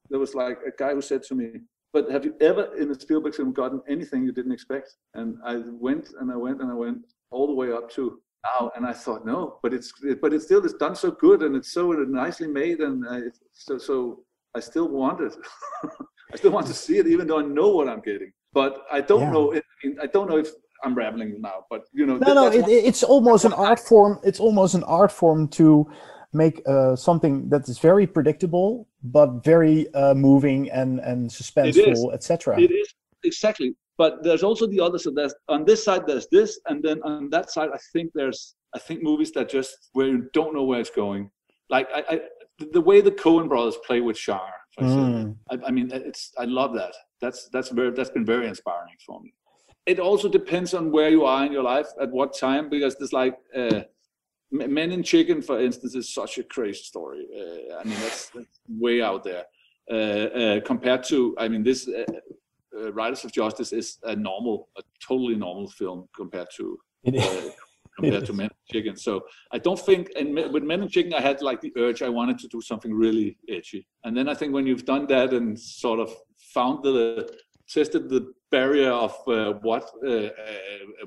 there 0.08 0.18
was 0.18 0.34
like 0.34 0.58
a 0.66 0.70
guy 0.76 0.94
who 0.94 1.02
said 1.02 1.22
to 1.24 1.34
me, 1.34 1.60
"But 1.92 2.10
have 2.10 2.24
you 2.24 2.34
ever 2.40 2.74
in 2.76 2.90
a 2.90 2.94
Spielberg 2.94 3.34
film 3.34 3.52
gotten 3.52 3.80
anything 3.88 4.24
you 4.24 4.32
didn't 4.32 4.52
expect?" 4.52 4.96
And 5.14 5.38
I 5.44 5.62
went 5.86 6.10
and 6.20 6.30
I 6.32 6.36
went 6.36 6.60
and 6.60 6.70
I 6.70 6.74
went 6.74 6.98
all 7.30 7.46
the 7.46 7.54
way 7.54 7.72
up 7.72 7.90
to 7.92 8.20
now, 8.44 8.70
and 8.76 8.86
I 8.86 8.92
thought, 8.92 9.24
no, 9.24 9.58
but 9.62 9.72
it's 9.74 9.92
but 10.20 10.32
it's 10.32 10.44
still 10.44 10.64
it's 10.64 10.74
done 10.74 10.94
so 10.94 11.10
good 11.10 11.42
and 11.42 11.56
it's 11.56 11.72
so 11.72 11.92
nicely 11.92 12.46
made, 12.48 12.80
and 12.80 13.06
uh, 13.06 13.26
it's 13.28 13.40
so 13.52 13.78
so 13.78 14.20
I 14.54 14.60
still 14.60 14.88
want 14.88 15.20
it. 15.20 15.34
I 16.32 16.36
still 16.36 16.52
want 16.52 16.66
to 16.68 16.74
see 16.74 16.98
it, 16.98 17.06
even 17.06 17.26
though 17.26 17.38
I 17.38 17.42
know 17.58 17.68
what 17.68 17.88
I'm 17.88 18.00
getting. 18.00 18.32
But 18.52 18.72
I 18.90 19.00
don't 19.00 19.20
Yeah. 19.20 19.30
know. 19.30 19.52
If, 19.52 19.62
I 20.00 20.06
don't 20.06 20.28
know 20.30 20.38
if 20.38 20.48
I'm 20.84 20.94
rambling 20.94 21.40
now. 21.40 21.58
But 21.70 21.82
you 21.92 22.06
know, 22.06 22.16
No, 22.18 22.26
that- 22.26 22.34
no, 22.34 22.46
it, 22.48 22.68
it's 22.68 23.02
almost 23.02 23.44
an 23.44 23.52
art 23.52 23.80
form. 23.80 24.18
It's 24.22 24.40
almost 24.40 24.74
an 24.74 24.84
art 24.84 25.12
form 25.12 25.48
to 25.58 25.86
make 26.32 26.62
uh, 26.66 26.96
something 26.96 27.48
that 27.50 27.68
is 27.68 27.78
very 27.78 28.06
predictable 28.06 28.88
but 29.02 29.44
very 29.44 29.92
uh, 29.94 30.14
moving 30.14 30.70
and 30.70 30.98
and 31.00 31.30
suspenseful, 31.30 32.12
etc. 32.14 32.60
It 32.60 32.70
is 32.72 32.88
exactly. 33.22 33.76
But 33.96 34.22
there's 34.24 34.42
also 34.42 34.66
the 34.66 34.80
other 34.80 34.98
side. 34.98 35.14
There's 35.14 35.34
on 35.48 35.64
this 35.64 35.84
side 35.84 36.06
there's 36.06 36.26
this, 36.32 36.60
and 36.68 36.82
then 36.82 37.00
on 37.02 37.30
that 37.30 37.50
side 37.50 37.70
I 37.72 37.78
think 37.92 38.10
there's 38.14 38.54
I 38.74 38.78
think 38.78 39.02
movies 39.02 39.30
that 39.32 39.48
just 39.48 39.90
where 39.92 40.08
you 40.08 40.28
don't 40.32 40.54
know 40.54 40.64
where 40.64 40.80
it's 40.80 40.90
going. 40.90 41.30
Like 41.70 41.88
I, 41.94 42.04
I 42.10 42.20
the 42.72 42.80
way 42.80 43.00
the 43.00 43.12
Coen 43.12 43.48
brothers 43.48 43.76
play 43.86 44.00
with 44.00 44.16
Char. 44.16 44.50
I. 44.78 44.82
Mm. 44.82 45.36
I, 45.50 45.58
I 45.66 45.70
mean 45.70 45.90
it's 45.92 46.32
I 46.38 46.44
love 46.44 46.74
that. 46.74 46.94
That's 47.20 47.48
that's 47.52 47.70
very 47.70 47.90
that's 47.90 48.10
been 48.10 48.26
very 48.26 48.48
inspiring 48.48 48.96
for 49.06 49.20
me. 49.20 49.32
It 49.86 50.00
also 50.00 50.28
depends 50.28 50.74
on 50.74 50.90
where 50.90 51.10
you 51.10 51.24
are 51.24 51.44
in 51.44 51.52
your 51.52 51.62
life 51.62 51.88
at 52.00 52.10
what 52.10 52.36
time 52.36 52.68
because 52.68 52.96
there's 52.96 53.12
like. 53.12 53.36
Uh, 53.56 53.82
Men 54.50 54.92
in 54.92 55.02
Chicken, 55.02 55.42
for 55.42 55.60
instance, 55.60 55.96
is 55.96 56.14
such 56.14 56.38
a 56.38 56.44
crazy 56.44 56.84
story. 56.84 57.26
Uh, 57.36 57.76
I 57.80 57.82
mean, 57.82 57.98
that's, 57.98 58.28
that's 58.28 58.60
way 58.68 59.02
out 59.02 59.24
there 59.24 59.44
uh, 59.90 59.94
uh, 59.94 60.60
compared 60.60 61.02
to. 61.04 61.34
I 61.38 61.48
mean, 61.48 61.64
this 61.64 61.88
uh, 62.78 62.92
Riders 62.92 63.24
of 63.24 63.32
Justice 63.32 63.72
is 63.72 63.98
a 64.02 64.14
normal, 64.14 64.68
a 64.76 64.82
totally 65.06 65.36
normal 65.36 65.68
film 65.68 66.08
compared 66.14 66.48
to 66.56 66.78
uh, 67.06 67.50
compared 67.96 68.26
to 68.26 68.32
Men 68.32 68.46
and 68.46 68.72
Chicken. 68.72 68.96
So 68.96 69.24
I 69.52 69.58
don't 69.58 69.78
think, 69.78 70.10
and 70.16 70.34
with 70.34 70.62
Men 70.62 70.82
and 70.82 70.90
Chicken, 70.90 71.14
I 71.14 71.20
had 71.20 71.42
like 71.42 71.60
the 71.60 71.72
urge. 71.76 72.02
I 72.02 72.08
wanted 72.08 72.38
to 72.40 72.48
do 72.48 72.60
something 72.60 72.92
really 72.92 73.38
edgy, 73.48 73.86
and 74.04 74.16
then 74.16 74.28
I 74.28 74.34
think 74.34 74.52
when 74.52 74.66
you've 74.66 74.84
done 74.84 75.06
that 75.08 75.32
and 75.32 75.58
sort 75.58 76.00
of 76.00 76.12
found 76.52 76.82
the 76.82 77.28
tested 77.68 78.08
the 78.08 78.32
barrier 78.50 78.90
of 78.90 79.16
uh, 79.26 79.54
what 79.62 79.90
uh, 80.06 80.10
uh, 80.10 80.30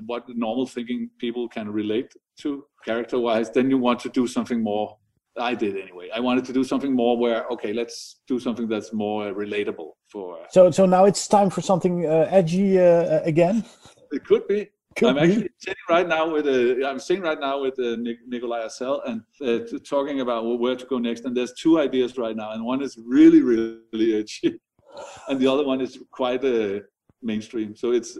what 0.06 0.24
normal 0.28 0.66
thinking 0.66 1.10
people 1.18 1.48
can 1.48 1.70
relate 1.70 2.12
to 2.40 2.64
character 2.84 3.18
wise, 3.18 3.50
then 3.50 3.70
you 3.70 3.78
want 3.78 4.00
to 4.00 4.08
do 4.08 4.26
something 4.26 4.62
more. 4.62 4.96
I 5.40 5.54
did 5.54 5.76
anyway. 5.76 6.08
I 6.14 6.20
wanted 6.20 6.44
to 6.46 6.52
do 6.52 6.64
something 6.64 6.92
more 6.94 7.16
where 7.16 7.46
okay, 7.54 7.72
let's 7.72 8.20
do 8.26 8.38
something 8.38 8.68
that's 8.68 8.92
more 8.92 9.28
uh, 9.28 9.32
relatable 9.32 9.90
for. 10.12 10.38
Uh, 10.40 10.46
So 10.50 10.70
so 10.70 10.86
now 10.86 11.04
it's 11.10 11.28
time 11.28 11.50
for 11.50 11.62
something 11.62 12.06
uh, 12.06 12.28
edgy 12.38 12.78
uh, 12.78 13.20
again. 13.32 13.64
it 14.12 14.24
could 14.24 14.46
be. 14.48 14.60
Could 14.96 15.08
I'm 15.10 15.14
be. 15.16 15.20
actually 15.22 15.50
sitting 15.58 15.86
right 15.88 16.08
now 16.16 16.24
with 16.34 16.46
uh, 16.46 16.86
I'm 16.88 16.98
sitting 16.98 17.22
right 17.30 17.40
now 17.48 17.56
with 17.64 17.78
uh, 17.78 17.96
Nic- 18.06 18.26
Nikolai 18.26 18.60
Assel 18.68 19.00
and 19.08 19.18
uh, 19.48 19.78
talking 19.94 20.20
about 20.20 20.42
where 20.62 20.76
to 20.76 20.86
go 20.86 20.98
next. 20.98 21.24
And 21.24 21.36
there's 21.36 21.52
two 21.64 21.74
ideas 21.86 22.10
right 22.18 22.36
now, 22.42 22.50
and 22.54 22.64
one 22.64 22.80
is 22.82 22.98
really 23.16 23.42
really 23.42 24.08
edgy, 24.20 24.48
and 25.28 25.38
the 25.42 25.46
other 25.52 25.64
one 25.72 25.80
is 25.86 25.92
quite 26.10 26.42
uh, 26.44 26.80
mainstream. 27.22 27.76
So 27.76 27.92
it's 27.92 28.18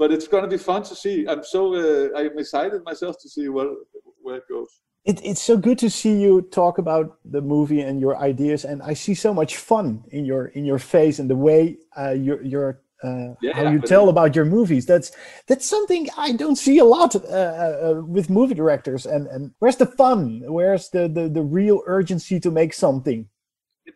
but 0.00 0.12
it's 0.12 0.28
going 0.28 0.44
to 0.44 0.48
be 0.56 0.62
fun 0.70 0.82
to 0.90 0.94
see. 0.94 1.26
I'm 1.30 1.42
so 1.54 1.60
uh, 1.74 2.08
I'm 2.18 2.38
excited 2.38 2.80
myself 2.84 3.14
to 3.22 3.28
see 3.34 3.48
where 3.48 3.70
where 4.24 4.36
it 4.42 4.46
goes. 4.50 4.72
It, 5.08 5.24
it's 5.24 5.40
so 5.40 5.56
good 5.56 5.78
to 5.78 5.88
see 5.88 6.20
you 6.20 6.42
talk 6.42 6.76
about 6.76 7.16
the 7.24 7.40
movie 7.40 7.80
and 7.80 7.98
your 7.98 8.18
ideas, 8.18 8.66
and 8.66 8.82
I 8.82 8.92
see 8.92 9.14
so 9.14 9.32
much 9.32 9.56
fun 9.56 10.04
in 10.10 10.26
your 10.26 10.48
in 10.48 10.66
your 10.66 10.78
face 10.78 11.18
and 11.18 11.30
the 11.30 11.36
way 11.48 11.78
uh, 11.96 12.10
you're, 12.10 12.42
you're 12.42 12.82
uh, 13.02 13.32
Yeah, 13.40 13.54
how 13.54 13.62
you 13.72 13.80
tell 13.80 14.10
about 14.10 14.36
your 14.36 14.44
movies. 14.44 14.84
That's 14.84 15.10
that's 15.46 15.64
something 15.64 16.08
I 16.18 16.32
don't 16.32 16.56
see 16.56 16.78
a 16.78 16.84
lot 16.84 17.16
uh, 17.16 17.20
uh, 17.20 18.02
with 18.06 18.28
movie 18.28 18.54
directors. 18.54 19.06
And 19.06 19.26
and 19.28 19.52
where's 19.60 19.76
the 19.76 19.86
fun? 19.86 20.42
Where's 20.44 20.90
the 20.90 21.08
the, 21.08 21.24
the 21.28 21.42
real 21.42 21.80
urgency 21.86 22.38
to 22.40 22.50
make 22.50 22.74
something? 22.74 23.28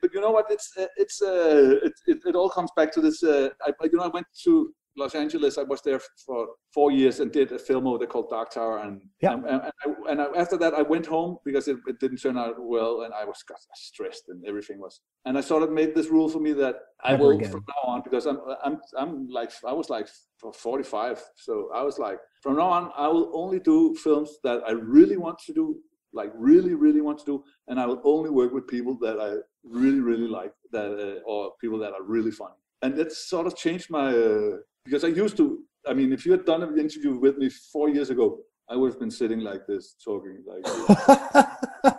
but 0.00 0.14
you 0.14 0.20
know 0.22 0.30
what? 0.30 0.46
It's 0.50 0.68
uh, 0.78 0.86
it's 0.96 1.20
uh, 1.20 1.76
it, 1.88 1.92
it, 2.06 2.18
it 2.24 2.34
all 2.34 2.48
comes 2.48 2.70
back 2.74 2.90
to 2.94 3.02
this. 3.02 3.22
Uh, 3.22 3.50
I, 3.66 3.70
I- 3.82 3.88
you 3.92 3.98
know, 3.98 4.04
I 4.04 4.08
went 4.08 4.26
to 4.44 4.72
Los 4.96 5.14
Angeles. 5.14 5.58
I 5.58 5.62
was 5.62 5.80
there 5.82 6.00
for 6.26 6.48
four 6.72 6.90
years 6.90 7.20
and 7.20 7.32
did 7.32 7.52
a 7.52 7.58
film 7.58 7.86
over 7.86 7.98
there 7.98 8.06
called 8.06 8.28
Dark 8.30 8.50
Tower. 8.50 8.78
And 8.78 9.00
Yeah. 9.20 9.34
and, 9.34 9.46
and, 9.46 9.62
I, 9.62 10.10
and 10.10 10.20
I, 10.20 10.26
after 10.36 10.56
that, 10.58 10.74
I 10.74 10.82
went 10.82 11.06
home 11.06 11.38
because 11.44 11.68
it, 11.68 11.78
it 11.86 11.98
didn't 12.00 12.18
turn 12.18 12.36
out 12.36 12.56
well, 12.58 13.02
and 13.02 13.14
I 13.14 13.24
was 13.24 13.42
got 13.42 13.58
stressed 13.74 14.24
and 14.28 14.44
everything 14.46 14.78
was. 14.78 15.00
And 15.24 15.38
I 15.38 15.40
sort 15.40 15.62
of 15.62 15.70
made 15.70 15.94
this 15.94 16.08
rule 16.08 16.28
for 16.28 16.40
me 16.40 16.52
that 16.54 16.76
I 17.02 17.14
will 17.14 17.30
again. 17.30 17.50
from 17.50 17.64
now 17.68 17.92
on 17.92 18.02
because 18.02 18.26
I'm 18.26 18.38
I'm 18.64 18.80
I'm 18.96 19.28
like 19.28 19.50
I 19.66 19.72
was 19.72 19.88
like 19.88 20.08
45, 20.54 21.22
so 21.36 21.70
I 21.74 21.82
was 21.82 21.98
like 21.98 22.18
from 22.42 22.56
now 22.56 22.68
on 22.68 22.90
I 22.96 23.08
will 23.08 23.30
only 23.34 23.60
do 23.60 23.94
films 23.94 24.38
that 24.44 24.62
I 24.66 24.72
really 24.72 25.16
want 25.16 25.38
to 25.46 25.52
do 25.52 25.80
like 26.12 26.30
really 26.34 26.74
really 26.74 27.00
want 27.00 27.18
to 27.18 27.24
do 27.24 27.44
and 27.68 27.80
i 27.80 27.86
will 27.86 28.00
only 28.04 28.30
work 28.30 28.52
with 28.52 28.66
people 28.66 28.98
that 29.00 29.18
i 29.18 29.34
really 29.64 30.00
really 30.00 30.28
like 30.28 30.52
that 30.70 30.90
uh, 30.90 31.20
or 31.24 31.52
people 31.60 31.78
that 31.78 31.92
are 31.92 32.02
really 32.02 32.30
funny 32.30 32.54
and 32.82 32.96
that 32.96 33.12
sort 33.12 33.46
of 33.46 33.56
changed 33.56 33.90
my 33.90 34.08
uh, 34.08 34.56
because 34.84 35.04
i 35.04 35.08
used 35.08 35.36
to 35.36 35.60
i 35.88 35.92
mean 35.92 36.12
if 36.12 36.24
you 36.26 36.32
had 36.32 36.44
done 36.44 36.62
an 36.62 36.78
interview 36.78 37.16
with 37.18 37.36
me 37.38 37.48
four 37.72 37.88
years 37.88 38.10
ago 38.10 38.38
i 38.68 38.76
would 38.76 38.90
have 38.92 39.00
been 39.00 39.10
sitting 39.10 39.40
like 39.40 39.66
this 39.66 39.96
talking 40.04 40.42
like 40.46 40.64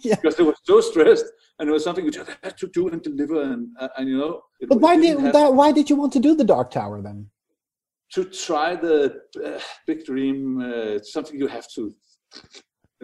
yeah. 0.00 0.14
because 0.16 0.38
I 0.40 0.42
was 0.42 0.56
so 0.64 0.80
stressed 0.80 1.26
and 1.58 1.68
it 1.68 1.72
was 1.72 1.84
something 1.84 2.04
you 2.04 2.10
just 2.10 2.30
had 2.42 2.56
to 2.58 2.66
do 2.68 2.88
and 2.88 3.02
deliver 3.02 3.42
and 3.42 3.68
uh, 3.78 3.88
and 3.96 4.08
you 4.08 4.18
know 4.18 4.42
But 4.68 4.80
why 4.80 4.96
didn't 4.96 5.32
that, 5.32 5.52
why 5.52 5.72
did 5.72 5.90
you 5.90 5.96
want 5.96 6.12
to 6.14 6.20
do 6.20 6.34
the 6.34 6.44
Dark 6.44 6.70
Tower 6.70 7.02
then? 7.02 7.28
to 8.12 8.24
try 8.24 8.74
the 8.74 9.20
uh, 9.44 9.58
big 9.86 10.04
dream 10.04 10.60
uh, 10.60 10.98
something 11.02 11.38
you 11.38 11.46
have 11.46 11.66
to 11.74 11.94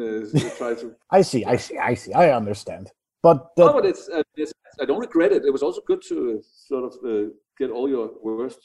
uh, 0.01 0.21
try 0.59 0.75
to 0.75 0.95
I 1.11 1.23
see, 1.23 1.45
I 1.45 1.57
see, 1.57 1.79
I 1.79 1.95
see. 1.95 2.13
I 2.13 2.31
understand. 2.31 2.91
But 3.23 3.49
No, 3.57 3.73
but 3.73 3.87
it's, 3.87 4.09
uh, 4.09 4.23
it's 4.37 4.53
I 4.81 4.85
don't 4.85 5.01
regret 5.01 5.33
it. 5.33 5.45
It 5.45 5.53
was 5.53 5.63
also 5.63 5.81
good 5.87 6.03
to 6.09 6.39
uh, 6.39 6.43
sort 6.43 6.85
of 6.85 6.93
uh, 7.05 7.31
get 7.59 7.71
all 7.71 7.89
your 7.89 8.11
worst, 8.23 8.59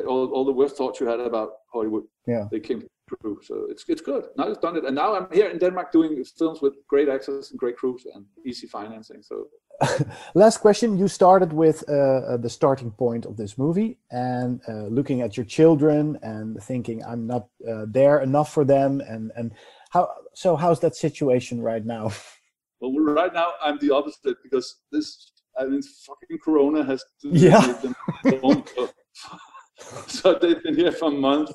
all, 0.00 0.32
all 0.32 0.44
the 0.44 0.52
worst 0.52 0.76
thoughts 0.76 1.00
you 1.00 1.06
had 1.06 1.20
about 1.20 1.50
Hollywood. 1.72 2.04
Yeah. 2.26 2.46
they 2.50 2.60
came 2.60 2.86
true. 3.20 3.38
So 3.42 3.66
it's 3.68 3.84
it's 3.88 4.00
good. 4.00 4.24
Now 4.36 4.48
you've 4.48 4.60
done 4.60 4.76
it, 4.76 4.84
and 4.84 4.94
now 4.94 5.14
I'm 5.14 5.26
here 5.32 5.48
in 5.48 5.58
Denmark 5.58 5.92
doing 5.92 6.24
films 6.38 6.62
with 6.62 6.74
great 6.88 7.08
actors 7.08 7.50
and 7.50 7.58
great 7.58 7.76
crews 7.76 8.06
and 8.14 8.24
easy 8.46 8.66
financing. 8.66 9.22
So 9.22 9.48
Last 10.34 10.58
question. 10.58 10.98
You 10.98 11.08
started 11.08 11.52
with 11.52 11.84
uh, 11.88 11.92
uh, 11.92 12.36
the 12.36 12.48
starting 12.48 12.90
point 12.90 13.26
of 13.26 13.36
this 13.36 13.58
movie 13.58 13.98
and 14.10 14.60
uh, 14.68 14.86
looking 14.86 15.22
at 15.22 15.36
your 15.36 15.46
children 15.46 16.18
and 16.22 16.62
thinking, 16.62 17.04
I'm 17.04 17.26
not 17.26 17.48
uh, 17.68 17.86
there 17.88 18.20
enough 18.20 18.52
for 18.52 18.64
them. 18.64 19.00
And, 19.00 19.32
and 19.36 19.52
how, 19.90 20.08
so 20.34 20.56
how's 20.56 20.80
that 20.80 20.94
situation 20.94 21.60
right 21.60 21.84
now? 21.84 22.12
well, 22.80 22.92
right 22.92 23.32
now, 23.32 23.52
I'm 23.62 23.78
the 23.78 23.90
opposite 23.90 24.36
because 24.42 24.76
this, 24.90 25.32
I 25.58 25.64
mean, 25.64 25.82
fucking 25.82 26.38
Corona 26.38 26.84
has 26.84 27.04
Yeah. 27.22 27.74
make 29.84 29.94
them 29.94 30.00
home. 30.00 30.08
So, 30.08 30.32
so 30.32 30.38
they've 30.38 30.62
been 30.62 30.74
here 30.76 30.92
for 30.92 31.08
a 31.08 31.10
month. 31.10 31.50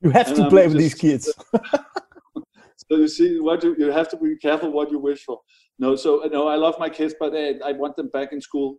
You 0.00 0.10
have 0.10 0.26
And 0.28 0.36
to 0.36 0.42
I'm 0.42 0.50
play 0.50 0.66
with 0.68 0.78
these 0.78 0.94
kids. 0.94 1.32
So 2.90 2.96
you 2.96 3.08
see, 3.08 3.40
what 3.40 3.62
you 3.64 3.74
you 3.78 3.90
have 3.92 4.08
to 4.10 4.16
be 4.16 4.36
careful 4.36 4.70
what 4.70 4.90
you 4.90 4.98
wish 4.98 5.24
for. 5.24 5.40
No, 5.78 5.96
so 5.96 6.10
no, 6.30 6.48
I 6.48 6.56
love 6.56 6.74
my 6.78 6.90
kids, 6.90 7.14
but 7.18 7.32
uh, 7.32 7.68
I 7.68 7.72
want 7.72 7.96
them 7.96 8.08
back 8.12 8.32
in 8.32 8.40
school 8.40 8.76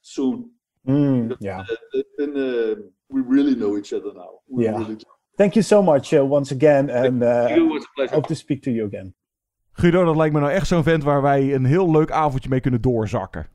soon. 0.00 0.50
Mm, 0.86 1.36
yeah. 1.40 1.60
Uh, 1.60 1.64
they've 1.92 2.16
been, 2.16 2.36
uh, 2.36 2.74
we 3.08 3.20
really 3.20 3.54
know 3.56 3.76
each 3.76 3.92
other 3.92 4.12
now. 4.14 4.30
We 4.48 4.64
Yeah. 4.64 4.78
really 4.78 4.94
do. 4.94 5.04
Thank 5.36 5.54
you 5.54 5.62
so 5.62 5.82
much 5.82 6.12
uh, 6.12 6.24
once 6.30 6.54
again. 6.54 6.88
And 6.90 7.22
uh, 7.22 7.48
you. 7.56 7.66
It 7.66 7.72
was 7.72 7.82
a 7.84 7.88
pleasure. 7.96 8.14
hope 8.14 8.28
to 8.28 8.34
speak 8.34 8.62
to 8.62 8.70
you 8.70 8.86
again. 8.86 9.14
Guido, 9.72 10.04
dat 10.04 10.16
lijkt 10.16 10.34
me 10.34 10.40
nou 10.40 10.52
echt 10.52 10.66
zo'n 10.66 10.82
vent 10.82 11.02
waar 11.04 11.22
wij 11.22 11.54
een 11.54 11.64
heel 11.64 11.90
leuk 11.90 12.10
avondje 12.10 12.48
mee 12.48 12.60
kunnen 12.60 12.80
doorzakken. 12.80 13.46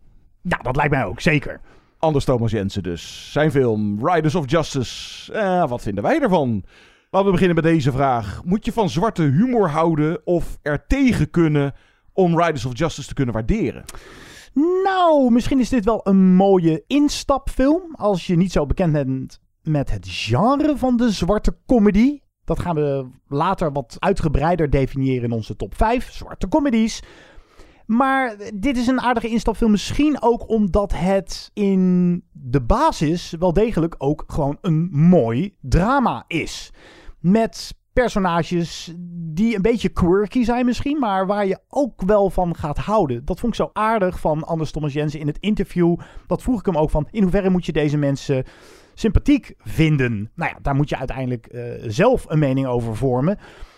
Ja, 0.41 0.57
dat 0.57 0.75
lijkt 0.75 0.91
mij 0.91 1.05
ook, 1.05 1.19
zeker. 1.21 1.61
Anders 2.03 2.25
Thomas 2.25 2.51
Jensen 2.51 2.83
dus. 2.83 3.31
Zijn 3.31 3.51
film 3.51 4.07
Riders 4.07 4.35
of 4.35 4.49
Justice. 4.49 5.33
Eh, 5.33 5.69
wat 5.69 5.81
vinden 5.81 6.03
wij 6.03 6.21
ervan? 6.21 6.63
Laten 7.09 7.27
we 7.27 7.31
beginnen 7.31 7.55
met 7.55 7.63
deze 7.63 7.91
vraag. 7.91 8.41
Moet 8.45 8.65
je 8.65 8.71
van 8.71 8.89
zwarte 8.89 9.21
humor 9.21 9.69
houden 9.69 10.21
of 10.25 10.57
er 10.61 10.87
tegen 10.87 11.29
kunnen 11.29 11.73
om 12.13 12.39
Riders 12.39 12.65
of 12.65 12.77
Justice 12.77 13.07
te 13.07 13.13
kunnen 13.13 13.33
waarderen? 13.33 13.83
Nou, 14.83 15.31
misschien 15.31 15.59
is 15.59 15.69
dit 15.69 15.85
wel 15.85 16.01
een 16.03 16.35
mooie 16.35 16.83
instapfilm. 16.87 17.95
Als 17.95 18.27
je 18.27 18.35
niet 18.35 18.51
zo 18.51 18.65
bekend 18.65 18.93
bent 18.93 19.39
met 19.61 19.91
het 19.91 20.07
genre 20.09 20.77
van 20.77 20.97
de 20.97 21.11
zwarte 21.11 21.57
comedy. 21.65 22.19
Dat 22.45 22.59
gaan 22.59 22.75
we 22.75 23.05
later 23.27 23.71
wat 23.71 23.95
uitgebreider 23.99 24.69
definiëren 24.69 25.23
in 25.23 25.31
onze 25.31 25.55
top 25.55 25.75
5 25.75 26.11
zwarte 26.11 26.47
comedies. 26.47 27.01
Maar 27.93 28.37
dit 28.53 28.77
is 28.77 28.87
een 28.87 29.01
aardige 29.01 29.27
instapfilm. 29.27 29.71
Misschien 29.71 30.21
ook 30.21 30.49
omdat 30.49 30.91
het 30.95 31.49
in 31.53 32.23
de 32.31 32.61
basis 32.61 33.35
wel 33.39 33.53
degelijk 33.53 33.95
ook 33.97 34.23
gewoon 34.27 34.57
een 34.61 34.89
mooi 34.91 35.55
drama 35.61 36.23
is. 36.27 36.71
Met 37.19 37.75
personages 37.93 38.93
die 39.15 39.55
een 39.55 39.61
beetje 39.61 39.89
quirky 39.89 40.43
zijn 40.43 40.65
misschien, 40.65 40.99
maar 40.99 41.27
waar 41.27 41.45
je 41.45 41.59
ook 41.67 42.01
wel 42.01 42.29
van 42.29 42.55
gaat 42.55 42.77
houden. 42.77 43.25
Dat 43.25 43.39
vond 43.39 43.53
ik 43.53 43.59
zo 43.59 43.69
aardig 43.73 44.19
van 44.19 44.43
Anders 44.43 44.71
Thomas 44.71 44.93
Jensen 44.93 45.19
in 45.19 45.27
het 45.27 45.37
interview. 45.39 45.95
Dat 46.27 46.41
vroeg 46.41 46.59
ik 46.59 46.65
hem 46.65 46.77
ook 46.77 46.89
van, 46.89 47.07
in 47.11 47.21
hoeverre 47.21 47.49
moet 47.49 47.65
je 47.65 47.71
deze 47.71 47.97
mensen 47.97 48.43
sympathiek 48.93 49.53
vinden? 49.57 50.31
Nou 50.35 50.51
ja, 50.51 50.59
daar 50.61 50.75
moet 50.75 50.89
je 50.89 50.97
uiteindelijk 50.97 51.45
eh, 51.45 51.63
zelf 51.87 52.25
een 52.27 52.39
mening 52.39 52.67
over 52.67 52.95
vormen. 52.95 53.37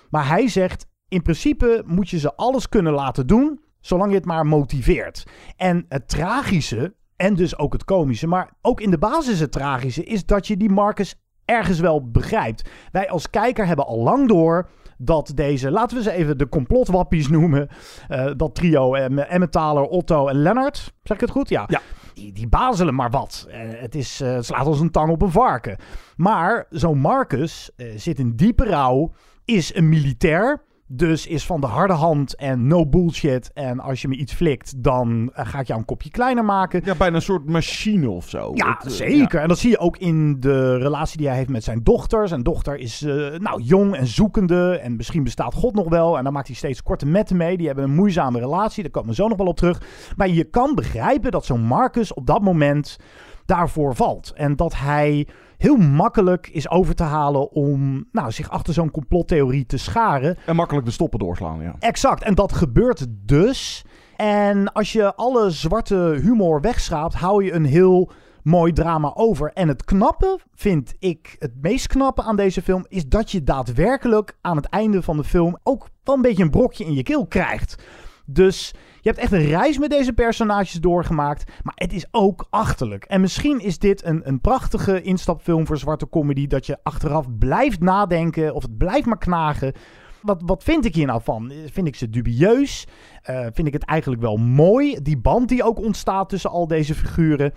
Maar 0.09 0.27
hij 0.27 0.47
zegt, 0.47 0.87
in 1.07 1.21
principe 1.21 1.83
moet 1.85 2.09
je 2.09 2.19
ze 2.19 2.35
alles 2.35 2.69
kunnen 2.69 2.93
laten 2.93 3.27
doen, 3.27 3.59
zolang 3.85 4.09
je 4.09 4.17
het 4.17 4.25
maar 4.25 4.45
motiveert. 4.45 5.23
En 5.55 5.85
het 5.89 6.07
tragische, 6.09 6.93
en 7.15 7.35
dus 7.35 7.57
ook 7.57 7.73
het 7.73 7.83
komische, 7.83 8.27
maar 8.27 8.49
ook 8.61 8.81
in 8.81 8.91
de 8.91 8.97
basis 8.97 9.39
het 9.39 9.51
tragische, 9.51 10.03
is 10.03 10.25
dat 10.25 10.47
je 10.47 10.57
die 10.57 10.69
Marcus 10.69 11.15
ergens 11.45 11.79
wel 11.79 12.09
begrijpt. 12.09 12.69
Wij 12.91 13.09
als 13.09 13.29
kijker 13.29 13.65
hebben 13.65 13.85
al 13.85 13.99
lang 13.99 14.27
door 14.27 14.69
dat 14.97 15.31
deze, 15.35 15.71
laten 15.71 15.97
we 15.97 16.03
ze 16.03 16.11
even 16.11 16.37
de 16.37 16.49
complotwappies 16.49 17.27
noemen, 17.27 17.67
eh, 18.07 18.31
dat 18.35 18.55
trio, 18.55 18.93
eh, 18.93 19.33
Emmett 19.33 19.51
Thaler, 19.51 19.83
Otto 19.83 20.27
en 20.27 20.35
Lennart, 20.35 20.93
zeg 21.03 21.17
ik 21.17 21.21
het 21.21 21.31
goed? 21.31 21.49
Ja. 21.49 21.63
Ja. 21.67 21.81
Die, 22.13 22.31
die 22.31 22.47
bazelen 22.47 22.95
maar 22.95 23.09
wat. 23.09 23.47
Eh, 23.49 23.59
het, 23.61 23.95
is, 23.95 24.21
eh, 24.21 24.33
het 24.33 24.45
slaat 24.45 24.65
als 24.65 24.79
een 24.79 24.91
tang 24.91 25.11
op 25.11 25.21
een 25.21 25.31
varken. 25.31 25.77
Maar 26.15 26.65
zo'n 26.69 26.97
Marcus 26.97 27.71
eh, 27.75 27.87
zit 27.95 28.19
in 28.19 28.35
diepe 28.35 28.65
rouw, 28.65 29.13
is 29.45 29.75
een 29.75 29.89
militair. 29.89 30.63
Dus 30.87 31.27
is 31.27 31.45
van 31.45 31.61
de 31.61 31.67
harde 31.67 31.93
hand 31.93 32.35
en 32.35 32.67
no 32.67 32.85
bullshit. 32.87 33.51
En 33.53 33.79
als 33.79 34.01
je 34.01 34.07
me 34.07 34.15
iets 34.15 34.33
flikt, 34.33 34.83
dan 34.83 35.31
eh, 35.33 35.47
ga 35.47 35.59
ik 35.59 35.67
jou 35.67 35.79
een 35.79 35.85
kopje 35.85 36.09
kleiner 36.09 36.45
maken. 36.45 36.81
Ja, 36.83 36.95
bijna 36.95 37.15
een 37.15 37.21
soort 37.21 37.49
machine 37.49 38.09
of 38.09 38.29
zo. 38.29 38.51
Ja, 38.53 38.77
Het, 38.79 38.85
eh, 38.85 38.91
zeker. 38.91 39.41
En 39.41 39.47
dat 39.47 39.57
zie 39.57 39.69
je 39.69 39.77
ook 39.77 39.97
in 39.97 40.39
de 40.39 40.77
relatie 40.77 41.17
die 41.17 41.27
hij 41.27 41.35
heeft 41.35 41.49
met 41.49 41.63
zijn 41.63 41.83
dochter. 41.83 42.27
Zijn 42.27 42.43
dochter 42.43 42.77
is 42.77 43.01
eh, 43.01 43.39
nou, 43.39 43.61
jong 43.61 43.95
en 43.95 44.07
zoekende. 44.07 44.77
En 44.77 44.95
misschien 44.95 45.23
bestaat 45.23 45.53
God 45.53 45.75
nog 45.75 45.89
wel. 45.89 46.17
En 46.17 46.23
dan 46.23 46.33
maakt 46.33 46.47
hij 46.47 46.55
steeds 46.55 46.83
korte 46.83 47.05
metten 47.05 47.37
mee. 47.37 47.57
Die 47.57 47.67
hebben 47.67 47.85
een 47.85 47.95
moeizame 47.95 48.39
relatie. 48.39 48.83
Daar 48.83 48.91
komen 48.91 49.09
we 49.09 49.15
zo 49.15 49.27
nog 49.27 49.37
wel 49.37 49.47
op 49.47 49.57
terug. 49.57 49.81
Maar 50.15 50.29
je 50.29 50.43
kan 50.43 50.75
begrijpen 50.75 51.31
dat 51.31 51.45
zo'n 51.45 51.61
Marcus 51.61 52.13
op 52.13 52.25
dat 52.25 52.41
moment 52.41 52.97
daarvoor 53.45 53.95
valt. 53.95 54.33
En 54.35 54.55
dat 54.55 54.75
hij 54.75 55.27
heel 55.65 55.77
makkelijk 55.77 56.47
is 56.47 56.69
over 56.69 56.95
te 56.95 57.03
halen 57.03 57.51
om 57.51 58.07
nou, 58.11 58.31
zich 58.31 58.49
achter 58.49 58.73
zo'n 58.73 58.91
complottheorie 58.91 59.65
te 59.65 59.77
scharen. 59.77 60.37
En 60.45 60.55
makkelijk 60.55 60.85
de 60.85 60.91
stoppen 60.91 61.19
doorslaan, 61.19 61.61
ja. 61.61 61.75
Exact, 61.79 62.23
en 62.23 62.35
dat 62.35 62.53
gebeurt 62.53 63.05
dus. 63.09 63.85
En 64.15 64.73
als 64.73 64.91
je 64.91 65.15
alle 65.15 65.49
zwarte 65.49 66.19
humor 66.21 66.61
wegschraapt, 66.61 67.13
hou 67.13 67.43
je 67.43 67.53
een 67.53 67.65
heel 67.65 68.11
mooi 68.43 68.73
drama 68.73 69.11
over. 69.15 69.51
En 69.53 69.67
het 69.67 69.83
knappe, 69.83 70.39
vind 70.53 70.93
ik, 70.99 71.35
het 71.39 71.53
meest 71.61 71.87
knappe 71.87 72.23
aan 72.23 72.35
deze 72.35 72.61
film, 72.61 72.85
is 72.87 73.07
dat 73.07 73.31
je 73.31 73.43
daadwerkelijk 73.43 74.37
aan 74.41 74.55
het 74.55 74.65
einde 74.65 75.01
van 75.01 75.17
de 75.17 75.23
film 75.23 75.57
ook 75.63 75.87
wel 76.03 76.15
een 76.15 76.21
beetje 76.21 76.43
een 76.43 76.49
brokje 76.49 76.85
in 76.85 76.93
je 76.93 77.03
keel 77.03 77.27
krijgt. 77.27 77.83
Dus 78.25 78.73
je 79.05 79.11
hebt 79.11 79.23
echt 79.23 79.31
een 79.31 79.47
reis 79.47 79.77
met 79.77 79.89
deze 79.89 80.13
personages 80.13 80.73
doorgemaakt. 80.73 81.51
Maar 81.63 81.73
het 81.75 81.93
is 81.93 82.05
ook 82.11 82.47
achterlijk. 82.49 83.03
En 83.03 83.21
misschien 83.21 83.59
is 83.59 83.79
dit 83.79 84.05
een, 84.05 84.27
een 84.27 84.41
prachtige 84.41 85.01
instapfilm 85.01 85.65
voor 85.65 85.77
zwarte 85.77 86.09
comedy. 86.09 86.47
Dat 86.47 86.65
je 86.65 86.77
achteraf 86.83 87.37
blijft 87.37 87.79
nadenken. 87.79 88.53
Of 88.53 88.61
het 88.61 88.77
blijft 88.77 89.05
maar 89.05 89.17
knagen. 89.17 89.73
Wat, 90.21 90.41
wat 90.45 90.63
vind 90.63 90.85
ik 90.85 90.95
hier 90.95 91.05
nou 91.05 91.21
van? 91.23 91.51
Vind 91.71 91.87
ik 91.87 91.95
ze 91.95 92.09
dubieus? 92.09 92.87
Uh, 93.29 93.39
vind 93.53 93.67
ik 93.67 93.73
het 93.73 93.85
eigenlijk 93.85 94.21
wel 94.21 94.37
mooi? 94.37 95.01
Die 95.01 95.17
band 95.17 95.49
die 95.49 95.63
ook 95.63 95.79
ontstaat 95.79 96.29
tussen 96.29 96.49
al 96.49 96.67
deze 96.67 96.95
figuren. 96.95 97.53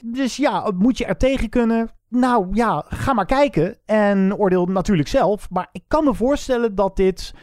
Dus 0.00 0.36
ja, 0.36 0.72
moet 0.74 0.98
je 0.98 1.04
er 1.04 1.16
tegen 1.16 1.48
kunnen? 1.48 1.90
Nou 2.08 2.48
ja, 2.52 2.84
ga 2.88 3.12
maar 3.12 3.26
kijken. 3.26 3.76
En 3.86 4.36
oordeel 4.36 4.66
natuurlijk 4.66 5.08
zelf. 5.08 5.50
Maar 5.50 5.68
ik 5.72 5.84
kan 5.88 6.04
me 6.04 6.14
voorstellen 6.14 6.74
dat 6.74 6.96
dit 6.96 7.34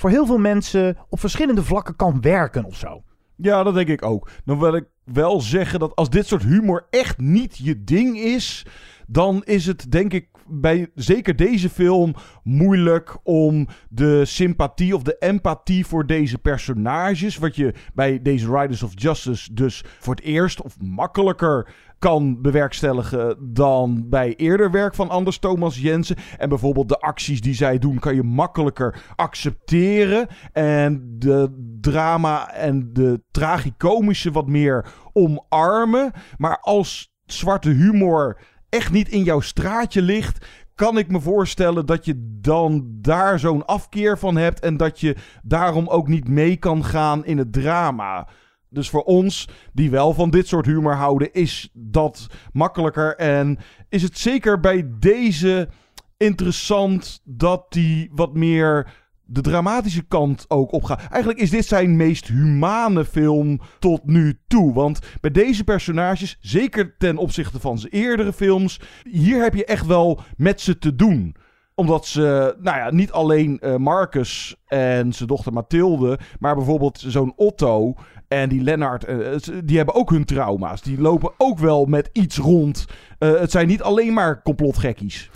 voor 0.00 0.10
heel 0.10 0.26
veel 0.26 0.38
mensen 0.38 0.96
op 1.08 1.20
verschillende 1.20 1.64
vlakken 1.64 1.96
kan 1.96 2.20
werken 2.20 2.64
of 2.64 2.76
zo. 2.76 3.02
Ja, 3.36 3.62
dat 3.62 3.74
denk 3.74 3.88
ik 3.88 4.04
ook. 4.04 4.30
Dan 4.44 4.58
wil 4.58 4.74
ik 4.74 4.84
wel 5.04 5.40
zeggen 5.40 5.78
dat 5.78 5.96
als 5.96 6.10
dit 6.10 6.26
soort 6.26 6.42
humor 6.42 6.86
echt 6.90 7.18
niet 7.18 7.56
je 7.56 7.84
ding 7.84 8.18
is, 8.18 8.66
dan 9.06 9.42
is 9.44 9.66
het 9.66 9.90
denk 9.92 10.12
ik 10.12 10.28
bij 10.50 10.90
zeker 10.94 11.36
deze 11.36 11.70
film 11.70 12.14
moeilijk 12.42 13.18
om 13.22 13.68
de 13.88 14.24
sympathie 14.24 14.94
of 14.94 15.02
de 15.02 15.16
empathie 15.18 15.86
voor 15.86 16.06
deze 16.06 16.38
personages, 16.38 17.36
wat 17.36 17.56
je 17.56 17.74
bij 17.94 18.22
deze 18.22 18.56
Riders 18.56 18.82
of 18.82 18.92
Justice 18.94 19.54
dus 19.54 19.84
voor 19.98 20.14
het 20.14 20.24
eerst 20.24 20.62
of 20.62 20.76
makkelijker 20.80 21.68
kan 22.00 22.42
bewerkstelligen 22.42 23.52
dan 23.52 24.08
bij 24.08 24.34
eerder 24.36 24.70
werk 24.70 24.94
van 24.94 25.08
Anders 25.08 25.38
Thomas 25.38 25.78
Jensen. 25.78 26.16
En 26.38 26.48
bijvoorbeeld 26.48 26.88
de 26.88 26.98
acties 26.98 27.40
die 27.40 27.54
zij 27.54 27.78
doen 27.78 27.98
kan 27.98 28.14
je 28.14 28.22
makkelijker 28.22 29.02
accepteren. 29.16 30.26
En 30.52 31.16
de 31.18 31.74
drama 31.80 32.52
en 32.52 32.92
de 32.92 33.22
tragicomische 33.30 34.30
wat 34.30 34.46
meer 34.46 34.86
omarmen. 35.12 36.12
Maar 36.36 36.58
als 36.60 37.12
zwarte 37.24 37.70
humor 37.70 38.40
echt 38.70 38.92
niet 38.92 39.08
in 39.08 39.22
jouw 39.22 39.40
straatje 39.40 40.02
ligt, 40.02 40.46
kan 40.74 40.98
ik 40.98 41.10
me 41.10 41.20
voorstellen 41.20 41.86
dat 41.86 42.04
je 42.04 42.38
dan 42.40 42.88
daar 42.92 43.38
zo'n 43.38 43.66
afkeer 43.66 44.18
van 44.18 44.36
hebt 44.36 44.60
en 44.60 44.76
dat 44.76 45.00
je 45.00 45.16
daarom 45.42 45.88
ook 45.88 46.08
niet 46.08 46.28
mee 46.28 46.56
kan 46.56 46.84
gaan 46.84 47.24
in 47.24 47.38
het 47.38 47.52
drama. 47.52 48.28
Dus 48.68 48.90
voor 48.90 49.02
ons, 49.02 49.48
die 49.72 49.90
wel 49.90 50.14
van 50.14 50.30
dit 50.30 50.46
soort 50.46 50.66
humor 50.66 50.94
houden, 50.94 51.32
is 51.32 51.70
dat 51.72 52.26
makkelijker. 52.52 53.16
En 53.16 53.58
is 53.88 54.02
het 54.02 54.18
zeker 54.18 54.60
bij 54.60 54.90
deze 54.98 55.68
interessant 56.16 57.20
dat 57.24 57.66
die 57.68 58.10
wat 58.12 58.34
meer 58.34 58.92
de 59.32 59.40
dramatische 59.40 60.02
kant 60.02 60.44
ook 60.48 60.72
opgaat. 60.72 61.06
Eigenlijk 61.10 61.40
is 61.40 61.50
dit 61.50 61.66
zijn 61.66 61.96
meest 61.96 62.26
humane 62.26 63.04
film 63.04 63.60
tot 63.78 64.06
nu 64.06 64.38
toe. 64.46 64.72
Want 64.72 64.98
bij 65.20 65.30
deze 65.30 65.64
personages, 65.64 66.38
zeker 66.40 66.96
ten 66.98 67.16
opzichte 67.16 67.60
van 67.60 67.78
zijn 67.78 67.92
eerdere 67.92 68.32
films, 68.32 68.80
hier 69.10 69.42
heb 69.42 69.54
je 69.54 69.64
echt 69.64 69.86
wel 69.86 70.20
met 70.36 70.60
ze 70.60 70.78
te 70.78 70.94
doen 70.94 71.36
omdat 71.74 72.06
ze, 72.06 72.56
nou 72.60 72.76
ja, 72.76 72.90
niet 72.90 73.12
alleen 73.12 73.58
uh, 73.60 73.76
Marcus 73.76 74.56
en 74.66 75.12
zijn 75.12 75.28
dochter 75.28 75.52
Mathilde, 75.52 76.18
maar 76.38 76.54
bijvoorbeeld 76.54 77.04
zo'n 77.06 77.32
Otto 77.36 77.94
en 78.32 78.48
die 78.48 78.62
Lennart, 78.62 79.08
uh, 79.08 79.36
die 79.64 79.76
hebben 79.76 79.94
ook 79.94 80.10
hun 80.10 80.24
trauma's. 80.24 80.82
Die 80.82 81.00
lopen 81.00 81.32
ook 81.36 81.58
wel 81.58 81.84
met 81.84 82.10
iets 82.12 82.38
rond. 82.38 82.86
Uh, 83.18 83.40
het 83.40 83.50
zijn 83.50 83.66
niet 83.66 83.82
alleen 83.82 84.12
maar 84.12 84.42
complotgekkies. 84.42 85.30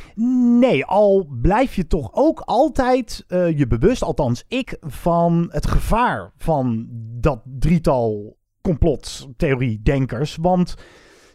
Nee, 0.61 0.85
al 0.85 1.29
blijf 1.41 1.75
je 1.75 1.87
toch 1.87 2.11
ook 2.13 2.41
altijd 2.41 3.25
je 3.29 3.67
bewust, 3.69 4.03
althans 4.03 4.45
ik, 4.49 4.77
van 4.81 5.49
het 5.51 5.67
gevaar 5.67 6.33
van 6.37 6.87
dat 7.21 7.41
drietal 7.45 8.37
complottheorie-denkers. 8.61 10.37
Want 10.41 10.75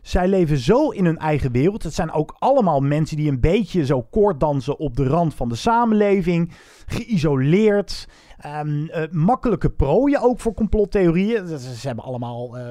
zij 0.01 0.27
leven 0.27 0.57
zo 0.57 0.89
in 0.89 1.05
hun 1.05 1.17
eigen 1.17 1.51
wereld. 1.51 1.83
Het 1.83 1.93
zijn 1.93 2.11
ook 2.11 2.35
allemaal 2.39 2.79
mensen 2.79 3.17
die 3.17 3.29
een 3.29 3.39
beetje 3.39 3.85
zo 3.85 4.01
koorddansen 4.01 4.79
op 4.79 4.95
de 4.95 5.07
rand 5.07 5.33
van 5.33 5.49
de 5.49 5.55
samenleving. 5.55 6.51
Geïsoleerd. 6.85 8.07
Um, 8.45 8.81
uh, 8.81 9.03
makkelijke 9.11 9.69
prooien 9.69 10.21
ook 10.21 10.39
voor 10.39 10.53
complottheorieën. 10.53 11.47
Ze, 11.47 11.87
hebben 11.87 12.03
allemaal 12.03 12.57
uh, 12.57 12.63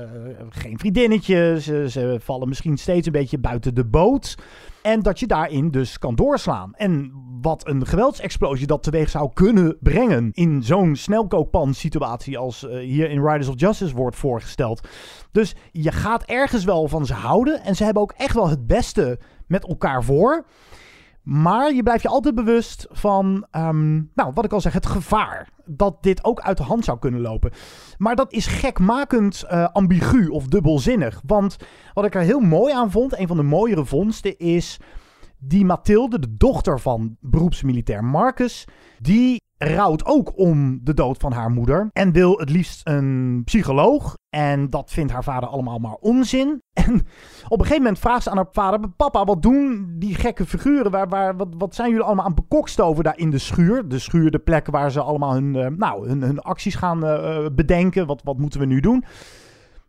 geen 0.49 0.79
vriendinnetjes. 0.79 1.65
Ze, 1.65 2.17
vallen 2.21 2.49
misschien 2.49 2.77
steeds 2.77 3.07
een 3.07 3.13
beetje 3.13 3.39
buiten 3.39 3.75
de 3.75 3.85
boot. 3.85 4.35
En 4.83 5.03
dat 5.03 5.21
je 5.21 5.27
daarin 5.27 5.71
dus 5.71 5.99
kan 5.99 6.15
doorslaan. 6.15 6.75
En 6.75 7.13
wat 7.41 7.67
een 7.67 7.87
geweldsexplosie 7.87 8.67
dat 8.67 8.83
teweeg 8.83 9.11
zou 9.11 9.31
kunnen 9.35 9.77
brengen 9.81 10.31
in 10.33 10.63
zo'n 10.63 10.97
snelkookpan 10.97 11.75
situatie 11.75 12.39
als 12.39 12.63
uh, 12.63 12.79
hier 12.79 13.11
in 13.11 13.27
Riders 13.27 13.49
of 13.49 13.61
Justice 13.61 13.95
wordt 13.95 14.17
voorgesteld. 14.17 14.89
Dus 15.33 15.55
je 15.73 15.93
gaat 15.93 16.23
ergens 16.23 16.65
wel 16.65 16.89
van 16.89 17.07
ze 17.07 17.15
houden. 17.15 17.63
En 17.63 17.77
ze 17.77 17.85
hebben 17.85 18.03
ook 18.03 18.15
echt 18.17 18.35
wel 18.35 18.49
het 18.49 18.67
beste 18.67 19.19
met 19.47 19.67
elkaar 19.67 20.05
voor. 20.05 20.45
Maar 21.29 21.75
je 21.75 21.83
blijft 21.83 22.03
je 22.03 22.09
altijd 22.09 22.35
bewust 22.35 22.87
van, 22.91 23.47
um, 23.53 24.11
nou, 24.15 24.33
wat 24.35 24.45
ik 24.45 24.53
al 24.53 24.61
zeg, 24.61 24.73
het 24.73 24.87
gevaar. 24.87 25.49
Dat 25.65 26.03
dit 26.03 26.25
ook 26.25 26.41
uit 26.41 26.57
de 26.57 26.63
hand 26.63 26.85
zou 26.85 26.99
kunnen 26.99 27.21
lopen. 27.21 27.53
Maar 27.97 28.17
dat 28.17 28.33
is 28.33 28.47
gekmakend 28.47 29.45
uh, 29.45 29.69
ambigu 29.73 30.27
of 30.27 30.47
dubbelzinnig. 30.47 31.23
Want 31.27 31.57
wat 31.95 32.05
ik 32.05 32.15
er 32.15 32.21
heel 32.21 32.41
mooi 32.41 32.73
aan 32.73 32.91
vond, 32.91 33.19
een 33.19 33.27
van 33.27 33.37
de 33.37 33.43
mooiere 33.43 33.85
vondsten, 33.85 34.39
is 34.39 34.81
die 35.39 35.65
Mathilde, 35.65 36.19
de 36.19 36.37
dochter 36.37 36.81
van 36.81 37.17
beroepsmilitair 37.21 38.05
Marcus, 38.05 38.65
die 38.99 39.41
rouwt 39.59 40.05
ook 40.05 40.39
om 40.39 40.81
de 40.83 40.95
dood 40.95 41.19
van 41.19 41.33
haar 41.33 41.51
moeder. 41.51 41.89
En 41.93 42.13
wil 42.13 42.39
het 42.39 42.51
liefst 42.51 42.81
een 42.85 43.43
psycholoog. 43.45 44.17
En 44.31 44.71
dat 44.71 44.91
vindt 44.91 45.13
haar 45.13 45.25
vader 45.25 45.49
allemaal 45.49 45.79
maar 45.79 45.97
onzin. 46.01 46.61
En 46.79 46.95
op 47.49 47.59
een 47.59 47.65
gegeven 47.65 47.83
moment 47.83 47.99
vraagt 47.99 48.23
ze 48.23 48.31
aan 48.31 48.37
haar 48.37 48.49
vader: 48.53 48.91
Papa, 48.97 49.25
wat 49.25 49.43
doen 49.43 49.95
die 49.99 50.15
gekke 50.15 50.47
figuren? 50.47 50.91
Waar, 50.91 51.09
waar, 51.09 51.37
wat, 51.37 51.49
wat 51.59 51.75
zijn 51.75 51.91
jullie 51.91 52.05
allemaal 52.05 52.25
aan 52.25 52.35
bekokstoven 52.35 53.05
daar 53.05 53.19
in 53.19 53.31
de 53.31 53.39
schuur? 53.39 53.89
De 53.89 53.99
schuur, 53.99 54.31
de 54.31 54.39
plek 54.39 54.67
waar 54.67 54.91
ze 54.91 55.01
allemaal 55.01 55.33
hun, 55.33 55.55
uh, 55.55 55.67
nou, 55.67 56.09
hun, 56.09 56.23
hun 56.23 56.41
acties 56.41 56.75
gaan 56.75 57.05
uh, 57.05 57.47
bedenken. 57.53 58.07
Wat, 58.07 58.23
wat 58.25 58.39
moeten 58.39 58.61
we 58.61 58.67
nu 58.67 58.81
doen? 58.81 59.05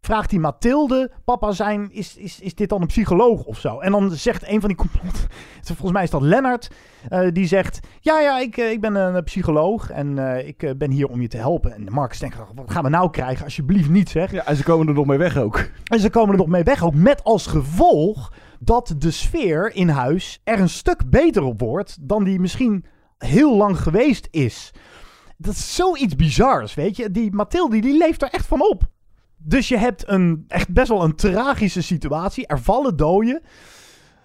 Vraagt 0.01 0.29
die 0.29 0.39
Mathilde, 0.39 1.12
papa 1.25 1.51
zijn, 1.51 1.91
is, 1.91 2.17
is, 2.17 2.39
is 2.39 2.55
dit 2.55 2.69
dan 2.69 2.81
een 2.81 2.88
psycholoog 2.88 3.43
of 3.43 3.59
zo? 3.59 3.79
En 3.79 3.91
dan 3.91 4.12
zegt 4.12 4.47
een 4.47 4.59
van 4.59 4.69
die 4.69 4.77
complot, 4.77 5.27
volgens 5.63 5.91
mij 5.91 6.03
is 6.03 6.09
dat 6.09 6.21
Lennart, 6.21 6.71
uh, 7.09 7.27
die 7.31 7.47
zegt, 7.47 7.79
ja, 7.99 8.19
ja, 8.19 8.39
ik, 8.39 8.57
ik 8.57 8.81
ben 8.81 8.95
een 8.95 9.23
psycholoog 9.23 9.89
en 9.89 10.17
uh, 10.17 10.47
ik 10.47 10.73
ben 10.77 10.91
hier 10.91 11.07
om 11.07 11.21
je 11.21 11.27
te 11.27 11.38
helpen. 11.38 11.73
En 11.73 11.88
Marcus 11.91 12.19
denkt, 12.19 12.38
wat 12.55 12.71
gaan 12.71 12.83
we 12.83 12.89
nou 12.89 13.09
krijgen? 13.09 13.43
Alsjeblieft 13.43 13.89
niet, 13.89 14.09
zeg. 14.09 14.31
Ja, 14.31 14.45
en 14.45 14.55
ze 14.55 14.63
komen 14.63 14.88
er 14.88 14.93
nog 14.93 15.05
mee 15.05 15.17
weg 15.17 15.38
ook. 15.38 15.69
En 15.83 15.99
ze 15.99 16.09
komen 16.09 16.31
er 16.31 16.38
nog 16.38 16.47
mee 16.47 16.63
weg 16.63 16.83
ook, 16.83 16.93
met 16.93 17.23
als 17.23 17.47
gevolg 17.47 18.33
dat 18.59 18.95
de 18.97 19.12
sfeer 19.12 19.75
in 19.75 19.89
huis 19.89 20.41
er 20.43 20.59
een 20.59 20.69
stuk 20.69 21.09
beter 21.09 21.43
op 21.43 21.59
wordt 21.59 21.97
dan 22.01 22.23
die 22.23 22.39
misschien 22.39 22.85
heel 23.17 23.57
lang 23.57 23.79
geweest 23.79 24.27
is. 24.31 24.73
Dat 25.38 25.53
is 25.53 25.75
zoiets 25.75 26.15
bizars, 26.15 26.73
weet 26.73 26.95
je. 26.95 27.12
Die 27.12 27.31
Mathilde, 27.31 27.79
die 27.79 27.97
leeft 27.97 28.21
er 28.21 28.29
echt 28.29 28.45
van 28.45 28.62
op. 28.62 28.83
Dus 29.41 29.67
je 29.67 29.78
hebt 29.78 30.08
een, 30.08 30.43
echt 30.47 30.73
best 30.73 30.88
wel 30.88 31.04
een 31.04 31.15
tragische 31.15 31.82
situatie. 31.82 32.47
Er 32.47 32.60
vallen 32.60 32.97
doden. 32.97 33.41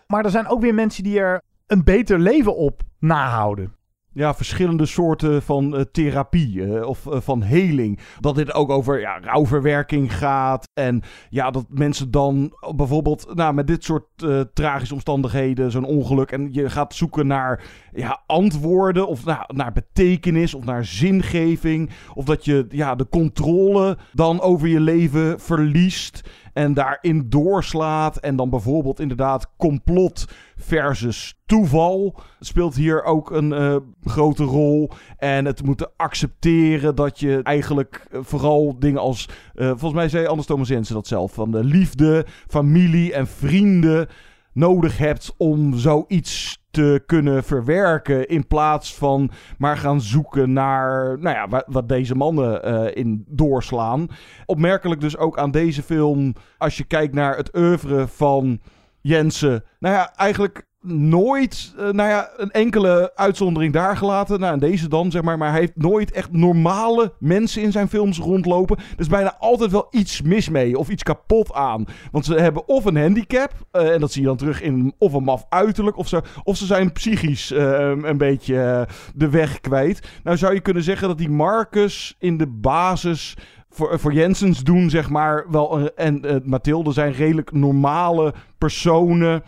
Maar 0.07 0.25
er 0.25 0.31
zijn 0.31 0.47
ook 0.47 0.61
weer 0.61 0.75
mensen 0.75 1.03
die 1.03 1.19
er 1.19 1.43
een 1.67 1.85
beter 1.85 2.19
leven 2.19 2.57
op 2.57 2.83
nahouden. 2.99 3.75
Ja, 4.15 4.35
verschillende 4.35 4.87
soorten 4.87 5.43
van 5.43 5.75
uh, 5.75 5.81
therapie 5.81 6.55
uh, 6.55 6.87
of 6.87 7.07
uh, 7.07 7.17
van 7.21 7.43
heling. 7.43 7.99
Dat 8.21 8.35
dit 8.35 8.55
ook 8.55 8.71
over 8.71 9.01
ja, 9.01 9.19
rouwverwerking 9.21 10.17
gaat. 10.17 10.69
En 10.75 11.03
ja, 11.31 11.51
dat 11.51 11.65
mensen 11.69 12.11
dan 12.11 12.53
bijvoorbeeld 12.77 13.35
nou, 13.35 13.55
met 13.55 13.67
dit 13.67 13.85
soort 13.85 14.05
tragische 14.53 14.95
omstandigheden, 14.95 15.71
zo'n 15.71 15.85
ongeluk. 15.85 16.31
En 16.31 16.49
je 16.53 16.71
gaat 16.71 16.95
zoeken 16.95 17.27
naar 17.27 17.65
ja, 17.93 18.23
antwoorden 18.27 19.09
of 19.09 19.25
nou, 19.25 19.45
naar 19.47 19.73
betekenis 19.73 20.55
of 20.55 20.65
naar 20.65 20.85
zingeving. 20.85 21.91
Of 22.15 22.25
dat 22.25 22.45
je 22.45 22.67
ja, 22.69 22.95
de 22.95 23.09
controle 23.09 23.99
dan 24.13 24.41
over 24.41 24.69
je 24.69 24.81
leven 24.81 25.41
verliest 25.41 26.23
en 26.55 26.75
daarin 26.75 27.27
doorslaat. 27.29 28.17
En 28.17 28.37
dan 28.37 28.51
bijvoorbeeld 28.51 29.01
inderdaad 29.01 29.51
complot 29.57 30.25
versus 30.57 31.35
toeval 31.47 32.15
speelt 32.41 32.75
hier 32.75 33.05
ook 33.05 33.31
een 33.31 33.53
eh, 33.53 33.77
grote 34.03 34.45
rol. 34.45 34.91
En 35.17 35.45
het 35.45 35.65
moeten 35.65 35.91
accepteren 35.97 36.95
dat 36.95 37.21
je 37.21 37.41
eigenlijk 37.43 38.07
eh, 38.11 38.21
vooral 38.23 38.79
dingen 38.79 39.01
als... 39.01 39.29
eh, 39.55 39.67
volgens 39.67 39.93
mij 39.93 40.09
zei 40.09 40.27
Anders 40.27 40.47
Thomas 40.47 40.69
Jensen 40.69 40.95
dat 40.95 41.07
zelf. 41.07 41.33
Van 41.33 41.51
de 41.51 41.65
liefde, 41.65 42.27
familie 42.49 43.13
en 43.13 43.27
vrienden 43.27 44.09
nodig 44.53 44.99
hebt 44.99 45.35
om 45.37 45.79
zoiets 45.79 46.64
te 46.75 47.03
kunnen 47.07 47.45
verwerken. 47.45 48.29
In 48.29 48.47
plaats 48.47 48.95
van 48.95 49.31
maar 49.59 49.77
gaan 49.77 50.01
zoeken 50.01 50.53
naar 50.53 51.19
nou 51.19 51.37
ja, 51.37 51.49
wa- 51.49 51.65
wat 51.67 51.89
deze 51.89 52.15
mannen 52.15 52.63
eh, 52.63 52.97
in 53.03 53.25
doorslaan. 53.29 54.07
Opmerkelijk 54.47 55.01
dus 55.01 55.17
ook 55.17 55.39
aan 55.39 55.51
deze 55.51 55.83
film, 55.83 56.35
als 56.59 56.77
je 56.77 56.85
kijkt 56.85 57.15
naar 57.15 57.37
het 57.37 57.57
oeuvre 57.57 58.09
van 58.09 58.61
Jensen. 59.01 59.65
Nou 59.79 59.95
ja, 59.95 60.15
eigenlijk 60.15 60.67
nooit, 60.87 61.75
eh, 61.77 61.83
nou 61.83 62.09
ja, 62.09 62.31
een 62.37 62.51
enkele 62.51 63.13
uitzondering 63.15 63.73
daar 63.73 63.97
gelaten. 63.97 64.41
Nou, 64.41 64.53
en 64.53 64.59
deze 64.59 64.89
dan, 64.89 65.11
zeg 65.11 65.23
maar. 65.23 65.39
Maar 65.39 65.51
hij 65.51 65.61
heeft 65.61 65.77
nooit 65.77 66.11
echt 66.11 66.33
normale 66.33 67.13
mensen 67.19 67.63
in 67.63 67.73
zijn 67.73 67.89
films 67.89 68.19
rondlopen. 68.19 68.77
Er 68.77 68.85
is 68.97 69.09
bijna 69.09 69.37
altijd 69.39 69.71
wel 69.71 69.87
iets 69.91 70.23
mis 70.23 70.49
mee 70.49 70.79
of 70.79 70.89
iets 70.89 71.03
kapot 71.03 71.53
aan. 71.53 71.85
Want 72.13 72.25
ze 72.25 72.35
hebben 72.35 72.69
of 72.69 72.85
een 72.85 72.97
handicap, 72.97 73.53
eh, 73.71 73.93
en 73.93 74.01
dat 74.01 74.13
zie 74.13 74.21
je 74.21 74.29
dan 74.29 74.37
terug 74.37 74.63
in 74.63 74.95
of 74.99 75.13
een 75.13 75.25
maf 75.25 75.47
uiterlijk 75.49 75.97
of 75.97 76.09
zo. 76.09 76.21
Of 76.43 76.57
ze 76.57 76.67
zijn 76.67 76.93
psychisch 76.93 77.51
eh, 77.51 77.93
een 78.03 78.19
beetje 78.19 78.89
de 79.15 79.29
weg 79.29 79.61
kwijt. 79.61 80.09
Nou 80.23 80.37
zou 80.37 80.55
je 80.55 80.61
kunnen 80.61 80.83
zeggen 80.83 81.09
dat 81.09 81.19
die 81.19 81.31
Marcus 81.31 82.17
in 82.19 82.37
de 82.37 82.47
basis 82.47 83.37
voor, 83.75 83.99
voor 83.99 84.13
Jensens 84.13 84.63
doen, 84.63 84.91
zeg 84.91 85.11
maar, 85.11 85.47
wel 85.51 85.95
en 85.95 86.25
eh, 86.25 86.37
Mathilde 86.45 86.93
zijn 86.93 87.13
redelijk 87.13 87.53
normale 87.53 88.35
personen. 88.59 89.43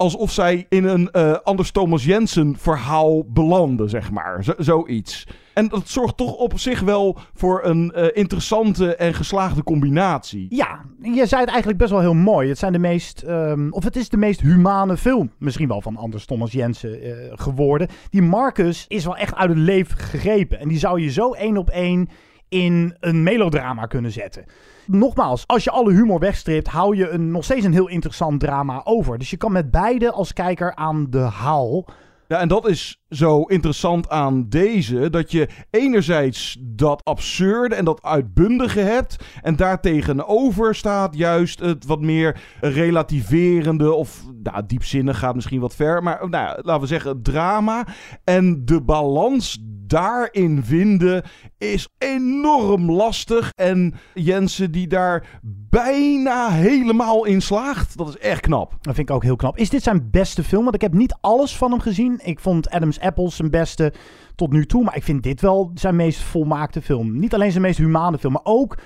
Alsof 0.00 0.32
zij 0.32 0.66
in 0.68 0.84
een 0.84 1.10
eh, 1.10 1.32
Anders 1.42 1.70
Thomas 1.70 2.04
Jensen 2.04 2.56
verhaal 2.58 3.24
belanden, 3.26 3.88
zeg 3.88 4.10
maar. 4.10 4.44
Zo- 4.44 4.54
zoiets. 4.58 5.26
En 5.54 5.68
dat 5.68 5.88
zorgt 5.88 6.16
toch 6.16 6.34
op 6.34 6.58
zich 6.58 6.80
wel 6.80 7.18
voor 7.34 7.64
een 7.64 7.92
eh, 7.92 8.06
interessante 8.12 8.94
en 8.96 9.14
geslaagde 9.14 9.62
combinatie. 9.62 10.46
Ja, 10.48 10.80
je 11.02 11.26
zei 11.26 11.40
het 11.40 11.50
eigenlijk 11.50 11.78
best 11.78 11.90
wel 11.90 12.00
heel 12.00 12.14
mooi. 12.14 12.48
Het 12.48 12.58
zijn 12.58 12.72
de 12.72 12.78
meest, 12.78 13.22
ehm, 13.22 13.70
of 13.70 13.84
het 13.84 13.96
is 13.96 14.08
de 14.08 14.16
meest 14.16 14.40
humane 14.40 14.96
film, 14.96 15.30
misschien 15.38 15.68
wel 15.68 15.80
van 15.80 15.96
Anders 15.96 16.26
Thomas 16.26 16.52
Jensen 16.52 17.02
eh, 17.02 17.12
geworden. 17.34 17.88
Die 18.10 18.22
Marcus 18.22 18.84
is 18.88 19.04
wel 19.04 19.16
echt 19.16 19.34
uit 19.34 19.48
het 19.48 19.58
leven 19.58 19.98
gegrepen. 19.98 20.60
En 20.60 20.68
die 20.68 20.78
zou 20.78 21.00
je 21.00 21.10
zo 21.10 21.32
één 21.32 21.56
op 21.56 21.68
één 21.70 22.08
in 22.50 22.96
een 23.00 23.22
melodrama 23.22 23.86
kunnen 23.86 24.12
zetten. 24.12 24.44
Nogmaals, 24.86 25.46
als 25.46 25.64
je 25.64 25.70
alle 25.70 25.92
humor 25.92 26.18
wegstript, 26.18 26.68
hou 26.68 26.96
je 26.96 27.08
een, 27.08 27.30
nog 27.30 27.44
steeds 27.44 27.64
een 27.64 27.72
heel 27.72 27.88
interessant 27.88 28.40
drama 28.40 28.80
over. 28.84 29.18
Dus 29.18 29.30
je 29.30 29.36
kan 29.36 29.52
met 29.52 29.70
beide 29.70 30.12
als 30.12 30.32
kijker 30.32 30.74
aan 30.74 31.06
de 31.10 31.18
haal. 31.18 31.88
Ja, 32.30 32.38
en 32.38 32.48
dat 32.48 32.68
is 32.68 33.02
zo 33.08 33.42
interessant 33.42 34.08
aan 34.08 34.48
deze. 34.48 35.10
Dat 35.10 35.30
je 35.30 35.48
enerzijds 35.70 36.58
dat 36.60 37.04
absurde 37.04 37.74
en 37.74 37.84
dat 37.84 38.02
uitbundige 38.02 38.80
hebt. 38.80 39.24
En 39.42 39.56
daartegenover 39.56 40.74
staat 40.74 41.16
juist 41.16 41.60
het 41.60 41.86
wat 41.86 42.00
meer 42.00 42.40
relativerende. 42.60 43.92
Of 43.92 44.24
nou, 44.42 44.66
diepzinnig 44.66 45.18
gaat 45.18 45.34
misschien 45.34 45.60
wat 45.60 45.74
ver. 45.74 46.02
Maar 46.02 46.28
nou, 46.28 46.60
laten 46.62 46.80
we 46.80 46.86
zeggen 46.86 47.22
drama. 47.22 47.86
En 48.24 48.64
de 48.64 48.82
balans 48.82 49.58
daarin 49.90 50.62
vinden 50.64 51.22
is 51.58 51.88
enorm 51.98 52.90
lastig. 52.90 53.52
En 53.54 53.94
Jensen 54.14 54.70
die 54.72 54.86
daar 54.86 55.40
bijna 55.70 56.50
helemaal 56.50 57.24
in 57.24 57.42
slaagt. 57.42 57.96
Dat 57.96 58.08
is 58.08 58.18
echt 58.18 58.40
knap. 58.40 58.76
Dat 58.80 58.94
vind 58.94 59.08
ik 59.08 59.14
ook 59.14 59.22
heel 59.22 59.36
knap. 59.36 59.58
Is 59.58 59.70
dit 59.70 59.82
zijn 59.82 60.10
beste 60.10 60.44
film? 60.44 60.62
Want 60.62 60.74
ik 60.74 60.80
heb 60.80 60.92
niet 60.92 61.16
alles 61.20 61.56
van 61.56 61.70
hem 61.70 61.80
gezien. 61.80 62.20
Ik 62.22 62.40
vond 62.40 62.70
Adams 62.70 63.00
Apples 63.00 63.36
zijn 63.36 63.50
beste 63.50 63.92
tot 64.34 64.52
nu 64.52 64.66
toe. 64.66 64.84
Maar 64.84 64.96
ik 64.96 65.04
vind 65.04 65.22
dit 65.22 65.40
wel 65.40 65.70
zijn 65.74 65.96
meest 65.96 66.20
volmaakte 66.20 66.82
film. 66.82 67.18
Niet 67.18 67.34
alleen 67.34 67.50
zijn 67.50 67.62
meest 67.62 67.78
humane 67.78 68.18
film, 68.18 68.32
maar 68.32 68.44
ook... 68.44 68.76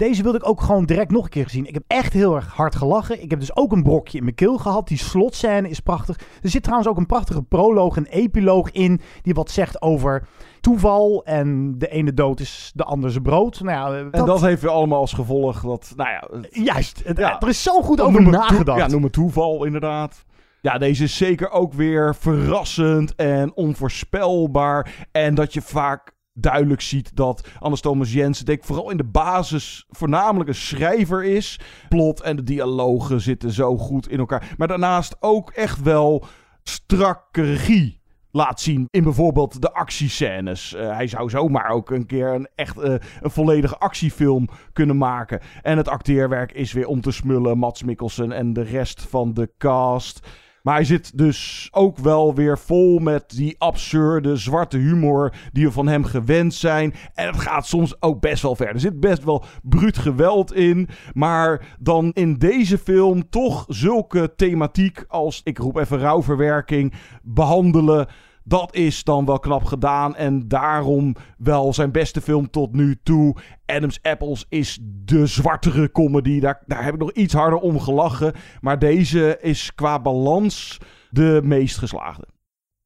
Deze 0.00 0.22
wilde 0.22 0.38
ik 0.38 0.48
ook 0.48 0.60
gewoon 0.60 0.84
direct 0.84 1.10
nog 1.10 1.24
een 1.24 1.30
keer 1.30 1.44
gezien. 1.44 1.66
Ik 1.66 1.74
heb 1.74 1.82
echt 1.86 2.12
heel 2.12 2.34
erg 2.34 2.46
hard 2.54 2.74
gelachen. 2.76 3.22
Ik 3.22 3.30
heb 3.30 3.40
dus 3.40 3.56
ook 3.56 3.72
een 3.72 3.82
brokje 3.82 4.18
in 4.18 4.24
mijn 4.24 4.34
keel 4.36 4.58
gehad. 4.58 4.88
Die 4.88 4.98
slotscène 4.98 5.68
is 5.68 5.80
prachtig. 5.80 6.16
Er 6.42 6.48
zit 6.48 6.62
trouwens 6.62 6.88
ook 6.90 6.96
een 6.96 7.06
prachtige 7.06 7.42
proloog 7.42 7.96
en 7.96 8.06
epiloog 8.06 8.70
in... 8.70 9.00
die 9.22 9.34
wat 9.34 9.50
zegt 9.50 9.82
over 9.82 10.26
toeval 10.60 11.24
en 11.24 11.78
de 11.78 11.88
ene 11.88 12.14
dood 12.14 12.40
is 12.40 12.70
de 12.74 12.84
ander 12.84 13.10
zijn 13.10 13.22
brood. 13.22 13.60
Nou 13.60 13.94
ja, 13.94 14.08
En 14.10 14.24
dat 14.24 14.40
heeft 14.40 14.62
weer 14.62 14.70
allemaal 14.70 15.00
als 15.00 15.12
gevolg 15.12 15.60
dat, 15.60 15.92
nou 15.96 16.10
ja... 16.10 16.28
Juist, 16.50 17.02
het- 17.04 17.18
Ja. 17.18 17.40
er 17.40 17.48
is 17.48 17.62
zo 17.62 17.82
goed 17.82 18.00
over 18.00 18.22
nagedacht. 18.22 18.78
Ja, 18.78 18.86
noem 18.86 19.02
het 19.02 19.12
toeval 19.12 19.64
inderdaad. 19.64 20.24
Ja, 20.60 20.78
deze 20.78 21.04
is 21.04 21.16
zeker 21.16 21.50
ook 21.50 21.72
weer 21.72 22.14
verrassend 22.14 23.14
en 23.14 23.56
onvoorspelbaar. 23.56 25.06
En 25.12 25.34
dat 25.34 25.52
je 25.54 25.62
vaak 25.62 26.12
duidelijk 26.32 26.80
ziet 26.80 27.16
dat 27.16 27.48
Anders 27.58 27.80
Thomas 27.80 28.12
Jensen, 28.12 28.44
denk 28.44 28.58
ik, 28.58 28.64
vooral 28.64 28.90
in 28.90 28.96
de 28.96 29.04
basis 29.04 29.84
voornamelijk 29.88 30.48
een 30.48 30.54
schrijver 30.54 31.24
is. 31.24 31.60
Plot 31.88 32.20
en 32.20 32.36
de 32.36 32.42
dialogen 32.42 33.20
zitten 33.20 33.50
zo 33.50 33.76
goed 33.76 34.08
in 34.08 34.18
elkaar. 34.18 34.54
Maar 34.56 34.68
daarnaast 34.68 35.16
ook 35.20 35.50
echt 35.50 35.82
wel 35.82 36.24
strakke 36.62 37.42
regie 37.42 38.00
laat 38.32 38.60
zien 38.60 38.86
in 38.90 39.02
bijvoorbeeld 39.02 39.62
de 39.62 39.72
actiescènes. 39.72 40.74
Eh, 40.74 40.96
hij 40.96 41.06
zou 41.06 41.30
zomaar 41.30 41.68
ook 41.68 41.90
een 41.90 42.06
keer 42.06 42.34
een 42.34 42.48
echt 42.54 42.78
eh, 42.78 42.94
een 43.20 43.30
volledige 43.30 43.78
actiefilm 43.78 44.48
kunnen 44.72 44.96
maken. 44.96 45.40
En 45.62 45.76
het 45.76 45.88
acteerwerk 45.88 46.52
is 46.52 46.72
weer 46.72 46.86
om 46.86 47.00
te 47.00 47.10
smullen. 47.10 47.58
Mats 47.58 47.82
Mikkelsen 47.82 48.32
en 48.32 48.52
de 48.52 48.62
rest 48.62 49.02
van 49.02 49.34
de 49.34 49.50
cast. 49.58 50.26
Maar 50.62 50.74
hij 50.74 50.84
zit 50.84 51.18
dus 51.18 51.68
ook 51.72 51.98
wel 51.98 52.34
weer 52.34 52.58
vol 52.58 52.98
met 52.98 53.30
die 53.30 53.54
absurde 53.58 54.36
zwarte 54.36 54.76
humor 54.76 55.34
die 55.52 55.66
we 55.66 55.72
van 55.72 55.86
hem 55.86 56.04
gewend 56.04 56.54
zijn. 56.54 56.94
En 57.14 57.26
het 57.26 57.40
gaat 57.40 57.66
soms 57.66 58.02
ook 58.02 58.20
best 58.20 58.42
wel 58.42 58.56
ver. 58.56 58.68
Er 58.68 58.80
zit 58.80 59.00
best 59.00 59.24
wel 59.24 59.44
bruut 59.62 59.98
geweld 59.98 60.54
in. 60.54 60.88
Maar 61.12 61.76
dan 61.78 62.10
in 62.12 62.34
deze 62.34 62.78
film 62.78 63.28
toch 63.28 63.64
zulke 63.68 64.32
thematiek 64.36 65.04
als, 65.08 65.40
ik 65.44 65.58
roep 65.58 65.76
even 65.76 65.98
rouwverwerking, 65.98 66.92
behandelen. 67.22 68.08
Dat 68.50 68.74
is 68.74 69.04
dan 69.04 69.24
wel 69.24 69.38
knap 69.38 69.64
gedaan 69.64 70.16
en 70.16 70.48
daarom 70.48 71.14
wel 71.38 71.72
zijn 71.72 71.92
beste 71.92 72.20
film 72.20 72.50
tot 72.50 72.72
nu 72.72 72.98
toe. 73.02 73.36
Adams 73.66 74.02
Apples 74.02 74.46
is 74.48 74.78
de 74.82 75.26
zwartere 75.26 75.90
comedy. 75.90 76.40
Daar, 76.40 76.62
daar 76.66 76.84
heb 76.84 76.94
ik 76.94 77.00
nog 77.00 77.12
iets 77.12 77.34
harder 77.34 77.58
om 77.58 77.80
gelachen. 77.80 78.32
Maar 78.60 78.78
deze 78.78 79.38
is 79.40 79.74
qua 79.74 80.00
balans 80.00 80.78
de 81.10 81.40
meest 81.44 81.78
geslaagde. 81.78 82.28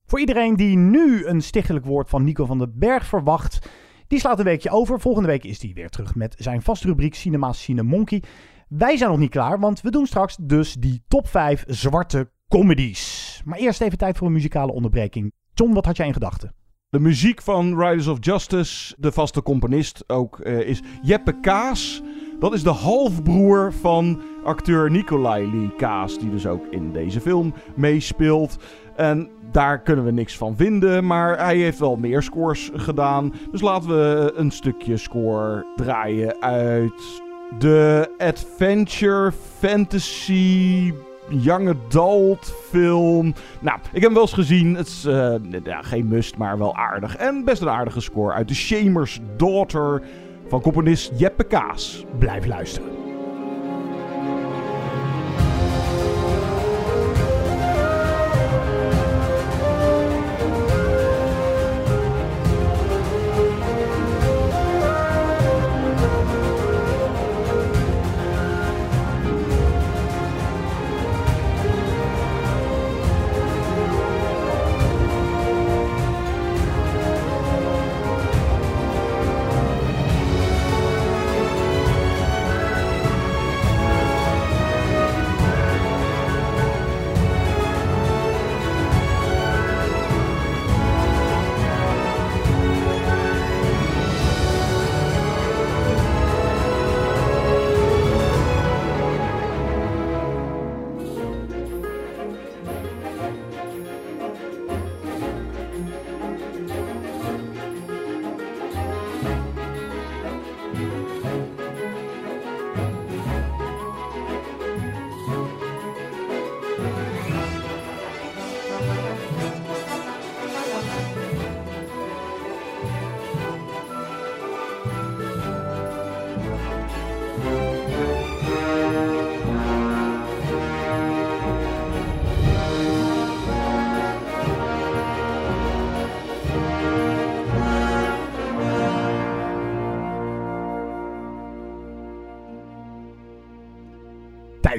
Voor 0.06 0.20
iedereen 0.20 0.56
die 0.56 0.76
nu 0.76 1.26
een 1.26 1.42
stichtelijk 1.42 1.84
woord 1.84 2.08
van 2.08 2.24
Nico 2.24 2.44
van 2.44 2.58
den 2.58 2.72
Berg 2.74 3.06
verwacht, 3.06 3.68
die 4.06 4.18
slaat 4.18 4.38
een 4.38 4.44
weekje 4.44 4.70
over. 4.70 5.00
Volgende 5.00 5.28
week 5.28 5.44
is 5.44 5.62
hij 5.62 5.70
weer 5.74 5.88
terug 5.88 6.14
met 6.14 6.34
zijn 6.38 6.62
vaste 6.62 6.86
rubriek 6.86 7.14
Cinema 7.14 7.52
Cine 7.52 7.82
Monkey. 7.82 8.22
Wij 8.68 8.96
zijn 8.96 9.10
nog 9.10 9.18
niet 9.18 9.30
klaar, 9.30 9.60
want 9.60 9.80
we 9.80 9.90
doen 9.90 10.06
straks 10.06 10.36
dus 10.36 10.74
die 10.74 11.04
top 11.08 11.28
5 11.28 11.64
zwarte 11.66 12.30
comedies. 12.48 13.42
Maar 13.44 13.58
eerst 13.58 13.80
even 13.80 13.98
tijd 13.98 14.16
voor 14.16 14.26
een 14.26 14.32
muzikale 14.32 14.72
onderbreking. 14.72 15.32
John, 15.54 15.72
wat 15.72 15.84
had 15.84 15.96
jij 15.96 16.06
in 16.06 16.12
gedachten? 16.12 16.54
De 16.88 17.00
muziek 17.00 17.42
van 17.42 17.80
Riders 17.80 18.06
of 18.06 18.18
Justice, 18.20 18.94
de 18.98 19.12
vaste 19.12 19.42
componist 19.42 20.04
ook, 20.06 20.40
eh, 20.40 20.60
is 20.60 20.82
Jeppe 21.02 21.40
Kaas. 21.40 22.02
Dat 22.38 22.52
is 22.52 22.62
de 22.62 22.70
halfbroer 22.70 23.72
van 23.72 24.22
acteur 24.44 24.90
Nicolai 24.90 25.50
Lee 25.50 25.74
Kaas, 25.76 26.18
die 26.18 26.30
dus 26.30 26.46
ook 26.46 26.66
in 26.70 26.92
deze 26.92 27.20
film 27.20 27.54
meespeelt. 27.76 28.56
En 28.96 29.30
daar 29.52 29.82
kunnen 29.82 30.04
we 30.04 30.10
niks 30.10 30.36
van 30.36 30.56
vinden, 30.56 31.06
maar 31.06 31.38
hij 31.38 31.56
heeft 31.56 31.78
wel 31.78 31.96
meer 31.96 32.22
scores 32.22 32.70
gedaan. 32.74 33.32
Dus 33.50 33.60
laten 33.60 33.88
we 33.88 34.32
een 34.36 34.50
stukje 34.50 34.96
score 34.96 35.66
draaien 35.76 36.42
uit 36.42 37.22
de 37.58 38.10
Adventure 38.18 39.32
Fantasy 39.58 40.92
young 41.28 41.68
adult 41.68 42.54
film. 42.70 43.34
Nou, 43.60 43.78
ik 43.78 43.92
heb 43.92 44.02
hem 44.02 44.12
wel 44.12 44.22
eens 44.22 44.32
gezien. 44.32 44.74
Het 44.74 44.86
is 44.86 45.04
eh, 45.04 45.34
ja, 45.64 45.82
geen 45.82 46.08
must, 46.08 46.36
maar 46.36 46.58
wel 46.58 46.76
aardig. 46.76 47.16
En 47.16 47.44
best 47.44 47.62
een 47.62 47.68
aardige 47.68 48.00
score 48.00 48.32
uit 48.32 48.48
The 48.48 48.54
Shamer's 48.54 49.20
Daughter 49.36 50.02
van 50.48 50.60
componist 50.60 51.12
Jeppe 51.16 51.44
Kaas. 51.44 52.04
Blijf 52.18 52.46
luisteren. 52.46 53.03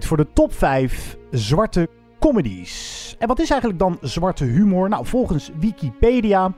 Voor 0.03 0.17
de 0.17 0.27
top 0.33 0.53
5 0.53 1.17
zwarte 1.31 1.89
comedies. 2.19 3.15
En 3.19 3.27
wat 3.27 3.39
is 3.39 3.49
eigenlijk 3.49 3.79
dan 3.79 3.97
zwarte 4.01 4.43
humor? 4.43 4.89
Nou, 4.89 5.05
volgens 5.05 5.51
Wikipedia 5.59 6.53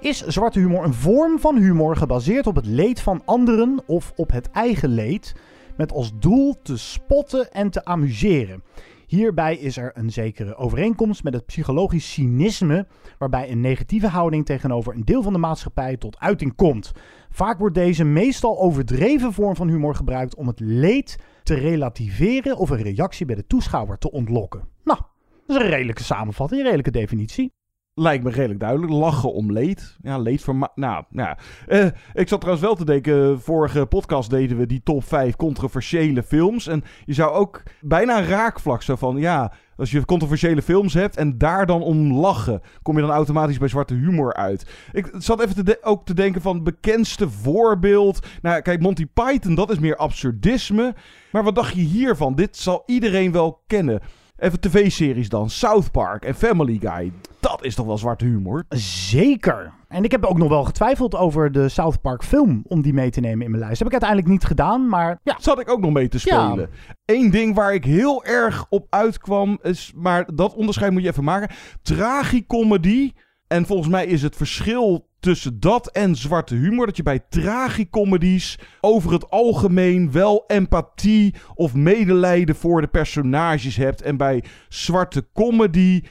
is 0.00 0.26
zwarte 0.26 0.58
humor 0.58 0.84
een 0.84 0.94
vorm 0.94 1.38
van 1.38 1.56
humor 1.56 1.96
gebaseerd 1.96 2.46
op 2.46 2.54
het 2.54 2.66
leed 2.66 3.00
van 3.00 3.22
anderen 3.24 3.82
of 3.86 4.12
op 4.16 4.30
het 4.30 4.50
eigen 4.50 4.88
leed, 4.88 5.34
met 5.76 5.92
als 5.92 6.12
doel 6.18 6.56
te 6.62 6.76
spotten 6.76 7.50
en 7.50 7.70
te 7.70 7.84
amuseren. 7.84 8.62
Hierbij 9.06 9.56
is 9.56 9.76
er 9.76 9.90
een 9.94 10.10
zekere 10.10 10.56
overeenkomst 10.56 11.24
met 11.24 11.34
het 11.34 11.46
psychologisch 11.46 12.12
cynisme, 12.12 12.86
waarbij 13.18 13.50
een 13.50 13.60
negatieve 13.60 14.08
houding 14.08 14.46
tegenover 14.46 14.94
een 14.94 15.04
deel 15.04 15.22
van 15.22 15.32
de 15.32 15.38
maatschappij 15.38 15.96
tot 15.96 16.18
uiting 16.18 16.54
komt. 16.54 16.92
Vaak 17.30 17.58
wordt 17.58 17.74
deze 17.74 18.04
meestal 18.04 18.58
overdreven 18.58 19.32
vorm 19.32 19.56
van 19.56 19.68
humor 19.68 19.94
gebruikt 19.94 20.34
om 20.34 20.46
het 20.46 20.60
leed 20.60 21.18
te 21.42 21.54
relativeren 21.54 22.56
of 22.56 22.70
een 22.70 22.82
reactie 22.82 23.26
bij 23.26 23.34
de 23.34 23.46
toeschouwer 23.46 23.98
te 23.98 24.10
ontlokken. 24.10 24.68
Nou, 24.84 25.00
dat 25.46 25.56
is 25.56 25.62
een 25.62 25.70
redelijke 25.70 26.02
samenvatting, 26.02 26.60
een 26.60 26.66
redelijke 26.66 26.98
definitie. 26.98 27.52
Lijkt 27.94 28.24
me 28.24 28.30
redelijk 28.30 28.60
duidelijk. 28.60 28.92
Lachen 28.92 29.32
om 29.32 29.52
leed. 29.52 29.96
Ja, 30.02 30.18
leed 30.18 30.42
voor... 30.42 30.70
Nou, 30.74 31.04
ja. 31.10 31.38
Eh, 31.66 31.86
ik 32.12 32.28
zat 32.28 32.40
trouwens 32.40 32.66
wel 32.66 32.74
te 32.74 32.84
denken... 32.84 33.40
Vorige 33.40 33.86
podcast 33.86 34.30
deden 34.30 34.56
we 34.56 34.66
die 34.66 34.82
top 34.82 35.04
5 35.04 35.36
controversiële 35.36 36.22
films. 36.22 36.66
En 36.66 36.82
je 37.04 37.12
zou 37.12 37.32
ook 37.32 37.62
bijna 37.80 38.18
een 38.18 38.26
raakvlak 38.26 38.82
zo 38.82 38.96
van... 38.96 39.16
Ja, 39.16 39.52
als 39.76 39.90
je 39.90 40.04
controversiële 40.04 40.62
films 40.62 40.94
hebt 40.94 41.16
en 41.16 41.38
daar 41.38 41.66
dan 41.66 41.82
om 41.82 42.12
lachen... 42.12 42.60
kom 42.82 42.96
je 42.96 43.02
dan 43.02 43.10
automatisch 43.10 43.58
bij 43.58 43.68
zwarte 43.68 43.94
humor 43.94 44.34
uit. 44.34 44.66
Ik 44.92 45.10
zat 45.18 45.42
even 45.42 45.64
te 45.64 45.78
ook 45.82 46.06
te 46.06 46.14
denken 46.14 46.40
van... 46.40 46.64
bekendste 46.64 47.30
voorbeeld... 47.30 48.26
Nou, 48.42 48.60
kijk, 48.60 48.80
Monty 48.80 49.06
Python, 49.06 49.54
dat 49.54 49.70
is 49.70 49.78
meer 49.78 49.96
absurdisme. 49.96 50.94
Maar 51.32 51.44
wat 51.44 51.54
dacht 51.54 51.74
je 51.74 51.82
hiervan? 51.82 52.34
Dit 52.34 52.56
zal 52.56 52.82
iedereen 52.86 53.32
wel 53.32 53.62
kennen. 53.66 54.00
Even 54.36 54.60
tv-series 54.60 55.28
dan. 55.28 55.50
South 55.50 55.90
Park 55.90 56.24
en 56.24 56.34
Family 56.34 56.78
Guy. 56.80 57.12
Dat 57.42 57.64
is 57.64 57.74
toch 57.74 57.86
wel 57.86 57.98
zwarte 57.98 58.24
humor? 58.24 58.64
Zeker. 59.08 59.72
En 59.88 60.04
ik 60.04 60.10
heb 60.10 60.24
ook 60.24 60.38
nog 60.38 60.48
wel 60.48 60.64
getwijfeld 60.64 61.14
over 61.14 61.52
de 61.52 61.68
South 61.68 62.00
Park 62.00 62.24
film 62.24 62.62
om 62.66 62.82
die 62.82 62.92
mee 62.92 63.10
te 63.10 63.20
nemen 63.20 63.44
in 63.44 63.50
mijn 63.50 63.62
lijst. 63.62 63.78
Heb 63.78 63.86
ik 63.86 63.92
uiteindelijk 63.92 64.30
niet 64.30 64.44
gedaan, 64.44 64.88
maar 64.88 65.18
ja. 65.22 65.36
Zat 65.40 65.60
ik 65.60 65.70
ook 65.70 65.80
nog 65.80 65.92
mee 65.92 66.08
te 66.08 66.18
spelen. 66.18 66.70
Eén 67.04 67.30
ding 67.30 67.54
waar 67.54 67.74
ik 67.74 67.84
heel 67.84 68.24
erg 68.24 68.66
op 68.68 68.86
uitkwam, 68.90 69.58
is, 69.62 69.92
maar 69.94 70.34
dat 70.34 70.54
onderscheid 70.54 70.92
moet 70.92 71.02
je 71.02 71.08
even 71.08 71.24
maken. 71.24 71.54
Tragicomedy. 71.82 73.12
En 73.46 73.66
volgens 73.66 73.88
mij 73.88 74.06
is 74.06 74.22
het 74.22 74.36
verschil 74.36 75.08
tussen 75.20 75.60
dat 75.60 75.86
en 75.86 76.16
zwarte 76.16 76.54
humor. 76.54 76.86
Dat 76.86 76.96
je 76.96 77.02
bij 77.02 77.20
tragicomedies 77.28 78.58
over 78.80 79.12
het 79.12 79.30
algemeen 79.30 80.12
wel 80.12 80.44
empathie 80.46 81.34
of 81.54 81.74
medelijden 81.74 82.54
voor 82.54 82.80
de 82.80 82.86
personages 82.86 83.76
hebt. 83.76 84.02
En 84.02 84.16
bij 84.16 84.44
zwarte 84.68 85.26
comedy 85.32 86.02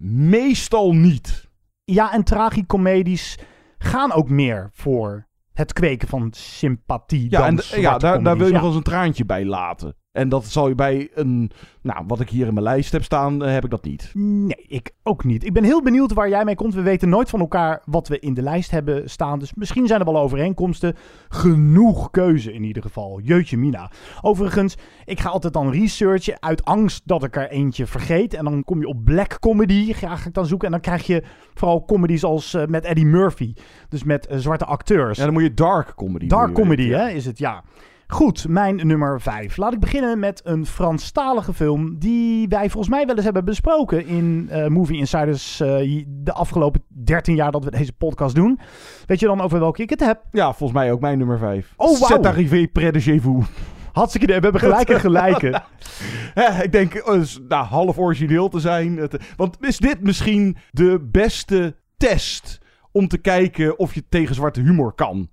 meestal 0.00 0.92
niet. 0.92 1.50
Ja, 1.84 2.12
en 2.12 2.24
tragicomedies 2.24 3.38
gaan 3.78 4.12
ook 4.12 4.28
meer 4.28 4.70
voor 4.72 5.28
het 5.52 5.72
kweken 5.72 6.08
van 6.08 6.28
sympathie 6.32 7.30
Ja, 7.30 7.38
dan 7.38 7.60
en 7.72 7.80
ja, 7.80 7.98
daar, 7.98 8.22
daar 8.22 8.36
wil 8.38 8.46
je 8.46 8.52
nog 8.52 8.64
eens 8.64 8.74
een 8.74 8.82
traantje 8.82 9.24
bij 9.24 9.44
laten. 9.44 9.96
En 10.18 10.28
dat 10.28 10.44
zal 10.44 10.68
je 10.68 10.74
bij 10.74 11.08
een, 11.14 11.50
nou, 11.82 12.04
wat 12.06 12.20
ik 12.20 12.30
hier 12.30 12.46
in 12.46 12.54
mijn 12.54 12.66
lijst 12.66 12.92
heb 12.92 13.04
staan, 13.04 13.44
eh, 13.44 13.52
heb 13.52 13.64
ik 13.64 13.70
dat 13.70 13.84
niet. 13.84 14.10
Nee, 14.14 14.64
ik 14.68 14.90
ook 15.02 15.24
niet. 15.24 15.44
Ik 15.44 15.52
ben 15.52 15.64
heel 15.64 15.82
benieuwd 15.82 16.12
waar 16.12 16.28
jij 16.28 16.44
mee 16.44 16.54
komt. 16.54 16.74
We 16.74 16.82
weten 16.82 17.08
nooit 17.08 17.30
van 17.30 17.40
elkaar 17.40 17.82
wat 17.84 18.08
we 18.08 18.18
in 18.18 18.34
de 18.34 18.42
lijst 18.42 18.70
hebben 18.70 19.10
staan. 19.10 19.38
Dus 19.38 19.54
misschien 19.54 19.86
zijn 19.86 20.00
er 20.00 20.12
wel 20.12 20.18
overeenkomsten. 20.18 20.94
Genoeg 21.28 22.10
keuze 22.10 22.52
in 22.52 22.64
ieder 22.64 22.82
geval. 22.82 23.20
Jeutje 23.22 23.56
mina. 23.56 23.90
Overigens, 24.20 24.76
ik 25.04 25.20
ga 25.20 25.28
altijd 25.28 25.52
dan 25.52 25.70
researchen 25.70 26.42
uit 26.42 26.64
angst 26.64 27.02
dat 27.04 27.24
ik 27.24 27.36
er 27.36 27.50
eentje 27.50 27.86
vergeet. 27.86 28.34
En 28.34 28.44
dan 28.44 28.64
kom 28.64 28.80
je 28.80 28.88
op 28.88 29.04
black 29.04 29.38
comedy. 29.40 29.92
Ga 29.92 30.18
ik 30.26 30.34
dan 30.34 30.46
zoeken. 30.46 30.66
En 30.66 30.72
dan 30.72 30.82
krijg 30.82 31.06
je 31.06 31.22
vooral 31.54 31.84
comedies 31.84 32.24
als 32.24 32.54
eh, 32.54 32.66
met 32.66 32.84
Eddie 32.84 33.06
Murphy. 33.06 33.54
Dus 33.88 34.04
met 34.04 34.26
eh, 34.26 34.38
zwarte 34.38 34.64
acteurs. 34.64 35.18
Ja, 35.18 35.24
dan 35.24 35.32
moet 35.32 35.42
je 35.42 35.54
dark 35.54 35.94
comedy 35.94 36.26
Dark 36.26 36.54
comedy, 36.54 36.88
hè, 36.88 37.08
is 37.08 37.24
het, 37.24 37.38
ja. 37.38 37.64
Goed, 38.12 38.48
mijn 38.48 38.76
nummer 38.86 39.20
5. 39.20 39.56
Laat 39.56 39.72
ik 39.72 39.80
beginnen 39.80 40.18
met 40.18 40.40
een 40.44 40.66
Franstalige 40.66 41.54
film 41.54 41.98
die 41.98 42.48
wij 42.48 42.70
volgens 42.70 42.88
mij 42.94 43.06
wel 43.06 43.14
eens 43.14 43.24
hebben 43.24 43.44
besproken 43.44 44.06
in 44.06 44.46
eh, 44.50 44.66
Movie 44.66 44.96
Insiders 44.98 45.60
eh, 45.60 46.04
de 46.08 46.32
afgelopen 46.32 46.82
13 46.88 47.34
jaar 47.34 47.52
dat 47.52 47.64
we 47.64 47.70
deze 47.70 47.92
podcast 47.92 48.34
doen. 48.34 48.58
Weet 49.06 49.20
je 49.20 49.26
dan 49.26 49.40
over 49.40 49.58
welke 49.60 49.82
ik 49.82 49.90
het 49.90 50.00
heb? 50.00 50.22
Ja, 50.32 50.52
volgens 50.52 50.78
mij 50.78 50.92
ook 50.92 51.00
mijn 51.00 51.18
nummer 51.18 51.38
5. 51.38 51.72
Oh, 51.76 51.86
wauw. 51.98 52.08
C'est 52.08 52.26
arrivé 52.26 52.66
près 52.72 52.92
de 52.92 53.00
chez 53.00 53.22
vous. 53.22 53.46
Hartstikke 53.92 54.26
idee, 54.26 54.38
we 54.38 54.42
hebben 54.42 54.60
gelijk 54.60 54.88
en 54.88 55.00
gelijke. 55.00 55.62
Ik 56.64 56.72
denk 56.72 56.94
eh, 56.94 57.22
nou, 57.48 57.64
half 57.66 57.98
origineel 57.98 58.48
te 58.48 58.60
zijn. 58.60 58.96
Het- 58.96 59.32
want 59.36 59.56
is 59.60 59.76
dit 59.78 60.02
misschien 60.02 60.56
de 60.70 61.08
beste 61.10 61.76
test 61.96 62.58
om 62.92 63.08
te 63.08 63.18
kijken 63.18 63.78
of 63.78 63.94
je 63.94 64.04
tegen 64.08 64.34
zwarte 64.34 64.60
humor 64.60 64.92
kan? 64.92 65.28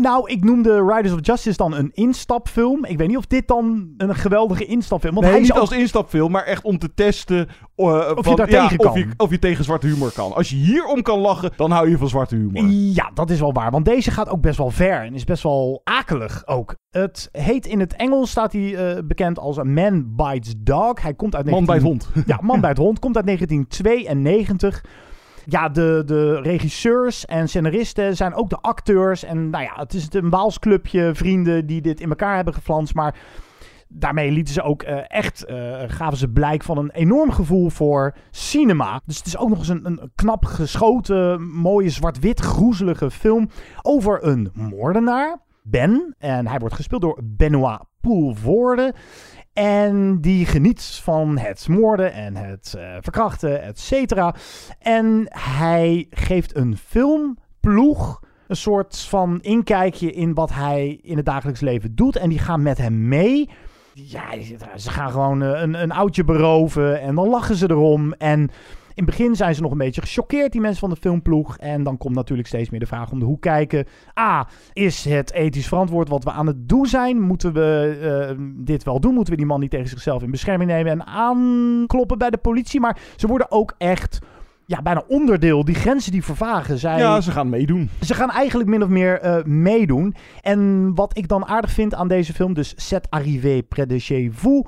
Nou, 0.00 0.30
ik 0.30 0.44
noemde 0.44 0.84
Riders 0.86 1.12
of 1.12 1.18
Justice 1.20 1.56
dan 1.56 1.74
een 1.74 1.90
instapfilm. 1.92 2.84
Ik 2.84 2.98
weet 2.98 3.08
niet 3.08 3.16
of 3.16 3.26
dit 3.26 3.48
dan 3.48 3.94
een 3.96 4.14
geweldige 4.14 4.64
instapfilm 4.64 5.14
want 5.14 5.26
nee, 5.26 5.34
hij 5.34 5.44
is 5.44 5.50
niet 5.50 5.60
als 5.60 5.70
instapfilm, 5.70 6.32
maar 6.32 6.44
echt 6.44 6.64
om 6.64 6.78
te 6.78 6.94
testen 6.94 7.48
eh, 7.76 7.86
je 7.86 8.16
van, 8.16 8.36
daar 8.36 8.50
ja, 8.50 8.62
tegen 8.62 8.78
of, 8.86 8.92
kan. 8.92 8.98
je, 8.98 9.08
of 9.16 9.30
je 9.30 9.38
tegen 9.38 9.64
zwarte 9.64 9.86
humor 9.86 10.12
kan. 10.12 10.32
Als 10.32 10.50
je 10.50 10.56
hierom 10.56 11.02
kan 11.02 11.18
lachen, 11.18 11.52
dan 11.56 11.70
hou 11.70 11.90
je 11.90 11.98
van 11.98 12.08
zwarte 12.08 12.36
humor. 12.36 12.64
Ja, 12.70 13.10
dat 13.14 13.30
is 13.30 13.40
wel 13.40 13.52
waar. 13.52 13.70
Want 13.70 13.84
deze 13.84 14.10
gaat 14.10 14.28
ook 14.28 14.40
best 14.40 14.58
wel 14.58 14.70
ver 14.70 15.02
en 15.02 15.14
is 15.14 15.24
best 15.24 15.42
wel 15.42 15.80
akelig 15.84 16.46
ook. 16.46 16.76
Het 16.90 17.28
heet 17.32 17.66
in 17.66 17.80
het 17.80 17.96
Engels, 17.96 18.30
staat 18.30 18.52
hij 18.52 18.76
eh, 18.76 19.02
bekend 19.04 19.38
als 19.38 19.56
Man 19.62 20.14
Bites 20.16 20.54
Dog. 20.58 21.02
Hij 21.02 21.14
komt 21.14 21.34
uit 21.34 21.50
Man 21.50 21.64
bij 21.64 21.78
19... 21.78 21.98
het 21.98 22.14
hond. 22.14 22.26
Ja, 22.26 22.38
Man 22.46 22.60
bij 22.60 22.70
het 22.70 22.78
hond. 22.78 22.98
Komt 22.98 23.16
uit 23.16 23.26
1992. 23.26 24.84
Ja, 25.46 25.68
de, 25.68 26.02
de 26.06 26.40
regisseurs 26.40 27.24
en 27.24 27.48
scenaristen 27.48 28.16
zijn 28.16 28.34
ook 28.34 28.50
de 28.50 28.58
acteurs. 28.60 29.24
En 29.24 29.50
nou 29.50 29.64
ja, 29.64 29.72
het 29.76 29.94
is 29.94 30.06
een 30.10 30.30
Waals 30.30 30.58
clubje 30.58 31.14
vrienden 31.14 31.66
die 31.66 31.80
dit 31.80 32.00
in 32.00 32.08
elkaar 32.08 32.36
hebben 32.36 32.54
geflanst. 32.54 32.94
Maar 32.94 33.14
daarmee 33.88 34.30
lieten 34.30 34.54
ze 34.54 34.62
ook 34.62 34.82
eh, 34.82 34.98
echt, 35.08 35.44
eh, 35.44 35.82
gaven 35.86 36.18
ze 36.18 36.28
blijk 36.28 36.62
van 36.62 36.78
een 36.78 36.90
enorm 36.90 37.30
gevoel 37.30 37.70
voor 37.70 38.14
cinema. 38.30 39.00
Dus 39.04 39.16
het 39.16 39.26
is 39.26 39.38
ook 39.38 39.48
nog 39.48 39.58
eens 39.58 39.68
een, 39.68 39.86
een 39.86 40.10
knap 40.14 40.44
geschoten, 40.44 41.42
mooie 41.42 41.90
zwart-wit 41.90 42.40
groezelige 42.40 43.10
film 43.10 43.48
over 43.82 44.24
een 44.24 44.50
moordenaar, 44.52 45.38
Ben. 45.62 46.14
En 46.18 46.46
hij 46.46 46.58
wordt 46.58 46.74
gespeeld 46.74 47.00
door 47.00 47.20
Benoit 47.24 47.80
Poelvoorde. 48.00 48.94
En 49.54 50.20
die 50.20 50.46
geniet 50.46 50.82
van 51.02 51.38
het 51.38 51.68
moorden 51.68 52.12
en 52.12 52.36
het 52.36 52.74
eh, 52.78 52.96
verkrachten, 53.00 53.62
et 53.62 53.78
cetera. 53.78 54.34
En 54.78 55.26
hij 55.28 56.06
geeft 56.10 56.56
een 56.56 56.76
filmploeg 56.76 58.20
een 58.46 58.56
soort 58.56 59.00
van 59.00 59.38
inkijkje 59.40 60.12
in 60.12 60.34
wat 60.34 60.52
hij 60.52 60.98
in 61.02 61.16
het 61.16 61.26
dagelijks 61.26 61.60
leven 61.60 61.94
doet. 61.94 62.16
En 62.16 62.28
die 62.28 62.38
gaan 62.38 62.62
met 62.62 62.78
hem 62.78 63.08
mee. 63.08 63.50
Ja, 63.92 64.24
ze 64.76 64.90
gaan 64.90 65.10
gewoon 65.10 65.42
eh, 65.42 65.60
een, 65.60 65.82
een 65.82 65.92
oudje 65.92 66.24
beroven 66.24 67.00
en 67.00 67.14
dan 67.14 67.28
lachen 67.28 67.56
ze 67.56 67.70
erom. 67.70 68.12
En 68.12 68.50
in 68.94 69.04
het 69.04 69.16
begin 69.16 69.36
zijn 69.36 69.54
ze 69.54 69.62
nog 69.62 69.70
een 69.70 69.78
beetje 69.78 70.00
gechoqueerd, 70.00 70.52
die 70.52 70.60
mensen 70.60 70.80
van 70.80 70.90
de 70.90 70.96
filmploeg. 70.96 71.56
En 71.58 71.82
dan 71.82 71.98
komt 71.98 72.14
natuurlijk 72.14 72.48
steeds 72.48 72.70
meer 72.70 72.80
de 72.80 72.86
vraag 72.86 73.10
om 73.10 73.18
de 73.18 73.24
hoek 73.24 73.40
kijken. 73.40 73.86
A, 74.18 74.48
is 74.72 75.04
het 75.04 75.32
ethisch 75.32 75.68
verantwoord 75.68 76.08
wat 76.08 76.24
we 76.24 76.30
aan 76.30 76.46
het 76.46 76.68
doen 76.68 76.86
zijn? 76.86 77.20
Moeten 77.20 77.52
we 77.52 77.98
eh, 78.28 78.36
dit 78.56 78.84
wel 78.84 79.00
doen? 79.00 79.14
Moeten 79.14 79.32
we 79.32 79.38
die 79.38 79.48
man 79.48 79.60
niet 79.60 79.70
tegen 79.70 79.88
zichzelf 79.88 80.22
in 80.22 80.30
bescherming 80.30 80.70
nemen 80.70 80.92
en 80.92 81.06
aankloppen 81.06 82.18
bij 82.18 82.30
de 82.30 82.36
politie? 82.36 82.80
Maar 82.80 82.98
ze 83.16 83.26
worden 83.26 83.50
ook 83.50 83.74
echt 83.78 84.18
ja, 84.66 84.82
bijna 84.82 85.04
onderdeel. 85.08 85.64
Die 85.64 85.74
grenzen 85.74 86.12
die 86.12 86.24
vervagen. 86.24 86.78
Zij, 86.78 86.98
Ja, 86.98 87.20
ze 87.20 87.30
gaan 87.30 87.48
meedoen. 87.48 87.90
ze 88.00 88.14
gaan 88.14 88.30
eigenlijk 88.30 88.68
min 88.68 88.82
of 88.82 88.88
meer 88.88 89.20
eh, 89.20 89.44
meedoen. 89.44 90.14
En 90.42 90.90
wat 90.94 91.18
ik 91.18 91.28
dan 91.28 91.46
aardig 91.46 91.70
vind 91.70 91.94
aan 91.94 92.08
deze 92.08 92.32
film, 92.32 92.54
dus 92.54 92.72
Set 92.76 93.10
arrivé 93.10 93.62
près 93.62 93.86
de 93.86 93.98
chez 93.98 94.28
vous. 94.32 94.66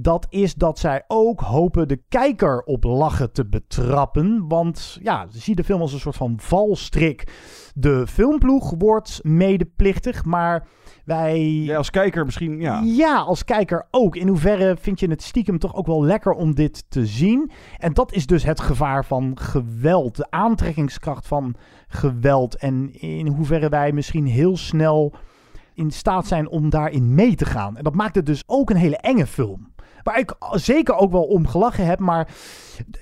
Dat 0.00 0.26
is 0.30 0.54
dat 0.54 0.78
zij 0.78 1.04
ook 1.06 1.40
hopen 1.40 1.88
de 1.88 2.02
kijker 2.08 2.62
op 2.62 2.84
lachen 2.84 3.32
te 3.32 3.46
betrappen. 3.46 4.48
Want 4.48 4.98
ja, 5.02 5.26
zie 5.30 5.54
de 5.54 5.64
film 5.64 5.80
als 5.80 5.92
een 5.92 6.00
soort 6.00 6.16
van 6.16 6.34
valstrik. 6.40 7.28
De 7.74 8.06
filmploeg 8.06 8.74
wordt 8.78 9.20
medeplichtig, 9.22 10.24
maar 10.24 10.66
wij... 11.04 11.40
Ja, 11.40 11.76
als 11.76 11.90
kijker 11.90 12.24
misschien, 12.24 12.60
ja. 12.60 12.80
Ja, 12.84 13.18
als 13.18 13.44
kijker 13.44 13.86
ook. 13.90 14.16
In 14.16 14.28
hoeverre 14.28 14.76
vind 14.80 15.00
je 15.00 15.10
het 15.10 15.22
stiekem 15.22 15.58
toch 15.58 15.74
ook 15.74 15.86
wel 15.86 16.04
lekker 16.04 16.32
om 16.32 16.54
dit 16.54 16.84
te 16.88 17.06
zien? 17.06 17.50
En 17.78 17.92
dat 17.92 18.12
is 18.12 18.26
dus 18.26 18.44
het 18.44 18.60
gevaar 18.60 19.04
van 19.04 19.38
geweld. 19.38 20.16
De 20.16 20.30
aantrekkingskracht 20.30 21.26
van 21.26 21.54
geweld. 21.88 22.56
En 22.56 23.00
in 23.00 23.26
hoeverre 23.26 23.68
wij 23.68 23.92
misschien 23.92 24.26
heel 24.26 24.56
snel 24.56 25.14
in 25.74 25.90
staat 25.90 26.26
zijn 26.26 26.48
om 26.48 26.70
daarin 26.70 27.14
mee 27.14 27.34
te 27.34 27.44
gaan. 27.44 27.76
En 27.76 27.84
dat 27.84 27.94
maakt 27.94 28.14
het 28.14 28.26
dus 28.26 28.42
ook 28.46 28.70
een 28.70 28.76
hele 28.76 28.96
enge 28.96 29.26
film. 29.26 29.76
Waar 30.08 30.18
ik 30.18 30.34
zeker 30.52 30.94
ook 30.94 31.12
wel 31.12 31.22
om 31.24 31.46
gelachen 31.46 31.86
heb, 31.86 31.98
maar 31.98 32.28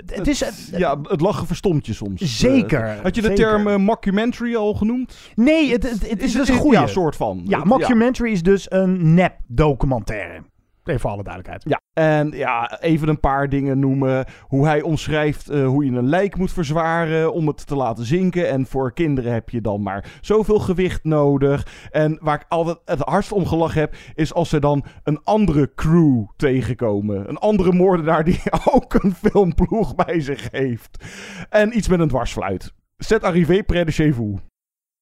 het 0.06 0.26
is... 0.28 0.68
Ja, 0.70 0.98
het 1.02 1.20
lachen 1.20 1.46
verstomt 1.46 1.86
je 1.86 1.92
soms. 1.92 2.38
Zeker, 2.38 2.84
Eh, 2.84 3.02
Had 3.02 3.14
je 3.14 3.20
de 3.20 3.26
zeker. 3.26 3.44
term 3.48 3.66
eh, 3.68 3.76
mockumentary 3.76 4.54
al 4.56 4.74
genoemd? 4.74 5.16
Nee, 5.34 5.72
het, 5.72 5.90
het, 5.90 6.10
het 6.10 6.22
is 6.22 6.32
dus 6.32 6.48
een 6.48 6.56
goede. 6.56 6.76
Ja, 6.78 6.86
soort 6.86 7.16
van. 7.16 7.42
Ja, 7.44 7.64
mockumentary 7.64 8.30
is 8.32 8.42
dus 8.42 8.70
een 8.70 9.14
nep-documentaire. 9.14 10.42
Even 10.84 11.00
voor 11.00 11.10
alle 11.10 11.22
duidelijkheid. 11.22 11.64
Ja. 11.68 11.80
En 11.98 12.30
ja, 12.30 12.80
even 12.80 13.08
een 13.08 13.20
paar 13.20 13.48
dingen 13.48 13.78
noemen. 13.78 14.24
Hoe 14.40 14.66
hij 14.66 14.82
omschrijft 14.82 15.48
eh, 15.48 15.66
hoe 15.66 15.84
je 15.84 15.92
een 15.92 16.08
lijk 16.08 16.36
moet 16.36 16.52
verzwaren 16.52 17.32
om 17.32 17.46
het 17.46 17.66
te 17.66 17.76
laten 17.76 18.04
zinken. 18.04 18.48
En 18.48 18.66
voor 18.66 18.92
kinderen 18.92 19.32
heb 19.32 19.50
je 19.50 19.60
dan 19.60 19.82
maar 19.82 20.18
zoveel 20.20 20.58
gewicht 20.58 21.04
nodig. 21.04 21.88
En 21.90 22.18
waar 22.20 22.40
ik 22.40 22.44
altijd 22.48 22.78
het 22.84 23.00
hardst 23.00 23.32
om 23.32 23.46
gelachen 23.46 23.80
heb, 23.80 23.94
is 24.14 24.34
als 24.34 24.48
ze 24.48 24.60
dan 24.60 24.84
een 25.02 25.20
andere 25.24 25.70
crew 25.74 26.24
tegenkomen. 26.36 27.28
Een 27.28 27.38
andere 27.38 27.72
moordenaar 27.72 28.24
die 28.24 28.40
ook 28.74 28.94
een 28.94 29.14
filmploeg 29.14 29.94
bij 29.94 30.20
zich 30.20 30.48
heeft. 30.50 31.04
En 31.50 31.76
iets 31.76 31.88
met 31.88 32.00
een 32.00 32.08
dwarsfluit. 32.08 32.74
Zet 32.96 33.22
arrivé 33.22 33.62
près 33.62 33.84
de 33.84 33.92
chez 33.92 34.16
vous. 34.16 34.40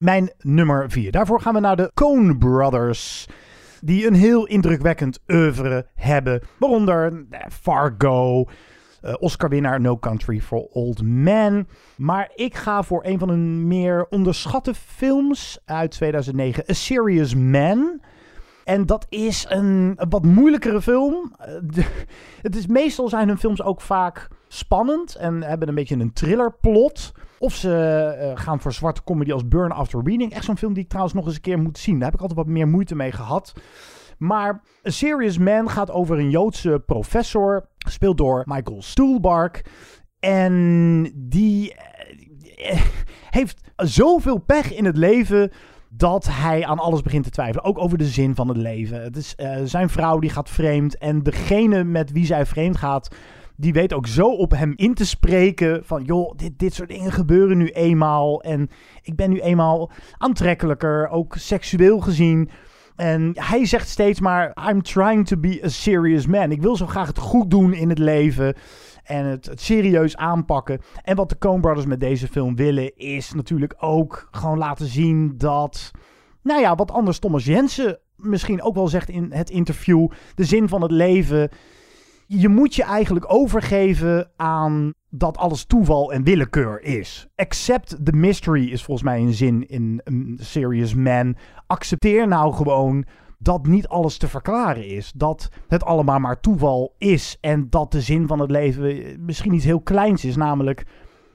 Mijn 0.04 0.30
nummer 0.38 0.90
4. 0.90 1.10
Daarvoor 1.10 1.40
gaan 1.40 1.54
we 1.54 1.60
naar 1.60 1.76
de 1.76 1.90
Coen 1.94 2.38
Brothers. 2.38 3.26
Die 3.84 4.06
een 4.06 4.14
heel 4.14 4.46
indrukwekkend 4.46 5.18
oeuvre 5.28 5.86
hebben. 5.94 6.42
Waaronder 6.58 7.24
eh, 7.30 7.40
Fargo, 7.50 8.44
eh, 9.00 9.14
Oscar-winnaar 9.18 9.80
No 9.80 9.98
Country 9.98 10.40
for 10.40 10.68
Old 10.72 11.02
Men. 11.02 11.68
Maar 11.96 12.30
ik 12.34 12.54
ga 12.54 12.82
voor 12.82 13.04
een 13.04 13.18
van 13.18 13.28
hun 13.28 13.66
meer 13.66 14.06
onderschatte 14.10 14.74
films 14.74 15.58
uit 15.64 15.90
2009. 15.90 16.64
A 16.70 16.72
Serious 16.72 17.34
Man. 17.34 18.00
En 18.64 18.86
dat 18.86 19.06
is 19.08 19.46
een, 19.48 19.98
wat 20.08 20.24
moeilijkere 20.24 20.82
film. 20.82 21.34
Eh, 21.38 21.84
het 22.42 22.56
is, 22.56 22.66
meestal 22.66 23.08
zijn 23.08 23.28
hun 23.28 23.38
films 23.38 23.62
ook 23.62 23.80
vaak 23.80 24.28
spannend 24.48 25.14
en 25.14 25.42
hebben 25.42 25.68
een 25.68 25.74
beetje 25.74 25.96
een 25.96 26.12
thrillerplot. 26.12 27.12
Of 27.44 27.54
ze 27.54 27.72
eh, 28.18 28.30
gaan 28.34 28.60
voor 28.60 28.72
zwarte 28.72 29.04
comedy 29.04 29.32
als 29.32 29.48
Burn 29.48 29.72
After 29.72 30.00
Reading. 30.04 30.32
Echt 30.32 30.44
zo'n 30.44 30.58
film 30.58 30.74
die 30.74 30.82
ik 30.82 30.88
trouwens 30.88 31.14
nog 31.14 31.26
eens 31.26 31.34
een 31.34 31.40
keer 31.40 31.58
moet 31.58 31.78
zien. 31.78 31.94
Daar 31.94 32.04
heb 32.04 32.14
ik 32.14 32.20
altijd 32.20 32.38
wat 32.38 32.48
meer 32.48 32.68
moeite 32.68 32.94
mee 32.94 33.12
gehad. 33.12 33.52
Maar 34.18 34.62
A 34.86 34.90
Serious 34.90 35.38
Man 35.38 35.70
gaat 35.70 35.90
over 35.90 36.18
een 36.18 36.30
Joodse 36.30 36.82
professor, 36.86 37.68
gespeeld 37.78 38.18
door 38.18 38.42
Michael 38.46 38.82
Stuhlbarg. 38.82 39.62
En 40.20 41.12
die 41.14 41.74
eh, 42.56 42.80
heeft 43.30 43.70
zoveel 43.76 44.38
pech 44.38 44.74
in 44.74 44.84
het 44.84 44.96
leven 44.96 45.50
dat 45.88 46.28
hij 46.30 46.66
aan 46.66 46.78
alles 46.78 47.02
begint 47.02 47.24
te 47.24 47.30
twijfelen. 47.30 47.64
Ook 47.64 47.78
over 47.78 47.98
de 47.98 48.08
zin 48.08 48.34
van 48.34 48.48
het 48.48 48.56
leven. 48.56 49.02
Het 49.02 49.16
is 49.16 49.34
eh, 49.34 49.56
zijn 49.64 49.88
vrouw 49.88 50.18
die 50.18 50.30
gaat 50.30 50.50
vreemd. 50.50 50.98
En 50.98 51.22
degene 51.22 51.84
met 51.84 52.12
wie 52.12 52.26
zij 52.26 52.46
vreemd 52.46 52.76
gaat, 52.76 53.08
die 53.56 53.72
weet 53.72 53.92
ook 53.92 54.06
zo 54.06 54.26
op 54.26 54.50
hem 54.50 54.72
in 54.76 54.94
te 54.94 55.06
spreken. 55.06 55.84
Van 55.84 56.04
joh, 56.04 56.32
dit, 56.36 56.58
dit 56.58 56.74
soort 56.74 56.88
dingen 56.88 57.12
gebeuren 57.12 57.58
nu 57.58 57.68
eenmaal. 57.68 58.42
En 58.42 58.68
ik 59.02 59.16
ben 59.16 59.30
nu 59.30 59.40
eenmaal 59.40 59.90
aantrekkelijker, 60.18 61.08
ook 61.08 61.34
seksueel 61.36 62.00
gezien. 62.00 62.50
En 62.96 63.30
hij 63.34 63.66
zegt 63.66 63.88
steeds 63.88 64.20
maar: 64.20 64.56
I'm 64.68 64.82
trying 64.82 65.26
to 65.26 65.36
be 65.36 65.60
a 65.64 65.68
serious 65.68 66.26
man. 66.26 66.50
Ik 66.50 66.62
wil 66.62 66.76
zo 66.76 66.86
graag 66.86 67.06
het 67.06 67.18
goed 67.18 67.50
doen 67.50 67.72
in 67.72 67.88
het 67.88 67.98
leven. 67.98 68.54
En 69.04 69.24
het, 69.24 69.46
het 69.46 69.60
serieus 69.60 70.16
aanpakken. 70.16 70.80
En 71.02 71.16
wat 71.16 71.28
de 71.28 71.38
Coen 71.38 71.60
Brothers 71.60 71.86
met 71.86 72.00
deze 72.00 72.28
film 72.28 72.56
willen, 72.56 72.96
is 72.96 73.32
natuurlijk 73.32 73.74
ook 73.78 74.28
gewoon 74.30 74.58
laten 74.58 74.86
zien 74.86 75.34
dat. 75.36 75.90
Nou 76.42 76.60
ja, 76.60 76.74
wat 76.74 76.90
anders 76.90 77.18
Thomas 77.18 77.44
Jensen 77.44 77.98
misschien 78.16 78.62
ook 78.62 78.74
wel 78.74 78.88
zegt 78.88 79.08
in 79.08 79.32
het 79.32 79.50
interview. 79.50 80.08
De 80.34 80.44
zin 80.44 80.68
van 80.68 80.82
het 80.82 80.90
leven. 80.90 81.50
Je 82.26 82.48
moet 82.48 82.74
je 82.74 82.82
eigenlijk 82.82 83.32
overgeven 83.32 84.30
aan 84.36 84.92
dat 85.10 85.36
alles 85.36 85.64
toeval 85.64 86.12
en 86.12 86.24
willekeur 86.24 86.82
is. 86.82 87.26
Accept 87.36 88.04
the 88.04 88.12
mystery 88.12 88.70
is 88.70 88.84
volgens 88.84 89.06
mij 89.06 89.20
een 89.20 89.32
zin 89.32 89.68
in 89.68 90.00
Serious 90.36 90.94
Man. 90.94 91.36
Accepteer 91.66 92.28
nou 92.28 92.54
gewoon 92.54 93.04
dat 93.38 93.66
niet 93.66 93.88
alles 93.88 94.16
te 94.16 94.28
verklaren 94.28 94.86
is. 94.86 95.12
Dat 95.16 95.48
het 95.68 95.84
allemaal 95.84 96.18
maar 96.18 96.40
toeval 96.40 96.94
is. 96.98 97.38
En 97.40 97.70
dat 97.70 97.92
de 97.92 98.00
zin 98.00 98.26
van 98.26 98.38
het 98.38 98.50
leven 98.50 99.16
misschien 99.24 99.54
iets 99.54 99.64
heel 99.64 99.80
kleins 99.80 100.24
is. 100.24 100.36
Namelijk 100.36 100.86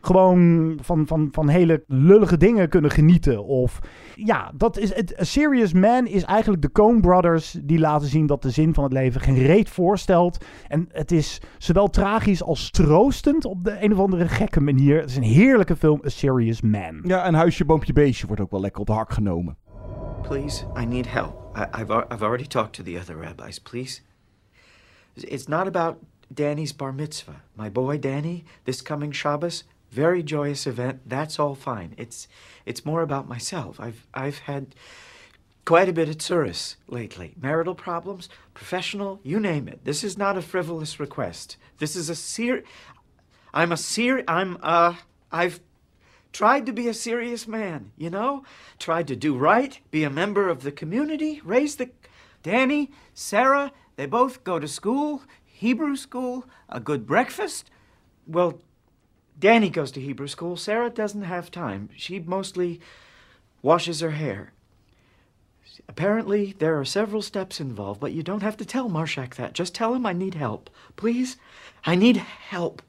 gewoon 0.02 0.78
van, 0.82 1.08
van, 1.08 1.28
van 1.32 1.48
hele 1.48 1.84
lullige 1.88 2.38
dingen 2.38 2.70
kunnen 2.70 2.92
genieten. 2.92 3.46
Of 3.46 3.80
ja, 4.16 4.52
dat 4.56 4.78
is 4.78 4.96
het. 4.96 5.20
A 5.20 5.24
Serious 5.24 5.74
Man 5.74 6.08
is 6.08 6.24
eigenlijk 6.24 6.62
de 6.62 6.72
Coen 6.72 7.02
Brothers 7.02 7.58
die 7.64 7.80
laten 7.80 8.08
zien 8.08 8.26
dat 8.26 8.42
de 8.42 8.50
zin 8.50 8.74
van 8.74 8.84
het 8.84 8.94
leven 8.94 9.22
geen 9.22 9.38
reet 9.38 9.70
voorstelt. 9.70 10.46
En 10.68 10.90
het 10.92 11.12
is 11.12 11.42
zowel 11.58 11.90
tragisch 11.90 12.44
als 12.44 12.70
troostend 12.70 13.46
op 13.46 13.64
de 13.64 13.84
een 13.84 13.92
of 13.94 14.00
andere 14.00 14.28
gekke 14.28 14.62
manier. 14.62 15.00
Het 15.00 15.10
is 15.10 15.16
een 15.16 15.24
heerlijke 15.24 15.76
film, 15.76 16.02
A 16.06 16.10
Serious 16.10 16.62
Man. 16.62 17.00
Ja, 17.04 17.24
en 17.24 17.34
Huisje, 17.34 17.66
Boompje, 17.66 17.94
Beestje 17.94 18.28
wordt 18.28 18.42
ook 18.42 18.52
wel 18.52 18.62
lekker 18.62 18.82
op 18.82 18.88
de 18.88 18.94
hak 18.94 19.12
genomen. 19.12 19.58
Please, 20.22 20.66
I 20.82 20.86
need 20.86 21.12
help. 21.12 21.58
I, 21.58 21.82
I've, 21.82 22.06
I've 22.14 22.24
already 22.24 22.48
talked 22.48 22.74
to 22.74 22.84
the 22.84 22.98
other 23.00 23.18
rabbis. 23.18 23.60
Please. 23.60 24.02
It's 25.14 25.48
not 25.48 25.68
about 25.68 25.96
Danny's 26.28 26.76
bar 26.76 26.94
mitzvah. 26.94 27.42
My 27.54 27.72
boy 27.72 28.00
Danny, 28.00 28.44
this 28.64 28.82
coming 28.82 29.16
Shabbos, 29.16 29.68
very 29.92 30.24
joyous 30.24 30.68
event. 30.68 31.02
That's 31.06 31.40
all 31.40 31.56
fine. 31.56 31.96
It's 31.98 32.28
it's 32.66 32.86
more 32.86 33.02
about 33.02 33.28
myself. 33.28 33.80
I've 33.80 34.06
I've 34.14 34.40
had 34.40 34.76
quite 35.66 35.90
a 35.90 35.94
bit 35.94 36.10
of 36.10 36.18
tsuris 36.18 36.76
lately. 36.88 37.36
Marital 37.40 37.76
problems, 37.76 38.30
professional, 38.54 39.20
you 39.24 39.40
name 39.40 39.68
it. 39.68 39.86
This 39.86 40.04
is 40.04 40.18
not 40.18 40.38
a 40.38 40.42
frivolous 40.42 41.00
request. 41.00 41.58
This 41.78 41.96
is 41.96 42.10
a 42.10 42.16
ser. 42.16 42.64
I'm 43.54 43.72
a 43.72 43.78
ser. 43.78 44.24
I'm 44.28 44.58
uh. 44.62 44.96
I've 45.32 45.60
tried 46.32 46.66
to 46.66 46.74
be 46.74 46.88
a 46.88 46.94
serious 46.94 47.48
man, 47.48 47.92
you 47.98 48.10
know? 48.10 48.44
Tried 48.78 49.08
to 49.08 49.16
do 49.16 49.38
right, 49.38 49.80
be 49.92 50.04
a 50.04 50.10
member 50.10 50.50
of 50.50 50.64
the 50.64 50.72
community, 50.72 51.42
raise 51.44 51.76
the. 51.76 51.90
Danny, 52.42 52.90
Sarah, 53.14 53.72
they 53.98 54.06
both 54.06 54.44
go 54.44 54.60
to 54.60 54.68
school, 54.68 55.24
Hebrew 55.44 55.96
school, 55.98 56.46
a 56.70 56.80
good 56.80 57.06
breakfast. 57.06 57.70
Well, 58.26 58.62
Danny 59.40 59.70
goes 59.70 59.92
to 59.94 60.02
Hebrew 60.02 60.28
school. 60.28 60.58
Sarah 60.58 60.90
doesn't 60.90 61.24
have 61.24 61.50
time. 61.50 61.90
She 61.96 62.20
mostly 62.20 62.82
washes 63.62 64.02
her 64.02 64.12
hair. 64.12 64.52
Apparently, 65.88 66.56
there 66.60 66.78
are 66.80 66.86
several 66.86 67.22
steps 67.22 67.60
involved, 67.60 68.00
but 68.00 68.12
you 68.12 68.22
don't 68.22 68.44
have 68.44 68.58
to 68.58 68.66
tell 68.66 68.90
Marshak 68.90 69.36
that. 69.36 69.54
Just 69.54 69.74
tell 69.74 69.94
him 69.94 70.06
I 70.06 70.14
need 70.14 70.36
help. 70.36 70.70
Please? 70.96 71.38
I 71.86 71.96
need 71.96 72.18
help. 72.18 72.82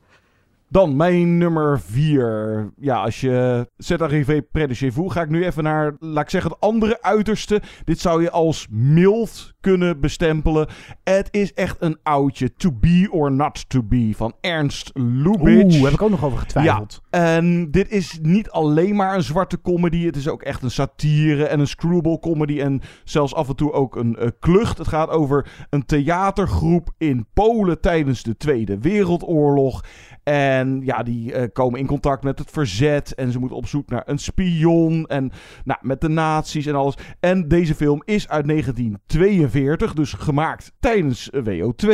Dan 0.72 0.96
mijn 0.96 1.38
nummer 1.38 1.80
4. 1.80 2.72
Ja, 2.76 3.02
als 3.02 3.20
je 3.20 3.66
zet 3.76 4.02
arrivé 4.02 4.42
près 4.42 4.68
de 4.68 4.74
chez 4.74 4.94
vous, 4.94 5.12
ga 5.12 5.22
ik 5.22 5.28
nu 5.28 5.44
even 5.44 5.62
naar, 5.62 5.96
laat 5.98 6.24
ik 6.24 6.30
zeggen, 6.30 6.50
het 6.50 6.60
andere 6.60 7.02
uiterste. 7.02 7.62
Dit 7.84 8.00
zou 8.00 8.22
je 8.22 8.30
als 8.30 8.66
mild 8.70 9.52
kunnen 9.60 10.00
bestempelen. 10.00 10.68
Het 11.04 11.28
is 11.30 11.52
echt 11.52 11.76
een 11.78 11.98
oudje. 12.02 12.52
To 12.54 12.72
be 12.72 13.08
or 13.10 13.32
not 13.32 13.68
to 13.68 13.82
be 13.82 14.10
van 14.16 14.34
Ernst 14.40 14.90
Lubitsch. 14.94 15.76
Oeh, 15.76 15.84
heb 15.84 15.92
ik 15.92 16.02
ook 16.02 16.10
nog 16.10 16.24
over 16.24 16.38
getwijfeld. 16.38 17.00
Ja, 17.10 17.20
en 17.20 17.70
dit 17.70 17.90
is 17.90 18.18
niet 18.22 18.50
alleen 18.50 18.96
maar 18.96 19.14
een 19.14 19.22
zwarte 19.22 19.60
comedy. 19.60 20.04
Het 20.04 20.16
is 20.16 20.28
ook 20.28 20.42
echt 20.42 20.62
een 20.62 20.70
satire 20.70 21.44
en 21.46 21.60
een 21.60 21.66
screwball 21.66 22.18
comedy. 22.18 22.60
En 22.60 22.80
zelfs 23.04 23.34
af 23.34 23.48
en 23.48 23.56
toe 23.56 23.72
ook 23.72 23.96
een 23.96 24.16
eh, 24.16 24.28
klucht. 24.40 24.78
Het 24.78 24.88
gaat 24.88 25.10
over 25.10 25.66
een 25.70 25.86
theatergroep 25.86 26.90
in 26.98 27.26
Polen 27.34 27.80
tijdens 27.80 28.22
de 28.22 28.36
Tweede 28.36 28.78
Wereldoorlog. 28.78 29.84
En 30.22 30.80
ja, 30.84 31.02
die 31.02 31.32
eh, 31.32 31.48
komen 31.52 31.80
in 31.80 31.86
contact 31.86 32.24
met 32.24 32.38
het 32.38 32.50
verzet. 32.50 33.14
En 33.14 33.32
ze 33.32 33.38
moeten 33.38 33.56
op 33.56 33.66
zoek 33.66 33.90
naar 33.90 34.02
een 34.06 34.18
spion. 34.18 35.06
En 35.06 35.30
nou, 35.64 35.78
met 35.82 36.00
de 36.00 36.08
nazi's 36.08 36.66
en 36.66 36.74
alles. 36.74 36.94
En 37.20 37.48
deze 37.48 37.74
film 37.74 38.02
is 38.04 38.28
uit 38.28 38.48
1942. 38.48 39.94
Dus 39.94 40.12
gemaakt 40.12 40.72
tijdens 40.80 41.30
eh, 41.30 41.42
WO2. 41.42 41.88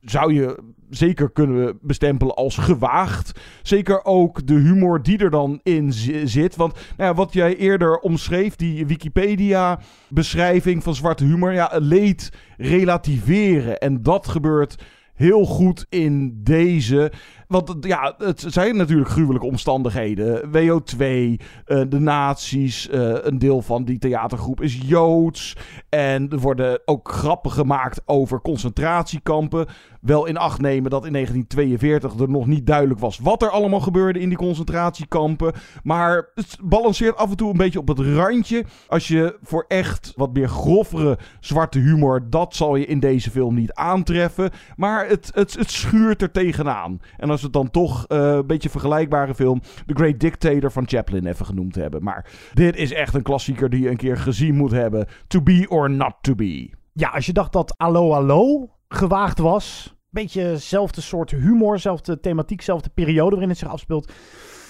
Zou 0.00 0.34
je 0.34 0.58
zeker 0.90 1.30
kunnen 1.30 1.78
bestempelen 1.82 2.34
als 2.34 2.56
gewaagd. 2.56 3.40
Zeker 3.62 4.04
ook 4.04 4.46
de 4.46 4.54
humor 4.54 5.02
die 5.02 5.18
er 5.18 5.30
dan 5.30 5.60
in 5.62 5.92
zi- 5.92 6.26
zit. 6.26 6.56
Want 6.56 6.72
nou 6.74 7.10
ja, 7.10 7.14
wat 7.14 7.32
jij 7.32 7.56
eerder 7.56 7.98
omschreef, 7.98 8.56
die 8.56 8.86
Wikipedia-beschrijving 8.86 10.82
van 10.82 10.94
zwarte 10.94 11.24
humor. 11.24 11.52
Ja, 11.52 11.70
leed 11.78 12.32
relativeren. 12.56 13.78
En 13.78 14.02
dat 14.02 14.28
gebeurt 14.28 14.82
heel 15.14 15.44
goed 15.44 15.86
in 15.88 16.40
deze. 16.42 17.12
Want 17.52 17.76
ja, 17.80 18.14
het 18.18 18.44
zijn 18.48 18.76
natuurlijk 18.76 19.10
gruwelijke 19.10 19.46
omstandigheden. 19.46 20.50
WO2, 20.50 20.98
eh, 20.98 21.80
de 21.88 21.98
nazi's, 21.98 22.88
eh, 22.88 23.14
een 23.22 23.38
deel 23.38 23.62
van 23.62 23.84
die 23.84 23.98
theatergroep 23.98 24.60
is 24.60 24.80
Joods. 24.84 25.56
En 25.88 26.30
er 26.30 26.38
worden 26.38 26.80
ook 26.84 27.12
grappen 27.12 27.50
gemaakt 27.50 28.00
over 28.04 28.40
concentratiekampen. 28.40 29.66
Wel 30.00 30.26
in 30.26 30.36
acht 30.36 30.60
nemen 30.60 30.90
dat 30.90 31.06
in 31.06 31.12
1942 31.12 32.20
er 32.20 32.30
nog 32.30 32.46
niet 32.46 32.66
duidelijk 32.66 33.00
was 33.00 33.18
wat 33.18 33.42
er 33.42 33.50
allemaal 33.50 33.80
gebeurde 33.80 34.20
in 34.20 34.28
die 34.28 34.38
concentratiekampen. 34.38 35.52
Maar 35.82 36.28
het 36.34 36.58
balanceert 36.62 37.16
af 37.16 37.30
en 37.30 37.36
toe 37.36 37.50
een 37.50 37.56
beetje 37.56 37.78
op 37.78 37.88
het 37.88 37.98
randje. 37.98 38.64
Als 38.88 39.08
je 39.08 39.38
voor 39.42 39.64
echt 39.68 40.12
wat 40.16 40.32
meer 40.32 40.48
grovere 40.48 41.18
zwarte 41.40 41.78
humor, 41.78 42.30
dat 42.30 42.54
zal 42.54 42.76
je 42.76 42.86
in 42.86 43.00
deze 43.00 43.30
film 43.30 43.54
niet 43.54 43.72
aantreffen. 43.72 44.50
Maar 44.76 45.08
het, 45.08 45.30
het, 45.34 45.54
het 45.54 45.70
schuurt 45.70 46.22
er 46.22 46.30
tegenaan. 46.30 47.00
En 47.16 47.30
als 47.30 47.41
we 47.42 47.46
het 47.46 47.56
dan 47.56 47.70
toch 47.70 48.06
eh, 48.06 48.18
een 48.18 48.46
beetje 48.46 48.70
vergelijkbare 48.70 49.34
film, 49.34 49.60
The 49.86 49.94
Great 49.94 50.20
Dictator 50.20 50.70
van 50.70 50.88
Chaplin 50.88 51.26
even 51.26 51.46
genoemd 51.46 51.74
hebben. 51.74 52.02
Maar 52.02 52.30
dit 52.52 52.76
is 52.76 52.92
echt 52.92 53.14
een 53.14 53.22
klassieker 53.22 53.70
die 53.70 53.82
je 53.82 53.90
een 53.90 53.96
keer 53.96 54.16
gezien 54.16 54.54
moet 54.54 54.70
hebben. 54.70 55.06
To 55.26 55.42
be 55.42 55.66
or 55.68 55.90
not 55.90 56.14
to 56.20 56.34
be. 56.34 56.70
Ja, 56.92 57.08
als 57.08 57.26
je 57.26 57.32
dacht 57.32 57.52
dat 57.52 57.74
Allo 57.78 58.12
Allo 58.12 58.70
gewaagd 58.88 59.38
was, 59.38 59.94
beetje 60.10 60.42
hetzelfde 60.42 61.00
soort 61.00 61.30
humor, 61.30 61.78
zelfde 61.78 62.20
thematiek, 62.20 62.62
zelfde 62.62 62.90
periode 62.90 63.30
waarin 63.30 63.48
het 63.48 63.58
zich 63.58 63.68
afspeelt. 63.68 64.12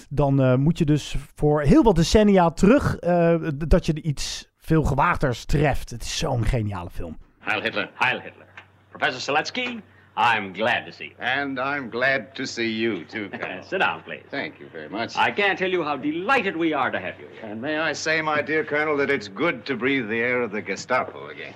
Dan 0.08 0.42
eh, 0.42 0.54
moet 0.54 0.78
je 0.78 0.84
dus 0.84 1.16
voor 1.34 1.60
heel 1.60 1.82
wat 1.82 1.96
decennia 1.96 2.50
terug 2.50 2.96
eh, 2.96 3.36
dat 3.66 3.86
je 3.86 3.92
er 3.92 4.02
iets 4.02 4.50
veel 4.56 4.82
gewaagders 4.82 5.44
treft. 5.44 5.90
Het 5.90 6.02
is 6.02 6.18
zo'n 6.18 6.44
geniale 6.44 6.90
film. 6.90 7.18
Heil 7.38 7.62
Hitler. 7.62 7.90
Heil 7.94 8.20
Hitler. 8.20 8.46
Professor 8.88 9.20
Seletsky, 9.20 9.80
I'm 10.16 10.52
glad 10.52 10.84
to 10.84 10.92
see 10.92 11.06
you. 11.06 11.14
And 11.18 11.58
I'm 11.58 11.88
glad 11.88 12.34
to 12.34 12.46
see 12.46 12.68
you, 12.68 13.04
too, 13.06 13.28
Colonel. 13.32 13.62
Sit 13.64 13.78
down, 13.78 14.02
please. 14.02 14.24
Thank 14.30 14.60
you 14.60 14.68
very 14.68 14.88
much. 14.88 15.16
I 15.16 15.30
can't 15.30 15.58
tell 15.58 15.70
you 15.70 15.82
how 15.82 15.96
delighted 15.96 16.56
we 16.56 16.74
are 16.74 16.90
to 16.90 17.00
have 17.00 17.18
you 17.18 17.28
here. 17.28 17.50
And 17.50 17.62
may 17.62 17.78
I 17.78 17.94
say, 17.94 18.20
my 18.20 18.42
dear 18.42 18.64
Colonel, 18.64 18.96
that 18.98 19.08
it's 19.10 19.28
good 19.28 19.64
to 19.66 19.76
breathe 19.76 20.08
the 20.08 20.20
air 20.20 20.42
of 20.42 20.52
the 20.52 20.60
Gestapo 20.60 21.28
again. 21.28 21.54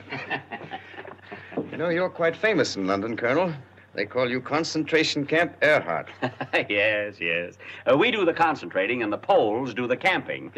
you 1.71 1.77
know, 1.77 1.91
you're 1.91 2.09
quite 2.09 2.35
famous 2.37 2.77
in 2.77 2.87
London, 2.87 3.17
Colonel. 3.17 3.53
They 3.95 4.07
call 4.07 4.31
you 4.31 4.41
Concentration 4.41 5.27
Camp 5.27 5.57
Earhart. 5.63 6.09
yes, 6.69 7.17
yes. 7.19 7.57
Uh, 7.91 7.97
we 7.97 8.11
do 8.11 8.25
the 8.27 8.33
concentrating 8.33 9.03
and 9.03 9.13
the 9.13 9.19
Poles 9.19 9.73
do 9.73 9.87
the 9.87 9.97
camping. 9.97 10.53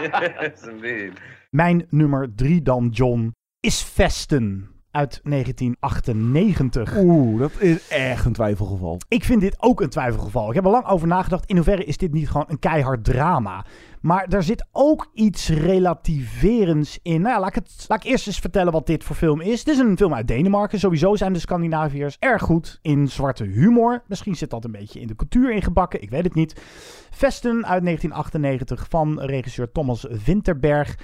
yes, 0.00 0.64
indeed. 0.64 1.12
Mijn 1.50 1.86
nummer 1.90 2.28
drie 2.34 2.62
dan, 2.62 2.88
John, 2.88 3.34
is 3.60 3.82
Vesten 3.82 4.79
uit 4.90 5.20
1998. 5.24 6.96
Oeh, 6.96 7.40
dat 7.40 7.52
is 7.58 7.88
echt 7.88 8.24
een 8.24 8.32
twijfelgeval. 8.32 8.98
Ik 9.08 9.24
vind 9.24 9.40
dit 9.40 9.56
ook 9.58 9.80
een 9.80 9.88
twijfelgeval. 9.88 10.48
Ik 10.48 10.54
heb 10.54 10.64
er 10.64 10.70
lang 10.70 10.86
over 10.86 11.08
nagedacht. 11.08 11.46
In 11.46 11.56
hoeverre 11.56 11.84
is 11.84 11.96
dit 11.96 12.12
niet 12.12 12.30
gewoon 12.30 12.46
een 12.48 12.58
keihard 12.58 13.04
drama? 13.04 13.64
Maar 14.00 14.26
er 14.28 14.42
zit 14.42 14.66
ook 14.72 15.10
iets 15.14 15.48
relativerends 15.48 16.98
in. 17.02 17.20
Nou 17.20 17.34
ja, 17.34 17.40
laat 17.40 17.48
ik, 17.48 17.54
het, 17.54 17.84
laat 17.88 18.04
ik 18.04 18.10
eerst 18.10 18.26
eens 18.26 18.38
vertellen 18.38 18.72
wat 18.72 18.86
dit 18.86 19.04
voor 19.04 19.16
film 19.16 19.40
is. 19.40 19.64
Dit 19.64 19.74
is 19.74 19.80
een 19.80 19.96
film 19.96 20.14
uit 20.14 20.28
Denemarken. 20.28 20.78
Sowieso 20.78 21.16
zijn 21.16 21.32
de 21.32 21.38
Scandinaviërs 21.38 22.16
erg 22.18 22.42
goed 22.42 22.78
in 22.82 23.08
zwarte 23.08 23.44
humor. 23.44 24.02
Misschien 24.06 24.36
zit 24.36 24.50
dat 24.50 24.64
een 24.64 24.72
beetje 24.72 25.00
in 25.00 25.06
de 25.06 25.16
cultuur 25.16 25.52
ingebakken. 25.52 26.02
Ik 26.02 26.10
weet 26.10 26.24
het 26.24 26.34
niet. 26.34 26.62
Vesten 27.10 27.66
uit 27.66 27.84
1998 27.84 28.86
van 28.88 29.20
regisseur 29.20 29.72
Thomas 29.72 30.06
Winterberg 30.24 30.96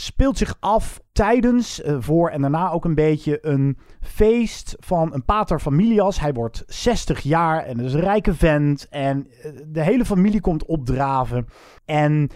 speelt 0.00 0.38
zich 0.38 0.56
af 0.60 1.00
tijdens, 1.12 1.82
eh, 1.82 1.96
voor 1.98 2.30
en 2.30 2.40
daarna 2.40 2.70
ook 2.70 2.84
een 2.84 2.94
beetje 2.94 3.38
een 3.46 3.78
feest 4.00 4.76
van 4.78 5.14
een 5.14 5.24
pater 5.24 5.60
familias. 5.60 6.20
Hij 6.20 6.32
wordt 6.32 6.62
60 6.66 7.20
jaar 7.20 7.64
en 7.64 7.80
is 7.80 7.94
een 7.94 8.00
rijke 8.00 8.34
vent 8.34 8.88
en 8.88 9.26
eh, 9.42 9.50
de 9.66 9.82
hele 9.82 10.04
familie 10.04 10.40
komt 10.40 10.66
opdraven 10.66 11.46
en 11.84 12.30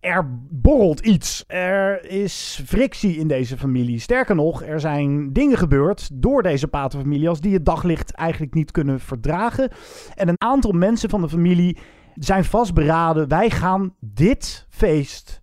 er 0.00 0.38
borrelt 0.50 1.00
iets. 1.00 1.44
Er 1.46 2.10
is 2.10 2.62
frictie 2.66 3.16
in 3.16 3.28
deze 3.28 3.58
familie. 3.58 3.98
Sterker 3.98 4.34
nog, 4.34 4.62
er 4.62 4.80
zijn 4.80 5.32
dingen 5.32 5.58
gebeurd 5.58 6.10
door 6.12 6.42
deze 6.42 6.68
paterfamilias 6.68 7.40
die 7.40 7.54
het 7.54 7.66
daglicht 7.66 8.10
eigenlijk 8.10 8.54
niet 8.54 8.70
kunnen 8.70 9.00
verdragen. 9.00 9.70
En 10.14 10.28
een 10.28 10.40
aantal 10.40 10.72
mensen 10.72 11.10
van 11.10 11.20
de 11.20 11.28
familie 11.28 11.78
zijn 12.14 12.44
vastberaden. 12.44 13.28
Wij 13.28 13.50
gaan 13.50 13.94
dit 14.00 14.66
feest 14.68 15.41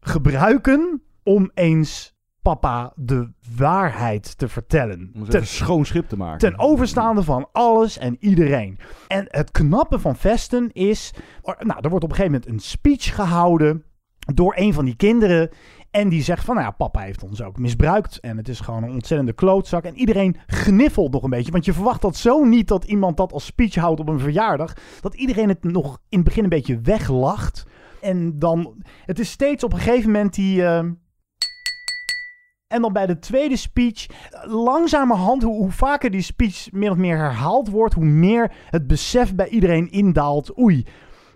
gebruiken 0.00 1.02
om 1.22 1.50
eens 1.54 2.18
papa 2.42 2.92
de 2.96 3.30
waarheid 3.56 4.38
te 4.38 4.48
vertellen. 4.48 5.10
Om 5.14 5.20
het 5.20 5.34
even 5.34 5.46
schoon 5.46 5.84
schip 5.84 6.08
te 6.08 6.16
maken. 6.16 6.38
Ten 6.38 6.58
overstaande 6.58 7.22
van 7.22 7.48
alles 7.52 7.98
en 7.98 8.16
iedereen. 8.20 8.78
En 9.08 9.24
het 9.28 9.50
knappe 9.50 9.98
van 9.98 10.16
Vesten 10.16 10.72
is... 10.72 11.12
Nou, 11.42 11.78
er 11.80 11.90
wordt 11.90 12.04
op 12.04 12.10
een 12.10 12.16
gegeven 12.16 12.32
moment 12.32 12.46
een 12.46 12.60
speech 12.60 13.14
gehouden 13.14 13.84
door 14.34 14.54
een 14.56 14.74
van 14.74 14.84
die 14.84 14.96
kinderen. 14.96 15.50
En 15.90 16.08
die 16.08 16.22
zegt 16.22 16.44
van, 16.44 16.54
nou 16.54 16.66
ja, 16.66 16.72
papa 16.72 17.00
heeft 17.00 17.22
ons 17.22 17.42
ook 17.42 17.58
misbruikt. 17.58 18.20
En 18.20 18.36
het 18.36 18.48
is 18.48 18.60
gewoon 18.60 18.82
een 18.82 18.92
ontzettende 18.92 19.32
klootzak. 19.32 19.84
En 19.84 19.96
iedereen 19.96 20.36
gniffelt 20.46 21.12
nog 21.12 21.22
een 21.22 21.30
beetje. 21.30 21.52
Want 21.52 21.64
je 21.64 21.72
verwacht 21.72 22.02
dat 22.02 22.16
zo 22.16 22.44
niet 22.44 22.68
dat 22.68 22.84
iemand 22.84 23.16
dat 23.16 23.32
als 23.32 23.44
speech 23.44 23.74
houdt 23.74 24.00
op 24.00 24.08
een 24.08 24.20
verjaardag. 24.20 24.72
Dat 25.00 25.14
iedereen 25.14 25.48
het 25.48 25.64
nog 25.64 26.00
in 26.08 26.18
het 26.18 26.26
begin 26.26 26.42
een 26.42 26.48
beetje 26.48 26.80
weglacht. 26.80 27.66
En 28.00 28.38
dan, 28.38 28.82
het 29.04 29.18
is 29.18 29.30
steeds 29.30 29.64
op 29.64 29.72
een 29.72 29.78
gegeven 29.78 30.10
moment 30.10 30.34
die... 30.34 30.64
eh, 30.64 30.84
en 32.68 32.82
dan 32.82 32.92
bij 32.92 33.06
de 33.06 33.18
tweede 33.18 33.56
speech, 33.56 34.06
langzamerhand, 34.44 35.42
hoe, 35.42 35.56
hoe 35.56 35.70
vaker 35.70 36.10
die 36.10 36.22
speech 36.22 36.72
meer 36.72 36.90
of 36.90 36.96
meer 36.96 37.16
herhaald 37.16 37.68
wordt, 37.68 37.94
hoe 37.94 38.04
meer 38.04 38.52
het 38.70 38.86
besef 38.86 39.34
bij 39.34 39.48
iedereen 39.48 39.90
indaalt. 39.90 40.58
Oei, 40.58 40.86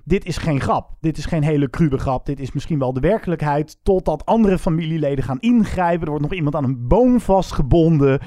dit 0.04 0.24
is 0.24 0.36
geen 0.36 0.60
grap. 0.60 0.96
Dit 1.00 1.18
is 1.18 1.26
geen 1.26 1.42
hele 1.42 1.70
krube 1.70 1.98
grap. 1.98 2.26
Dit 2.26 2.40
is 2.40 2.52
misschien 2.52 2.78
wel 2.78 2.92
de 2.92 3.00
werkelijkheid. 3.00 3.78
Totdat 3.82 4.26
andere 4.26 4.58
familieleden 4.58 5.24
gaan 5.24 5.40
ingrijpen. 5.40 6.02
Er 6.02 6.08
wordt 6.08 6.22
nog 6.22 6.34
iemand 6.34 6.54
aan 6.54 6.64
een 6.64 6.88
boom 6.88 7.20
vastgebonden. 7.20 8.20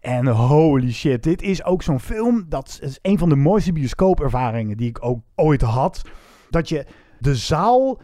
En 0.00 0.26
holy 0.26 0.92
shit, 0.92 1.22
dit 1.22 1.42
is 1.42 1.64
ook 1.64 1.82
zo'n 1.82 2.00
film. 2.00 2.44
Dat 2.48 2.78
is 2.82 2.98
een 3.02 3.18
van 3.18 3.28
de 3.28 3.36
mooiste 3.36 3.72
bioscoopervaringen 3.72 4.76
die 4.76 4.88
ik 4.88 5.04
ook 5.04 5.20
ooit 5.34 5.62
had. 5.62 6.02
Dat 6.50 6.68
je 6.68 6.86
de 7.20 7.34
zaal 7.34 8.00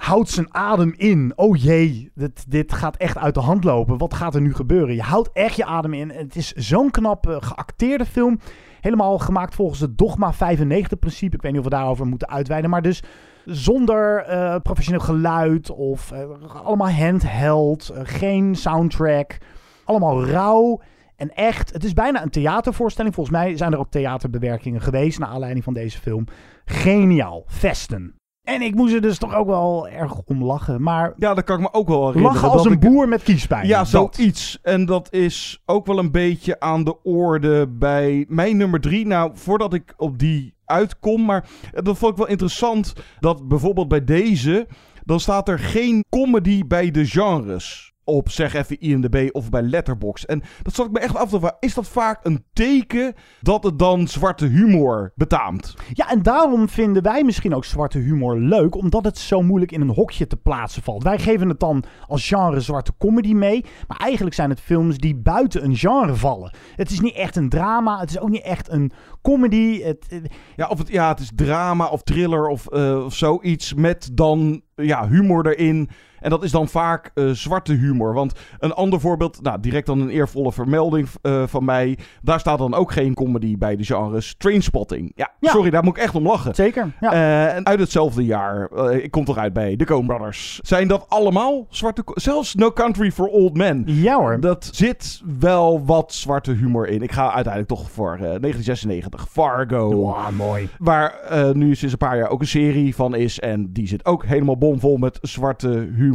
houdt 0.00 0.28
zijn 0.28 0.54
adem 0.54 0.94
in. 0.96 1.32
Oh 1.36 1.56
jee, 1.56 2.10
dit, 2.14 2.50
dit 2.50 2.72
gaat 2.72 2.96
echt 2.96 3.18
uit 3.18 3.34
de 3.34 3.40
hand 3.40 3.64
lopen. 3.64 3.98
Wat 3.98 4.14
gaat 4.14 4.34
er 4.34 4.40
nu 4.40 4.54
gebeuren? 4.54 4.94
Je 4.94 5.02
houdt 5.02 5.30
echt 5.32 5.56
je 5.56 5.64
adem 5.64 5.94
in. 5.94 6.10
Het 6.10 6.36
is 6.36 6.52
zo'n 6.52 6.90
knap 6.90 7.28
eh, 7.28 7.36
geacteerde 7.40 8.04
film. 8.04 8.38
Helemaal 8.80 9.18
gemaakt 9.18 9.54
volgens 9.54 9.80
het 9.80 9.98
Dogma 9.98 10.34
95-principe. 10.34 11.36
Ik 11.36 11.42
weet 11.42 11.52
niet 11.52 11.60
of 11.60 11.64
we 11.64 11.70
daarover 11.70 12.06
moeten 12.06 12.28
uitweiden. 12.28 12.70
Maar 12.70 12.82
dus 12.82 13.02
zonder 13.44 14.24
eh, 14.24 14.56
professioneel 14.62 15.00
geluid 15.00 15.70
of 15.70 16.12
eh, 16.12 16.64
allemaal 16.64 16.90
handheld. 16.90 17.90
geen 17.94 18.54
soundtrack. 18.54 19.38
Allemaal 19.84 20.24
rauw. 20.24 20.80
En 21.16 21.34
echt, 21.34 21.72
het 21.72 21.84
is 21.84 21.92
bijna 21.92 22.22
een 22.22 22.30
theatervoorstelling. 22.30 23.14
Volgens 23.14 23.36
mij 23.36 23.56
zijn 23.56 23.72
er 23.72 23.78
ook 23.78 23.90
theaterbewerkingen 23.90 24.80
geweest 24.80 25.18
naar 25.18 25.28
aanleiding 25.28 25.64
van 25.64 25.74
deze 25.74 25.98
film. 25.98 26.24
Geniaal. 26.64 27.44
Vesten. 27.46 28.19
En 28.44 28.62
ik 28.62 28.74
moest 28.74 28.94
er 28.94 29.00
dus 29.00 29.18
toch 29.18 29.34
ook 29.34 29.46
wel 29.46 29.88
erg 29.88 30.20
om 30.24 30.44
lachen. 30.44 30.82
Maar 30.82 31.12
Ja, 31.16 31.34
dat 31.34 31.44
kan 31.44 31.56
ik 31.56 31.62
me 31.62 31.72
ook 31.72 31.88
wel 31.88 32.06
herinneren. 32.06 32.32
lachen 32.32 32.50
als 32.50 32.62
dat 32.62 32.66
een 32.72 32.78
ik- 32.78 32.90
boer 32.90 33.08
met 33.08 33.22
kiespijn. 33.22 33.66
Ja, 33.66 33.78
Dat. 33.90 34.14
zoiets. 34.14 34.58
En 34.62 34.84
dat 34.84 35.12
is 35.12 35.62
ook 35.66 35.86
wel 35.86 35.98
een 35.98 36.10
beetje 36.10 36.60
aan 36.60 36.84
de 36.84 37.02
orde 37.02 37.68
bij 37.68 38.24
mijn 38.28 38.56
nummer 38.56 38.80
drie. 38.80 39.06
Nou, 39.06 39.30
voordat 39.34 39.74
ik 39.74 39.94
op 39.96 40.18
die 40.18 40.54
uitkom, 40.64 41.24
maar 41.24 41.48
dat 41.72 41.98
vond 41.98 42.12
ik 42.12 42.18
wel 42.18 42.28
interessant 42.28 42.92
dat 43.20 43.48
bijvoorbeeld 43.48 43.88
bij 43.88 44.04
deze, 44.04 44.66
dan 45.04 45.20
staat 45.20 45.48
er 45.48 45.58
geen 45.58 46.04
comedy 46.08 46.66
bij 46.66 46.90
de 46.90 47.06
genres 47.06 47.89
op, 48.10 48.30
zeg 48.30 48.54
even 48.54 48.80
IMDb 48.80 49.28
of 49.32 49.50
bij 49.50 49.62
Letterboxd. 49.62 50.24
En 50.24 50.42
dat 50.62 50.74
zat 50.74 50.86
ik 50.86 50.92
me 50.92 50.98
echt 50.98 51.16
af 51.16 51.30
te 51.30 51.38
vragen, 51.38 51.56
is 51.60 51.74
dat 51.74 51.88
vaak 51.88 52.20
een 52.22 52.44
teken 52.52 53.14
dat 53.40 53.64
het 53.64 53.78
dan 53.78 54.08
zwarte 54.08 54.46
humor 54.46 55.12
betaamt? 55.14 55.74
Ja, 55.92 56.10
en 56.10 56.22
daarom 56.22 56.68
vinden 56.68 57.02
wij 57.02 57.24
misschien 57.24 57.54
ook 57.54 57.64
zwarte 57.64 57.98
humor 57.98 58.38
leuk, 58.38 58.74
omdat 58.74 59.04
het 59.04 59.18
zo 59.18 59.42
moeilijk 59.42 59.72
in 59.72 59.80
een 59.80 59.94
hokje 59.94 60.26
te 60.26 60.36
plaatsen 60.36 60.82
valt. 60.82 61.02
Wij 61.02 61.18
geven 61.18 61.48
het 61.48 61.60
dan 61.60 61.84
als 62.06 62.28
genre 62.28 62.60
zwarte 62.60 62.92
comedy 62.98 63.32
mee, 63.32 63.64
maar 63.88 63.98
eigenlijk 63.98 64.34
zijn 64.34 64.50
het 64.50 64.60
films 64.60 64.98
die 64.98 65.16
buiten 65.16 65.64
een 65.64 65.76
genre 65.76 66.14
vallen. 66.14 66.54
Het 66.76 66.90
is 66.90 67.00
niet 67.00 67.14
echt 67.14 67.36
een 67.36 67.48
drama, 67.48 68.00
het 68.00 68.10
is 68.10 68.18
ook 68.18 68.28
niet 68.30 68.42
echt 68.42 68.70
een 68.70 68.92
comedy. 69.22 69.82
Het, 69.82 70.06
eh, 70.08 70.18
Ja, 70.56 70.68
of 70.68 70.78
het, 70.78 70.88
ja, 70.88 71.08
het 71.08 71.20
is 71.20 71.30
drama 71.34 71.86
of 71.86 72.02
thriller 72.02 72.48
of, 72.48 72.66
eh, 72.66 73.04
of 73.04 73.14
zoiets 73.14 73.74
met 73.74 74.10
dan 74.12 74.62
ja, 74.74 75.08
humor 75.08 75.46
erin. 75.46 75.90
En 76.20 76.30
dat 76.30 76.42
is 76.42 76.50
dan 76.50 76.68
vaak 76.68 77.10
eh, 77.14 77.30
zwarte 77.30 77.72
humor. 77.72 78.14
Want 78.14 78.32
een 78.58 78.72
ander 78.72 79.00
voorbeeld, 79.00 79.42
nou, 79.42 79.60
direct 79.60 79.86
dan 79.86 80.00
een 80.00 80.08
eervolle 80.10 80.52
vermelding 80.52 81.08
eh, 81.22 81.42
van 81.46 81.64
mij. 81.64 81.98
Daar 82.22 82.40
staat 82.40 82.58
dan 82.58 82.74
ook 82.74 82.92
geen 82.92 83.14
comedy 83.14 83.58
bij 83.58 83.76
de 83.76 83.84
genres. 83.84 84.34
Trainspotting. 84.38 85.12
Ja, 85.14 85.30
Ja. 85.40 85.50
sorry, 85.50 85.70
daar 85.70 85.84
moet 85.84 85.96
ik 85.96 86.02
echt 86.02 86.14
om 86.14 86.26
lachen. 86.26 86.54
Zeker, 86.54 86.92
ja. 87.00 87.12
Eh, 87.12 87.54
en 87.56 87.66
uit 87.66 87.80
hetzelfde 87.80 88.24
jaar, 88.24 88.70
ik 88.92 89.10
kom 89.10 89.24
toch 89.24 89.36
uit 89.36 89.52
bij 89.52 89.76
de 89.76 89.84
Coen 89.84 90.06
Brothers. 90.06 90.60
Zijn 90.62 90.88
dat 90.88 91.04
allemaal 91.08 91.66
zwarte... 91.68 92.02
Zelfs 92.14 92.54
No 92.54 92.72
Country 92.72 93.12
for 93.12 93.26
Old 93.26 93.56
Men. 93.56 93.82
Ja 93.86 94.16
hoor. 94.16 94.40
Dat 94.40 94.68
zit 94.72 95.22
wel 95.38 95.84
wat 95.84 96.12
zwarte 96.14 96.52
humor 96.52 96.88
in. 96.88 97.02
Ik 97.02 97.12
ga 97.12 97.22
uiteindelijk 97.32 97.68
toch 97.68 97.90
voor 97.90 98.12
eh, 98.12 98.18
1996. 98.20 99.26
Fargo. 99.30 99.90
Wow, 99.94 100.30
mooi. 100.30 100.68
Waar 100.78 101.14
nu 101.52 101.74
sinds 101.74 101.92
een 101.92 101.98
paar 101.98 102.16
jaar 102.16 102.28
ook 102.28 102.40
een 102.40 102.46
serie 102.46 102.94
van 102.94 103.14
is. 103.14 103.40
En 103.40 103.72
die 103.72 103.86
zit 103.88 104.04
ook 104.04 104.24
helemaal 104.24 104.58
bomvol 104.58 104.96
met 104.96 105.18
zwarte 105.22 105.68
humor. 105.68 106.08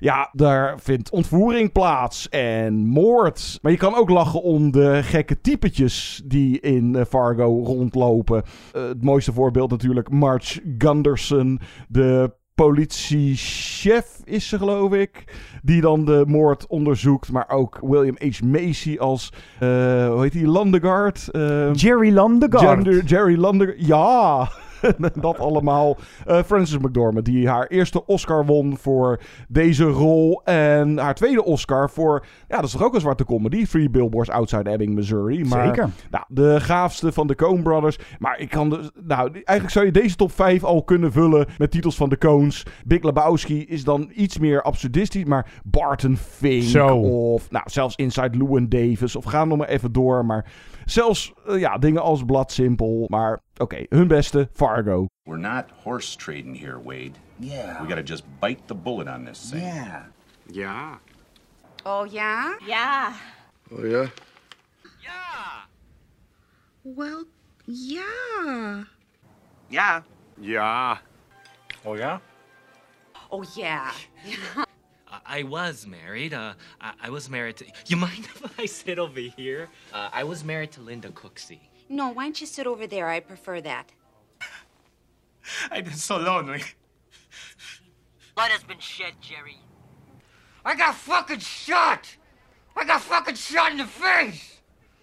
Ja, 0.00 0.28
daar 0.32 0.80
vindt 0.80 1.10
ontvoering 1.10 1.72
plaats 1.72 2.28
en 2.28 2.86
moord. 2.86 3.58
Maar 3.62 3.72
je 3.72 3.78
kan 3.78 3.94
ook 3.94 4.10
lachen 4.10 4.42
om 4.42 4.70
de 4.70 5.00
gekke 5.02 5.40
typetjes 5.40 6.22
die 6.24 6.60
in 6.60 6.96
eh, 6.96 7.04
Fargo 7.04 7.62
rondlopen. 7.64 8.42
Eh, 8.72 8.82
het 8.82 9.04
mooiste 9.04 9.32
voorbeeld 9.32 9.70
natuurlijk 9.70 10.10
Marge 10.10 10.60
Gunderson, 10.78 11.60
de 11.88 12.30
politiechef 12.54 14.20
is 14.24 14.48
ze, 14.48 14.58
geloof 14.58 14.92
ik. 14.92 15.24
Die 15.62 15.80
dan 15.80 16.04
de 16.04 16.24
moord 16.26 16.66
onderzoekt. 16.66 17.32
Maar 17.32 17.48
ook 17.48 17.78
William 17.82 18.16
H. 18.18 18.42
Macy 18.42 18.96
als, 18.98 19.32
eh, 19.58 19.68
hoe 20.08 20.22
heet 20.22 20.32
die, 20.32 20.46
Landegaard? 20.46 21.28
Jerry 21.72 22.12
Landegaard. 22.12 23.10
Jerry 23.10 23.38
Landegaard. 23.38 23.86
Ja. 23.86 24.50
dat 25.20 25.38
allemaal. 25.38 25.96
Uh, 26.26 26.42
Frances 26.42 26.78
McDormand, 26.78 27.24
die 27.24 27.48
haar 27.48 27.66
eerste 27.66 28.06
Oscar 28.06 28.46
won 28.46 28.76
voor 28.76 29.20
deze 29.48 29.84
rol. 29.84 30.40
En 30.44 30.98
haar 30.98 31.14
tweede 31.14 31.44
Oscar 31.44 31.90
voor, 31.90 32.24
ja, 32.48 32.56
dat 32.56 32.64
is 32.64 32.70
toch 32.72 32.82
ook 32.82 32.94
een 32.94 33.00
zwarte 33.00 33.24
comedy. 33.24 33.66
Three 33.66 33.90
Billboards 33.90 34.30
Outside 34.30 34.70
Ebbing, 34.70 34.94
Missouri. 34.94 35.44
Maar, 35.44 35.66
Zeker. 35.66 35.90
Nou, 36.10 36.24
de 36.28 36.60
gaafste 36.60 37.12
van 37.12 37.26
de 37.26 37.34
Coen 37.34 37.62
Brothers. 37.62 37.98
Maar 38.18 38.38
ik 38.38 38.50
kan 38.50 38.70
dus, 38.70 38.90
nou, 39.02 39.30
eigenlijk 39.32 39.70
zou 39.70 39.84
je 39.84 39.92
deze 39.92 40.16
top 40.16 40.32
5 40.32 40.64
al 40.64 40.82
kunnen 40.82 41.12
vullen 41.12 41.46
met 41.58 41.70
titels 41.70 41.96
van 41.96 42.08
de 42.08 42.18
Coens. 42.18 42.62
Big 42.84 43.02
Lebowski 43.02 43.64
is 43.64 43.84
dan 43.84 44.10
iets 44.14 44.38
meer 44.38 44.62
absurdistisch, 44.62 45.24
maar 45.24 45.50
Barton 45.64 46.16
Fink 46.16 46.62
Zo. 46.62 46.96
of 46.96 47.50
nou, 47.50 47.64
zelfs 47.70 47.96
Inside 47.96 48.36
Llewyn 48.36 48.68
Davis 48.68 49.16
of 49.16 49.24
gaan 49.24 49.48
nog 49.48 49.58
maar 49.58 49.68
even 49.68 49.92
door. 49.92 50.24
Maar 50.24 50.46
zelfs 50.92 51.32
uh, 51.48 51.60
ja, 51.60 51.78
dingen 51.78 52.02
als 52.02 52.24
Blood 52.24 52.52
Simple. 52.52 53.04
Maar 53.08 53.32
oké, 53.32 53.62
okay, 53.62 53.86
hun 53.88 54.08
beste, 54.08 54.48
Fargo. 54.52 55.06
We're 55.22 55.40
not 55.40 55.64
horse 55.82 56.16
trading 56.16 56.58
here, 56.60 56.82
Wade. 56.82 57.12
Yeah. 57.38 57.80
We 57.80 57.86
gotta 57.86 58.02
just 58.02 58.24
bite 58.40 58.62
the 58.66 58.74
bullet 58.74 59.08
on 59.08 59.24
this 59.24 59.50
thing. 59.50 59.62
Yeah. 59.62 60.04
Yeah. 60.52 60.94
Oh, 61.84 62.12
ja? 62.12 62.56
Ja. 62.66 63.12
Oh 63.70 63.90
ja? 63.90 64.10
Ja. 65.00 65.66
Well, 66.82 67.24
ja. 67.64 68.84
Ja. 69.68 70.04
Ja. 70.40 71.00
Oh 71.84 71.96
ja? 71.96 72.20
Oh, 73.30 73.44
ja. 73.56 73.90
I 75.26 75.42
was 75.42 75.86
married. 75.86 76.34
Uh, 76.34 76.54
I, 76.80 76.92
I 77.04 77.10
was 77.10 77.28
married 77.30 77.56
to. 77.58 77.66
You 77.86 77.96
mind 77.96 78.24
if 78.34 78.58
I 78.58 78.66
sit 78.66 78.98
over 78.98 79.20
here? 79.20 79.68
Uh, 79.92 80.10
I 80.12 80.24
was 80.24 80.44
married 80.44 80.72
to 80.72 80.80
Linda 80.80 81.08
Cooksey. 81.10 81.60
No, 81.88 82.10
why 82.10 82.24
don't 82.24 82.40
you 82.40 82.46
sit 82.46 82.66
over 82.66 82.86
there? 82.86 83.08
I 83.08 83.20
prefer 83.20 83.60
that. 83.60 83.90
I've 85.70 85.84
been 85.84 85.94
so 85.94 86.16
lonely. 86.16 86.62
Blood 88.34 88.50
has 88.50 88.62
been 88.62 88.78
shed, 88.78 89.14
Jerry. 89.20 89.58
I 90.64 90.74
got 90.74 90.94
fucking 90.94 91.40
shot! 91.40 92.16
I 92.76 92.84
got 92.84 93.02
fucking 93.02 93.34
shot 93.34 93.72
in 93.72 93.78
the 93.78 93.84
face! 93.84 94.60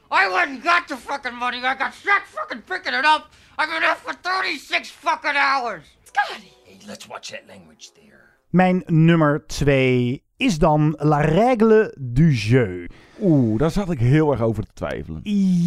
I 0.10 0.28
went 0.28 0.52
and 0.52 0.64
got 0.64 0.88
the 0.88 0.98
fucking 0.98 1.36
money. 1.36 1.60
I 1.60 1.76
got 1.76 1.94
shot 1.94 2.26
fucking 2.26 2.64
picking 2.64 2.94
it 2.94 3.06
up. 3.06 3.32
I've 3.58 3.70
been 3.70 3.82
there 3.82 3.96
for 3.96 4.14
36 4.14 4.90
fucking 4.90 5.36
hours. 5.36 5.84
Scotty! 6.06 6.54
Hey, 6.64 6.80
let's 6.88 7.08
watch 7.08 7.32
that 7.32 7.48
language 7.48 7.92
there. 7.94 8.19
Mijn 8.50 8.84
nummer 8.86 9.46
2 9.48 10.24
is 10.38 10.60
dan 10.60 10.94
La 10.98 11.22
Règle 11.22 11.96
du 12.00 12.34
Jeu. 12.34 12.88
Oeh, 13.22 13.60
daar 13.60 13.72
zat 13.72 13.92
ik 13.92 14.00
heel 14.00 14.32
erg 14.32 14.42
over 14.42 14.64
te 14.64 14.74
twijfelen. 14.74 15.22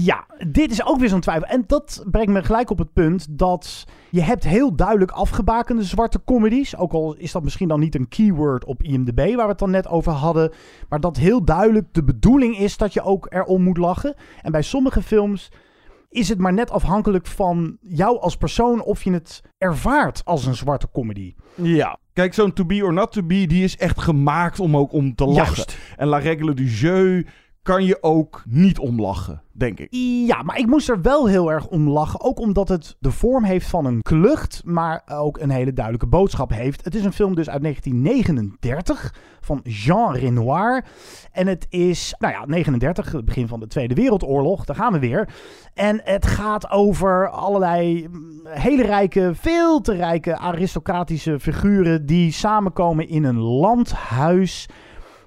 Ja, 0.05 0.27
dit 0.49 0.71
is 0.71 0.87
ook 0.87 0.99
weer 0.99 1.09
zo'n 1.09 1.21
twijfel. 1.21 1.49
En 1.49 1.65
dat 1.67 2.05
brengt 2.11 2.33
me 2.33 2.43
gelijk 2.43 2.71
op 2.71 2.79
het 2.79 2.93
punt 2.93 3.27
dat 3.39 3.85
je 4.11 4.21
hebt 4.21 4.45
heel 4.45 4.77
duidelijk 4.77 5.11
afgebakende 5.11 5.83
zwarte 5.83 6.25
comedies. 6.25 6.77
Ook 6.77 6.93
al 6.93 7.15
is 7.15 7.33
dat 7.33 7.43
misschien 7.43 7.69
dan 7.69 7.81
niet 7.81 7.95
een 7.95 8.09
keyword 8.09 8.65
op 8.65 8.83
IMDb, 8.83 9.35
waar 9.35 9.45
we 9.45 9.51
het 9.51 9.59
dan 9.59 9.71
net 9.71 9.89
over 9.89 10.13
hadden. 10.13 10.53
Maar 10.89 11.01
dat 11.01 11.17
heel 11.17 11.45
duidelijk 11.45 11.87
de 11.93 12.05
bedoeling 12.05 12.59
is 12.59 12.77
dat 12.77 12.93
je 12.93 13.03
ook 13.03 13.27
erom 13.31 13.63
moet 13.63 13.79
lachen. 13.79 14.15
En 14.41 14.53
bij 14.53 14.63
sommige 14.63 15.03
films 15.03 15.51
is 16.09 16.29
het 16.29 16.39
maar 16.39 16.53
net 16.53 16.71
afhankelijk 16.71 17.27
van 17.27 17.77
jou 17.81 18.21
als 18.21 18.37
persoon 18.37 18.83
of 18.83 19.03
je 19.03 19.13
het 19.13 19.43
ervaart 19.59 20.25
als 20.25 20.47
een 20.47 20.57
zwarte 20.57 20.89
comedy. 20.93 21.35
Ja, 21.55 21.99
kijk, 22.13 22.35
zo'n 22.35 22.53
To 22.53 22.65
Be 22.65 22.85
or 22.85 22.93
Not 22.93 23.13
To 23.13 23.23
Be, 23.23 23.47
die 23.47 23.65
is 23.65 23.77
echt 23.77 24.01
gemaakt 24.01 24.61
om 24.61 24.77
ook 24.77 24.93
om 24.93 25.15
te 25.15 25.25
lachen. 25.25 25.65
En 25.97 26.07
La 26.07 26.19
Règle 26.19 26.55
du 26.55 26.65
Jeu 26.65 27.25
kan 27.63 27.85
je 27.85 28.03
ook 28.03 28.43
niet 28.47 28.79
om 28.79 29.01
lachen, 29.01 29.43
denk 29.53 29.81
ik. 29.81 29.89
Ja, 30.27 30.43
maar 30.43 30.59
ik 30.59 30.67
moest 30.67 30.89
er 30.89 31.03
wel 31.03 31.29
heel 31.29 31.53
erg 31.53 31.67
om 31.67 31.89
lachen. 31.89 32.21
Ook 32.21 32.39
omdat 32.39 32.69
het 32.69 32.97
de 32.99 33.11
vorm 33.11 33.45
heeft 33.45 33.67
van 33.67 33.85
een 33.85 34.03
klucht, 34.03 34.63
maar 34.65 35.03
ook 35.07 35.39
een 35.39 35.51
hele 35.51 35.73
duidelijke 35.73 36.07
boodschap 36.07 36.51
heeft. 36.51 36.85
Het 36.85 36.95
is 36.95 37.05
een 37.05 37.13
film 37.13 37.35
dus 37.35 37.51
uit 37.51 37.63
1939 37.63 39.15
van 39.41 39.61
Jean 39.63 40.15
Renoir. 40.15 40.85
En 41.33 41.47
het 41.47 41.67
is, 41.69 42.15
nou 42.19 42.33
ja, 42.33 42.45
39, 42.47 43.13
het 43.13 43.25
begin 43.25 43.49
van 43.49 43.61
de 43.61 43.67
Tweede 43.67 43.95
Wereldoorlog. 43.95 44.65
Daar 44.65 44.77
gaan 44.77 44.93
we 44.93 44.99
weer. 44.99 45.29
En 45.75 46.01
het 46.05 46.27
gaat 46.27 46.71
over 46.71 47.31
allerlei 47.31 48.09
mm, 48.09 48.47
hele 48.47 48.83
rijke, 48.83 49.31
veel 49.35 49.81
te 49.81 49.93
rijke 49.93 50.39
aristocratische 50.39 51.41
figuren 51.41 52.07
die 52.07 52.33
samenkomen 52.33 53.09
in 53.09 53.25
een 53.25 53.41
landhuis. 53.41 54.69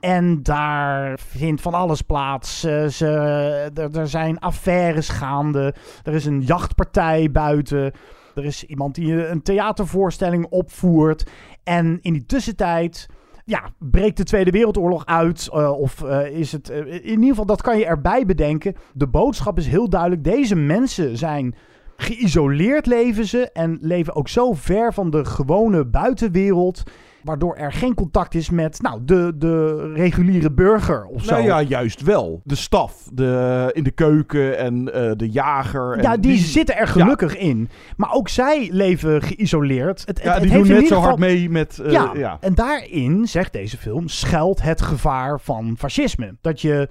En 0.05 0.43
daar 0.43 1.19
vindt 1.19 1.61
van 1.61 1.73
alles 1.73 2.01
plaats. 2.01 2.59
Ze, 2.59 3.71
er, 3.93 4.07
zijn 4.07 4.39
affaires 4.39 5.09
gaande. 5.09 5.73
Er 6.03 6.13
is 6.13 6.25
een 6.25 6.41
jachtpartij 6.41 7.31
buiten. 7.31 7.91
Er 8.35 8.45
is 8.45 8.63
iemand 8.63 8.95
die 8.95 9.27
een 9.27 9.41
theatervoorstelling 9.41 10.45
opvoert. 10.49 11.29
En 11.63 11.99
in 12.01 12.13
die 12.13 12.25
tussentijd 12.25 13.07
ja, 13.45 13.69
breekt 13.79 14.17
de 14.17 14.23
Tweede 14.23 14.51
Wereldoorlog 14.51 15.05
uit. 15.05 15.49
Uh, 15.53 15.71
of 15.71 16.01
uh, 16.03 16.27
is 16.27 16.51
het. 16.51 16.69
Uh, 16.69 16.77
in 16.77 17.09
ieder 17.09 17.29
geval, 17.29 17.45
dat 17.45 17.61
kan 17.61 17.77
je 17.77 17.85
erbij 17.85 18.25
bedenken. 18.25 18.75
De 18.93 19.07
boodschap 19.07 19.57
is 19.57 19.67
heel 19.67 19.89
duidelijk. 19.89 20.23
Deze 20.23 20.55
mensen 20.55 21.17
zijn 21.17 21.55
geïsoleerd, 21.97 22.85
leven 22.85 23.25
ze. 23.25 23.51
En 23.51 23.77
leven 23.81 24.15
ook 24.15 24.27
zo 24.27 24.53
ver 24.53 24.93
van 24.93 25.09
de 25.09 25.25
gewone 25.25 25.85
buitenwereld. 25.85 26.83
Waardoor 27.25 27.55
er 27.55 27.73
geen 27.73 27.93
contact 27.93 28.35
is 28.35 28.49
met 28.49 28.81
nou, 28.81 28.99
de, 29.05 29.31
de 29.35 29.75
reguliere 29.93 30.51
burger 30.51 31.05
of 31.05 31.23
zo. 31.23 31.31
Nou 31.31 31.43
ja, 31.43 31.61
juist 31.61 32.01
wel. 32.01 32.41
De 32.43 32.55
staf 32.55 33.09
de, 33.13 33.69
in 33.73 33.83
de 33.83 33.91
keuken 33.91 34.57
en 34.57 34.75
uh, 34.75 35.11
de 35.15 35.29
jager. 35.29 35.93
En 35.97 36.01
ja, 36.01 36.17
die, 36.17 36.31
die, 36.31 36.37
zitten 36.37 36.77
er 36.77 36.87
gelukkig 36.87 37.33
ja. 37.33 37.39
in. 37.39 37.69
Maar 37.97 38.13
ook 38.13 38.29
zij 38.29 38.69
leven 38.71 39.21
geïsoleerd. 39.21 40.03
Het, 40.05 40.21
ja, 40.23 40.33
het, 40.33 40.41
die 40.41 40.51
het 40.51 40.63
doen 40.63 40.75
net 40.75 40.87
zo 40.87 40.99
hard 40.99 41.19
mee 41.19 41.49
met... 41.49 41.79
Uh, 41.81 41.91
ja, 41.91 42.11
ja, 42.15 42.37
en 42.39 42.55
daarin, 42.55 43.27
zegt 43.27 43.53
deze 43.53 43.77
film, 43.77 44.07
schuilt 44.07 44.61
het 44.61 44.81
gevaar 44.81 45.39
van 45.39 45.75
fascisme. 45.77 46.35
Dat 46.41 46.61
je 46.61 46.89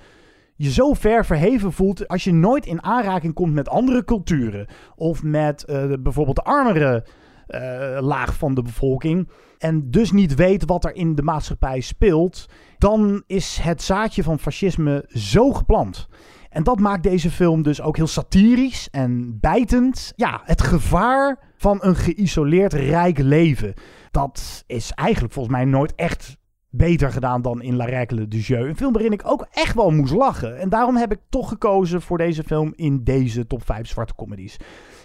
je 0.56 0.70
zo 0.70 0.92
ver 0.92 1.24
verheven 1.24 1.72
voelt 1.72 2.08
als 2.08 2.24
je 2.24 2.32
nooit 2.32 2.66
in 2.66 2.82
aanraking 2.82 3.34
komt 3.34 3.52
met 3.52 3.68
andere 3.68 4.04
culturen. 4.04 4.66
Of 4.96 5.22
met 5.22 5.64
uh, 5.70 5.92
bijvoorbeeld 6.00 6.36
de 6.36 6.42
armere 6.42 7.04
uh, 7.48 7.98
laag 8.00 8.34
van 8.34 8.54
de 8.54 8.62
bevolking. 8.62 9.28
En 9.58 9.90
dus 9.90 10.12
niet 10.12 10.34
weet 10.34 10.64
wat 10.64 10.84
er 10.84 10.94
in 10.94 11.14
de 11.14 11.22
maatschappij 11.22 11.80
speelt. 11.80 12.46
Dan 12.78 13.22
is 13.26 13.58
het 13.62 13.82
zaadje 13.82 14.22
van 14.22 14.38
fascisme 14.38 15.04
zo 15.08 15.52
geplant. 15.52 16.08
En 16.50 16.62
dat 16.62 16.78
maakt 16.78 17.02
deze 17.02 17.30
film 17.30 17.62
dus 17.62 17.80
ook 17.80 17.96
heel 17.96 18.06
satirisch 18.06 18.88
en 18.90 19.38
bijtend. 19.40 20.12
Ja, 20.16 20.40
het 20.44 20.62
gevaar 20.62 21.38
van 21.56 21.78
een 21.80 21.96
geïsoleerd 21.96 22.72
rijk 22.72 23.18
leven. 23.18 23.74
Dat 24.10 24.64
is 24.66 24.90
eigenlijk 24.90 25.34
volgens 25.34 25.54
mij 25.56 25.64
nooit 25.64 25.94
echt 25.94 26.36
beter 26.76 27.12
gedaan 27.12 27.42
dan 27.42 27.62
in 27.62 27.76
La 27.76 27.84
Règle 27.84 28.28
du 28.28 28.38
Jeu. 28.38 28.68
Een 28.68 28.76
film 28.76 28.92
waarin 28.92 29.12
ik 29.12 29.22
ook 29.24 29.46
echt 29.50 29.74
wel 29.74 29.90
moest 29.90 30.12
lachen. 30.12 30.58
En 30.58 30.68
daarom 30.68 30.96
heb 30.96 31.12
ik 31.12 31.18
toch 31.28 31.48
gekozen 31.48 32.02
voor 32.02 32.18
deze 32.18 32.42
film 32.42 32.72
in 32.76 33.04
deze 33.04 33.46
top 33.46 33.64
5 33.64 33.86
zwarte 33.86 34.14
comedies. 34.14 34.56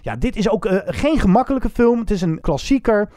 Ja, 0.01 0.15
dit 0.15 0.35
is 0.35 0.49
ook 0.49 0.65
uh, 0.65 0.79
geen 0.85 1.19
gemakkelijke 1.19 1.69
film. 1.69 1.99
Het 1.99 2.11
is 2.11 2.21
een 2.21 2.41
klassieker. 2.41 3.09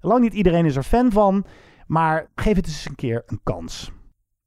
Lang 0.00 0.20
niet 0.20 0.34
iedereen 0.34 0.64
is 0.64 0.76
er 0.76 0.82
fan 0.82 1.12
van. 1.12 1.44
Maar 1.86 2.30
geef 2.34 2.56
het 2.56 2.66
eens 2.66 2.86
een 2.86 2.94
keer 2.94 3.22
een 3.26 3.40
kans. 3.42 3.90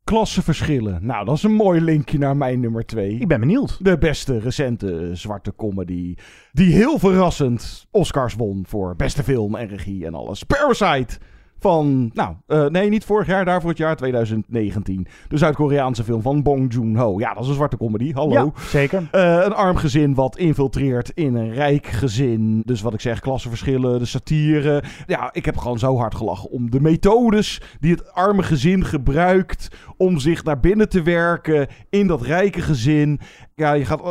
Klassenverschillen. 0.04 1.06
Nou, 1.06 1.26
dat 1.26 1.36
is 1.36 1.44
een 1.44 1.54
mooi 1.54 1.82
linkje 1.82 2.18
naar 2.18 2.38
mijn 2.38 2.60
nummer 2.60 2.86
2. 2.86 3.20
Ik 3.20 3.28
ben 3.28 3.40
benieuwd. 3.40 3.84
De 3.84 3.98
beste 3.98 4.40
recente 4.40 5.10
zwarte 5.14 5.56
comedy. 5.56 6.16
Die 6.52 6.74
heel 6.74 7.00
verrassend 7.00 7.88
Oscars 7.92 8.36
won 8.36 8.66
voor 8.68 8.96
beste 8.96 9.24
film 9.24 9.56
en 9.56 9.68
regie 9.68 10.06
en 10.06 10.14
alles. 10.14 10.44
Parasite 10.44 11.20
van, 11.60 12.12
nou, 12.14 12.36
uh, 12.48 12.66
nee, 12.66 12.90
niet 12.90 13.06
vorig 13.06 13.28
jaar, 13.28 13.46
daarvoor 13.46 13.70
het 13.70 13.78
jaar 13.78 13.96
2019. 13.96 15.08
De 15.28 15.38
Zuid-Koreaanse 15.38 16.04
film 16.04 16.22
van 16.22 16.44
Bong 16.44 16.74
Joon-ho. 16.74 17.20
Ja, 17.20 17.34
dat 17.34 17.44
is 17.44 17.50
een 17.50 17.56
zwarte 17.56 17.78
comedy, 17.78 18.14
hallo. 18.14 18.52
Ja, 18.56 18.62
zeker. 18.62 19.10
Uh, 19.12 19.22
een 19.22 19.54
arm 19.54 19.76
gezin 19.76 20.14
wat 20.14 20.38
infiltreert 20.38 21.12
in 21.14 21.36
een 21.36 21.54
rijk 21.54 21.88
gezin. 21.88 22.62
Dus 22.66 22.82
wat 22.82 22.94
ik 22.94 23.02
zeg, 23.02 23.20
klassenverschillen, 23.20 24.00
de 24.00 24.06
satire. 24.06 24.84
Ja, 25.08 25.30
ik 25.34 25.46
heb 25.46 25.58
gewoon 25.58 25.80
zo 25.80 25.98
hard 25.98 26.16
gelachen 26.16 26.50
om 26.50 26.72
de 26.72 26.82
methodes 26.82 27.62
die 27.80 27.92
het 27.92 28.14
arme 28.14 28.44
gezin 28.44 28.86
gebruikt 28.86 29.68
om 29.98 30.20
zich 30.20 30.44
naar 30.44 30.60
binnen 30.60 30.90
te 30.90 31.02
werken 31.02 31.68
in 31.90 32.08
dat 32.08 32.22
rijke 32.22 32.62
gezin. 32.62 33.20
Ja, 33.60 33.74
je 33.74 33.86
gaat 33.86 34.02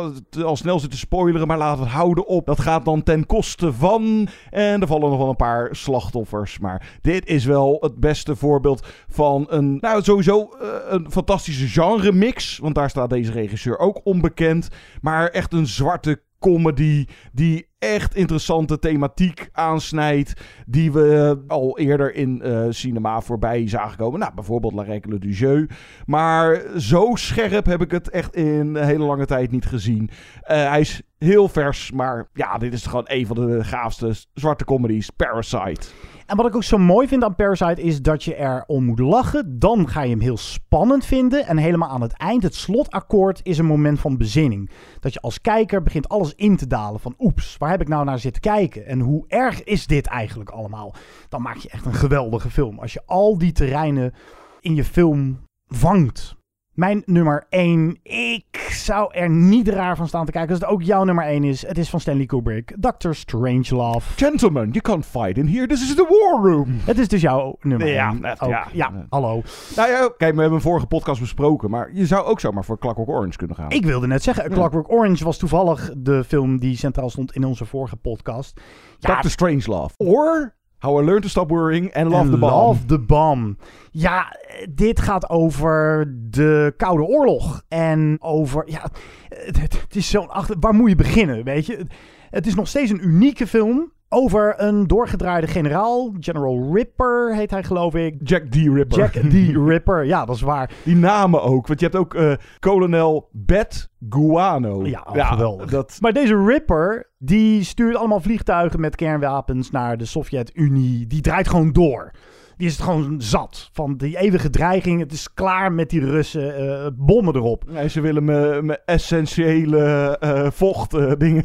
al 0.43 0.55
snel 0.55 0.79
zitten 0.79 0.99
spoileren, 0.99 1.47
maar 1.47 1.57
laat 1.57 1.79
het 1.79 1.87
houden 1.87 2.27
op. 2.27 2.45
Dat 2.45 2.59
gaat 2.59 2.85
dan 2.85 3.03
ten 3.03 3.25
koste 3.25 3.73
van. 3.73 4.27
En 4.49 4.81
er 4.81 4.87
vallen 4.87 5.09
nog 5.09 5.17
wel 5.17 5.29
een 5.29 5.35
paar 5.35 5.75
slachtoffers. 5.75 6.59
Maar 6.59 6.97
dit 7.01 7.27
is 7.27 7.45
wel 7.45 7.77
het 7.79 7.99
beste 7.99 8.35
voorbeeld 8.35 8.87
van 9.07 9.45
een, 9.49 9.77
nou 9.81 10.03
sowieso 10.03 10.49
uh, 10.61 10.67
een 10.87 11.11
fantastische 11.11 11.67
genre 11.67 12.11
mix. 12.11 12.57
Want 12.57 12.75
daar 12.75 12.89
staat 12.89 13.09
deze 13.09 13.31
regisseur 13.31 13.77
ook 13.77 13.99
onbekend. 14.03 14.67
Maar 15.01 15.27
echt 15.27 15.53
een 15.53 15.67
zwarte 15.67 16.21
comedy 16.39 17.05
die 17.31 17.68
echt 17.79 18.15
interessante 18.15 18.79
thematiek 18.79 19.49
aansnijdt. 19.51 20.33
Die 20.65 20.91
we 20.91 21.39
al 21.47 21.77
eerder 21.77 22.15
in 22.15 22.41
eh, 22.41 22.65
cinema 22.69 23.21
voorbij 23.21 23.67
zagen 23.67 23.97
komen. 23.97 24.19
Nou, 24.19 24.33
bijvoorbeeld 24.33 24.73
La 24.73 24.83
Règle 24.83 25.19
du 25.19 25.29
Jeu. 25.31 25.67
Maar 26.05 26.61
zo 26.77 27.11
scherp 27.13 27.65
heb 27.65 27.81
ik 27.81 27.91
het 27.91 28.09
echt 28.09 28.35
in 28.35 28.45
een 28.45 28.75
hele 28.75 29.03
lange 29.03 29.25
tijd 29.25 29.51
niet 29.51 29.65
gezien. 29.65 30.09
Eh, 30.41 30.69
hij 30.69 30.79
is 30.79 31.01
heel 31.17 31.47
vers, 31.47 31.91
maar 31.91 32.29
ja, 32.33 32.57
dit 32.57 32.73
is 32.73 32.85
gewoon 32.85 33.05
een 33.07 33.27
van 33.27 33.35
de 33.35 33.63
gaafste 33.63 34.13
zwarte 34.33 34.65
comedies. 34.65 35.09
Parasite. 35.09 35.87
En 36.29 36.37
wat 36.37 36.45
ik 36.45 36.55
ook 36.55 36.63
zo 36.63 36.77
mooi 36.77 37.07
vind 37.07 37.23
aan 37.23 37.35
Parasite 37.35 37.81
is 37.81 38.01
dat 38.01 38.23
je 38.23 38.35
er 38.35 38.63
om 38.67 38.83
moet 38.83 38.99
lachen. 38.99 39.59
Dan 39.59 39.89
ga 39.89 40.01
je 40.01 40.09
hem 40.09 40.19
heel 40.19 40.37
spannend 40.37 41.05
vinden. 41.05 41.47
En 41.47 41.57
helemaal 41.57 41.89
aan 41.89 42.01
het 42.01 42.13
eind, 42.13 42.43
het 42.43 42.55
slotakkoord, 42.55 43.39
is 43.43 43.57
een 43.57 43.65
moment 43.65 43.99
van 43.99 44.17
bezinning. 44.17 44.69
Dat 44.99 45.13
je 45.13 45.21
als 45.21 45.41
kijker 45.41 45.83
begint 45.83 46.09
alles 46.09 46.33
in 46.35 46.57
te 46.57 46.67
dalen. 46.67 46.99
Van 46.99 47.15
oeps, 47.19 47.57
waar 47.57 47.68
heb 47.69 47.81
ik 47.81 47.87
nou 47.87 48.05
naar 48.05 48.19
zitten 48.19 48.41
kijken? 48.41 48.85
En 48.85 48.99
hoe 48.99 49.25
erg 49.27 49.63
is 49.63 49.87
dit 49.87 50.05
eigenlijk 50.05 50.49
allemaal? 50.49 50.95
Dan 51.29 51.41
maak 51.41 51.57
je 51.57 51.69
echt 51.69 51.85
een 51.85 51.93
geweldige 51.93 52.49
film. 52.49 52.79
Als 52.79 52.93
je 52.93 53.01
al 53.05 53.37
die 53.37 53.51
terreinen 53.51 54.13
in 54.59 54.75
je 54.75 54.83
film 54.83 55.39
vangt. 55.67 56.37
Mijn 56.79 57.03
nummer 57.05 57.45
1. 57.49 57.99
Ik 58.03 58.67
zou 58.69 59.13
er 59.13 59.29
niet 59.29 59.67
raar 59.67 59.95
van 59.97 60.07
staan 60.07 60.25
te 60.25 60.31
kijken 60.31 60.49
als 60.49 60.59
het 60.59 60.69
ook 60.69 60.81
jouw 60.81 61.03
nummer 61.03 61.25
1 61.25 61.43
is. 61.43 61.67
Het 61.67 61.77
is 61.77 61.89
van 61.89 61.99
Stanley 61.99 62.25
Kubrick. 62.25 62.75
Dr. 62.79 63.11
Strangelove. 63.11 64.17
Gentlemen, 64.17 64.69
you 64.69 64.81
can't 64.81 65.05
fight 65.05 65.37
in 65.37 65.47
here. 65.47 65.67
This 65.67 65.81
is 65.81 65.95
the 65.95 66.05
war 66.09 66.51
room. 66.51 66.79
Het 66.83 66.97
is 66.97 67.07
dus 67.07 67.21
jouw 67.21 67.57
nummer 67.61 67.87
1. 67.87 67.95
Ja, 67.95 68.17
echt, 68.21 68.45
ja. 68.45 68.67
ja, 68.73 69.05
hallo. 69.09 69.41
Nou 69.75 69.89
ja, 69.89 70.09
kijk, 70.17 70.35
we 70.35 70.41
hebben 70.41 70.51
een 70.51 70.61
vorige 70.61 70.85
podcast 70.85 71.19
besproken. 71.19 71.69
Maar 71.69 71.89
je 71.93 72.05
zou 72.05 72.25
ook 72.25 72.39
zomaar 72.39 72.65
voor 72.65 72.79
Clockwork 72.79 73.09
Orange 73.09 73.37
kunnen 73.37 73.55
gaan. 73.55 73.71
Ik 73.71 73.85
wilde 73.85 74.07
net 74.07 74.23
zeggen, 74.23 74.51
Clockwork 74.51 74.91
Orange 74.91 75.23
was 75.23 75.37
toevallig 75.37 75.91
de 75.97 76.23
film 76.23 76.59
die 76.59 76.77
centraal 76.77 77.09
stond 77.09 77.35
in 77.35 77.43
onze 77.43 77.65
vorige 77.65 77.95
podcast. 77.95 78.61
Ja, 78.99 79.21
Dr. 79.21 79.29
Strangelove. 79.29 79.93
Or 79.97 80.57
How 80.79 81.01
I 81.01 81.03
Learned 81.03 81.23
to 81.23 81.29
Stop 81.29 81.49
Worrying 81.49 81.93
and 81.93 82.09
Love 82.09 82.29
the 82.29 82.37
Bomb. 82.37 82.51
Love 82.51 82.85
the 82.85 82.99
Bomb. 82.99 83.57
Ja, 83.91 84.35
dit 84.69 84.99
gaat 84.99 85.29
over 85.29 86.07
de 86.29 86.73
Koude 86.77 87.03
Oorlog. 87.03 87.61
En 87.67 88.17
over, 88.19 88.63
ja, 88.65 88.89
het, 89.29 89.57
het 89.57 89.95
is 89.95 90.09
zo'n 90.09 90.29
achter... 90.29 90.55
Waar 90.59 90.73
moet 90.73 90.89
je 90.89 90.95
beginnen, 90.95 91.43
weet 91.43 91.65
je? 91.65 91.85
Het 92.29 92.47
is 92.47 92.55
nog 92.55 92.67
steeds 92.67 92.91
een 92.91 93.07
unieke 93.07 93.47
film 93.47 93.91
over 94.09 94.53
een 94.57 94.87
doorgedraaide 94.87 95.47
generaal. 95.47 96.13
General 96.19 96.73
Ripper 96.73 97.35
heet 97.35 97.51
hij, 97.51 97.63
geloof 97.63 97.95
ik. 97.95 98.15
Jack 98.23 98.43
D. 98.43 98.55
Ripper. 98.55 98.97
Jack 98.97 99.11
D. 99.11 99.33
Ripper, 99.69 100.05
ja, 100.05 100.25
dat 100.25 100.35
is 100.35 100.41
waar. 100.41 100.71
Die 100.83 100.95
namen 100.95 101.41
ook. 101.41 101.67
Want 101.67 101.79
je 101.79 101.85
hebt 101.85 101.97
ook 101.97 102.15
eh 102.15 102.33
kolonel 102.59 103.29
Bet 103.31 103.89
Guano. 104.09 104.85
Ja, 104.85 105.03
geweldig. 105.05 105.69
Dat... 105.69 105.97
Maar 105.99 106.13
deze 106.13 106.43
Ripper, 106.45 107.09
die 107.17 107.63
stuurt 107.63 107.95
allemaal 107.95 108.19
vliegtuigen 108.21 108.79
met 108.79 108.95
kernwapens 108.95 109.71
naar 109.71 109.97
de 109.97 110.05
Sovjet-Unie. 110.05 111.07
Die 111.07 111.21
draait 111.21 111.47
gewoon 111.47 111.71
door. 111.71 112.11
Die 112.57 112.67
is 112.67 112.73
het 112.73 112.83
gewoon 112.83 113.21
zat 113.21 113.69
van 113.73 113.97
die 113.97 114.17
eeuwige 114.17 114.49
dreiging. 114.49 114.99
Het 114.99 115.11
is 115.11 115.33
klaar 115.33 115.71
met 115.71 115.89
die 115.89 116.05
Russen. 116.05 116.55
eh, 116.55 116.87
bommen 116.93 117.35
erop. 117.35 117.63
Nee, 117.67 117.89
ze 117.89 118.01
willen 118.01 118.23
me, 118.23 118.59
me 118.61 118.79
essentiële 118.85 120.17
eh 120.19 120.47
vocht 120.51 121.19
dingen. 121.19 121.43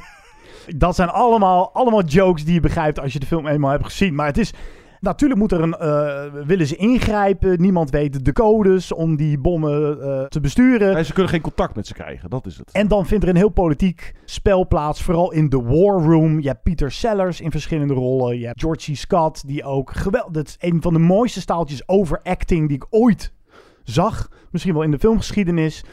Dat 0.77 0.95
zijn 0.95 1.09
allemaal, 1.09 1.71
allemaal 1.73 2.05
jokes 2.05 2.45
die 2.45 2.55
je 2.55 2.61
begrijpt 2.61 3.01
als 3.01 3.13
je 3.13 3.19
de 3.19 3.27
film 3.27 3.47
eenmaal 3.47 3.71
hebt 3.71 3.85
gezien. 3.85 4.15
Maar 4.15 4.27
het 4.27 4.39
is... 4.39 4.53
Natuurlijk 5.05 5.41
moet 5.41 5.53
er 5.53 5.61
een, 5.61 5.75
eh, 5.75 6.47
willen 6.47 6.67
ze 6.67 6.77
ingrijpen. 6.77 7.61
Niemand 7.61 7.91
weet 7.91 8.25
de 8.25 8.33
codes 8.33 8.93
om 8.93 9.17
die 9.17 9.39
bommen 9.39 10.03
eh, 10.03 10.25
te 10.25 10.41
besturen. 10.41 10.95
Nee, 10.95 11.05
ze 11.05 11.13
kunnen 11.13 11.31
geen 11.31 11.41
contact 11.41 11.77
met 11.77 11.87
ze 11.87 11.95
krijgen. 11.95 12.31
Dat 12.31 12.47
is 12.47 12.57
het. 12.57 12.71
En 12.73 12.89
dan 12.89 13.07
vindt 13.07 13.25
er 13.25 13.31
een 13.31 13.37
heel 13.37 13.49
politiek 13.49 14.15
spel 14.25 14.67
plaats. 14.69 15.03
Vooral 15.03 15.33
in 15.33 15.49
The 15.49 15.63
War 15.63 16.03
Room. 16.03 16.41
Je 16.41 16.49
hebt 16.49 16.63
Peter 16.63 16.93
Sellers 16.93 17.41
in 17.41 17.51
verschillende 17.51 17.95
rollen. 17.95 18.39
Je 18.39 18.47
hebt 18.47 18.61
George 18.61 18.93
C. 18.93 18.97
Scott, 18.97 19.47
die 19.47 19.65
ook 19.65 19.91
geweldig... 19.91 20.33
Dat 20.33 20.47
is 20.47 20.57
een 20.59 20.83
van 20.83 20.93
de 20.93 20.99
mooiste 20.99 21.41
staaltjes 21.41 21.89
over 21.89 22.21
acting 22.23 22.69
die 22.69 22.77
ik 22.77 22.87
ooit 22.91 23.33
zag. 23.83 24.29
Misschien 24.51 24.75
wel 24.75 24.83
in 24.83 24.91
de 24.91 24.99
filmgeschiedenis. 24.99 25.85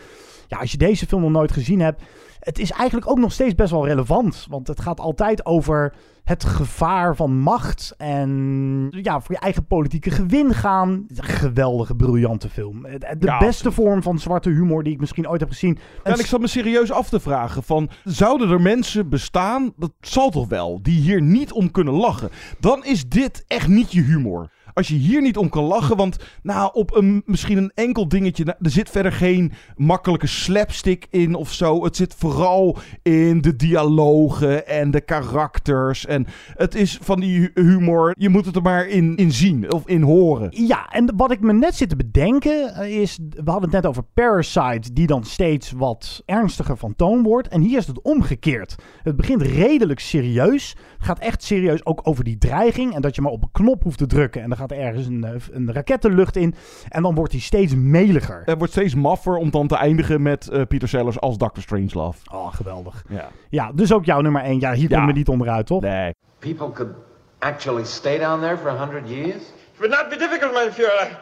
Ja, 0.47 0.57
als 0.57 0.72
je 0.72 0.78
deze 0.78 1.07
film 1.07 1.22
nog 1.22 1.32
nooit 1.32 1.51
gezien 1.51 1.80
hebt... 1.80 2.01
Het 2.41 2.59
is 2.59 2.71
eigenlijk 2.71 3.11
ook 3.11 3.19
nog 3.19 3.31
steeds 3.31 3.55
best 3.55 3.71
wel 3.71 3.87
relevant. 3.87 4.45
Want 4.49 4.67
het 4.67 4.81
gaat 4.81 4.99
altijd 4.99 5.45
over 5.45 5.93
het 6.23 6.43
gevaar 6.43 7.15
van 7.15 7.37
macht. 7.37 7.93
En 7.97 8.87
ja, 9.01 9.21
voor 9.21 9.35
je 9.35 9.41
eigen 9.41 9.65
politieke 9.65 10.09
gewin 10.09 10.53
gaan. 10.53 11.05
Geweldige, 11.15 11.95
briljante 11.95 12.49
film. 12.49 12.81
De 12.81 13.15
Ja, 13.19 13.39
beste 13.39 13.71
vorm 13.71 14.03
van 14.03 14.19
zwarte 14.19 14.49
humor 14.49 14.83
die 14.83 14.93
ik 14.93 14.99
misschien 14.99 15.29
ooit 15.29 15.39
heb 15.39 15.49
gezien. 15.49 15.77
Ja, 16.03 16.11
en 16.11 16.19
ik 16.19 16.25
zat 16.25 16.39
me 16.39 16.47
serieus 16.47 16.91
af 16.91 17.09
te 17.09 17.19
vragen 17.19 17.63
van... 17.63 17.89
Zouden 18.03 18.49
er 18.49 18.61
mensen 18.61 19.09
bestaan, 19.09 19.73
dat 19.77 19.91
zal 19.99 20.29
toch 20.29 20.47
wel, 20.47 20.79
die 20.81 20.99
hier 20.99 21.21
niet 21.21 21.51
om 21.51 21.71
kunnen 21.71 21.93
lachen? 21.93 22.29
Dan 22.59 22.85
is 22.85 23.07
dit 23.07 23.43
echt 23.47 23.67
niet 23.67 23.91
je 23.91 24.01
humor. 24.01 24.51
Als 24.74 24.88
je 24.88 24.95
hier 24.95 25.22
niet 25.22 25.38
om 25.38 25.49
kan 25.49 25.63
lachen, 25.63 25.97
want 25.97 26.17
nou, 26.43 26.69
op 26.74 26.95
een, 26.95 27.24
misschien 27.26 27.57
een 27.57 27.72
enkel 27.76 28.07
dingetje... 28.07 28.43
nou, 28.43 28.57
Er 28.61 28.69
zit 28.69 28.89
verder 28.89 29.11
geen 29.11 29.51
makkelijke 29.76 30.28
slapstick 30.28 31.07
in 31.09 31.36
of 31.36 31.51
zo. 31.51 31.84
Het 31.84 31.95
zit 31.95 32.15
vooral 32.17 32.78
in 33.01 33.41
de 33.41 33.55
dialogen 33.55 34.67
en 34.67 34.91
de 34.91 35.01
karakters. 35.01 36.05
En 36.05 36.26
het 36.55 36.76
is 36.76 36.99
van 37.01 37.19
die 37.19 37.39
hu- 37.39 37.63
humor, 37.63 38.15
je 38.17 38.30
moet 38.30 38.45
het 38.45 38.55
er 38.55 38.61
maar 38.61 38.88
in, 38.88 39.15
in 39.15 39.32
zien 39.32 39.74
of 39.74 39.88
in 39.88 40.01
horen. 40.01 40.47
Ja, 40.67 40.89
en 40.89 41.13
wat 41.15 41.32
ik 41.32 41.39
me 41.39 41.53
net 41.53 41.76
zit 41.76 41.89
te 41.89 41.95
bedenken 41.95 42.76
eh, 42.76 43.01
is... 43.01 43.19
We 43.30 43.51
hadden 43.51 43.69
het 43.69 43.82
net 43.82 43.86
over 43.86 44.03
Parasite, 44.13 44.93
die 44.93 45.07
dan 45.07 45.24
steeds 45.24 45.72
wat 45.72 46.22
ernstiger 46.26 46.78
van 46.78 46.95
toon 46.95 47.24
wordt. 47.24 47.47
En 47.47 47.61
hier 47.61 47.78
is 47.78 47.88
het 47.88 48.01
omgekeerd. 48.01 48.76
Het 49.03 49.15
begint 49.15 49.41
redelijk 49.41 49.99
serieus. 49.99 50.76
Het 50.97 51.05
gaat 51.05 51.19
echt 51.19 51.43
serieus 51.43 51.86
ook 51.86 51.99
over 52.03 52.24
die 52.24 52.38
dreiging. 52.38 52.95
En 52.95 53.01
dat 53.01 53.15
je 53.15 53.22
maar 53.22 53.32
op 53.32 53.43
een 53.43 53.51
knop 53.51 53.84
hoeft 53.84 53.97
te 53.97 54.07
drukken. 54.07 54.41
En 54.41 54.49
dan 54.49 54.57
gaat 54.62 54.72
er 54.72 54.80
ergens 54.80 55.05
een, 55.05 55.24
eh, 55.24 55.32
een 55.51 55.74
raket 55.74 56.01
de 56.01 56.09
lucht 56.09 56.36
in. 56.36 56.55
En 56.89 57.01
dan 57.01 57.16
wordt 57.16 57.32
hij 57.32 57.41
steeds 57.41 57.76
meliger. 57.76 58.41
Het 58.45 58.57
wordt 58.57 58.74
steeds 58.74 58.95
maffer 58.95 59.36
om 59.36 59.51
dan 59.51 59.68
te 59.68 59.76
eindigen 59.76 60.22
met 60.22 60.47
eh, 60.47 60.62
Peter 60.68 60.88
Sellers 60.88 61.20
als 61.20 61.38
Dr. 61.38 61.59
Strangelove. 61.59 62.20
Oh, 62.32 62.53
geweldig. 62.53 63.03
Ja. 63.09 63.28
Ja, 63.49 63.72
dus 63.72 63.93
ook 63.93 64.05
jouw 64.05 64.22
nummer 64.22 64.43
1. 64.43 64.59
Ja, 64.59 64.74
hier 64.74 64.89
komen 64.89 65.05
we 65.07 65.14
niet 65.14 65.28
onderuit, 65.28 65.66
toch? 65.66 65.82
Nee. 65.82 66.14
People 66.39 66.72
could 66.72 66.93
actually 67.39 67.84
stay 67.84 68.18
down 68.18 68.41
there 68.41 68.57
for 68.57 68.70
a 68.70 68.86
hundred 68.86 69.09
years? 69.09 69.41
It 69.74 69.78
would 69.78 69.91
not 69.91 70.09
be 70.09 70.18
difficult, 70.18 70.53
my 70.53 70.72
Führer. 70.72 71.18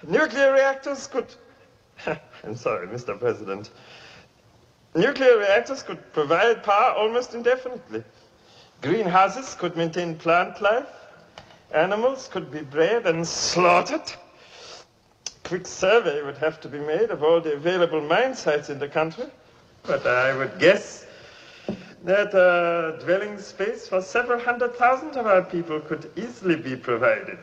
Nuclear 0.00 0.52
reactors 0.52 1.08
could. 1.08 1.38
I'm 2.44 2.56
sorry, 2.56 2.86
Mr. 2.86 3.18
President. 3.18 3.70
Nuclear 4.94 5.38
reactors 5.38 5.82
could 5.82 6.12
provide 6.12 6.62
power 6.62 6.94
almost 6.96 7.34
indefinitely. 7.34 8.02
Greenhouses 8.80 9.54
could 9.54 9.76
maintain 9.76 10.16
plant 10.16 10.60
life. 10.60 10.99
Animals 11.72 12.28
could 12.32 12.50
be 12.50 12.62
bred 12.62 13.06
and 13.06 13.26
slaughtered. 13.26 14.00
A 14.02 15.48
quick 15.48 15.66
survey 15.66 16.22
would 16.22 16.38
have 16.38 16.60
to 16.62 16.68
be 16.68 16.78
made 16.78 17.10
of 17.10 17.22
all 17.22 17.40
the 17.40 17.54
available 17.54 18.00
mine 18.00 18.34
sites 18.34 18.70
in 18.70 18.78
the 18.78 18.88
country. 18.88 19.26
But 19.84 20.06
I 20.06 20.36
would 20.36 20.58
guess 20.58 21.06
that 22.04 22.34
uh, 22.34 23.02
dwelling 23.04 23.38
space 23.38 23.86
for 23.86 24.02
several 24.02 24.40
hundred 24.40 24.74
thousand 24.76 25.16
of 25.16 25.26
our 25.26 25.42
people 25.42 25.80
could 25.80 26.10
easily 26.16 26.56
be 26.56 26.74
provided. 26.74 27.38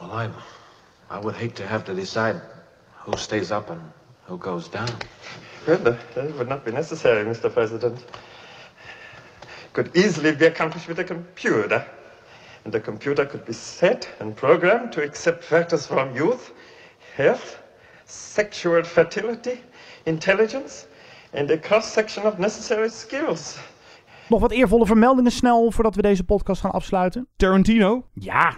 Well, 0.00 0.10
I, 0.12 0.30
I 1.08 1.18
would 1.18 1.34
hate 1.34 1.56
to 1.56 1.66
have 1.66 1.84
to 1.86 1.94
decide 1.94 2.40
who 2.98 3.16
stays 3.16 3.50
up 3.50 3.70
and 3.70 3.80
who 4.26 4.36
goes 4.36 4.68
down. 4.68 4.90
Well, 5.66 5.78
that 5.78 6.14
that 6.14 6.34
would 6.36 6.48
not 6.48 6.64
be 6.64 6.72
necessary, 6.72 7.24
Mr. 7.24 7.52
President. 7.52 8.04
Could 9.72 9.96
easily 9.96 10.34
be 10.34 10.46
accomplished 10.46 10.88
with 10.88 10.98
a 10.98 11.04
computer. 11.04 11.86
And 12.64 12.72
the 12.72 12.80
computer 12.80 13.26
could 13.26 13.44
be 13.44 13.52
set 13.52 14.14
and 14.20 14.34
programmed 14.34 14.92
to 14.92 15.02
accept 15.02 15.44
factors 15.44 15.86
from 15.86 16.14
youth, 16.14 16.52
health, 17.14 17.58
sexual 18.04 18.84
fertility, 18.84 19.60
intelligence, 20.04 20.86
and 21.32 21.50
a 21.50 21.58
cross-section 21.58 22.26
of 22.26 22.38
necessary 22.38 22.88
skills. 22.88 23.58
Nog 24.28 24.40
wat 24.40 24.50
eervolle 24.50 24.86
vermeldingen 24.86 25.32
snel 25.32 25.70
voordat 25.70 25.94
we 25.94 26.02
deze 26.02 26.24
podcast 26.24 26.60
gaan 26.60 26.70
afsluiten. 26.70 27.28
Tarantino. 27.36 28.06
Ja. 28.12 28.56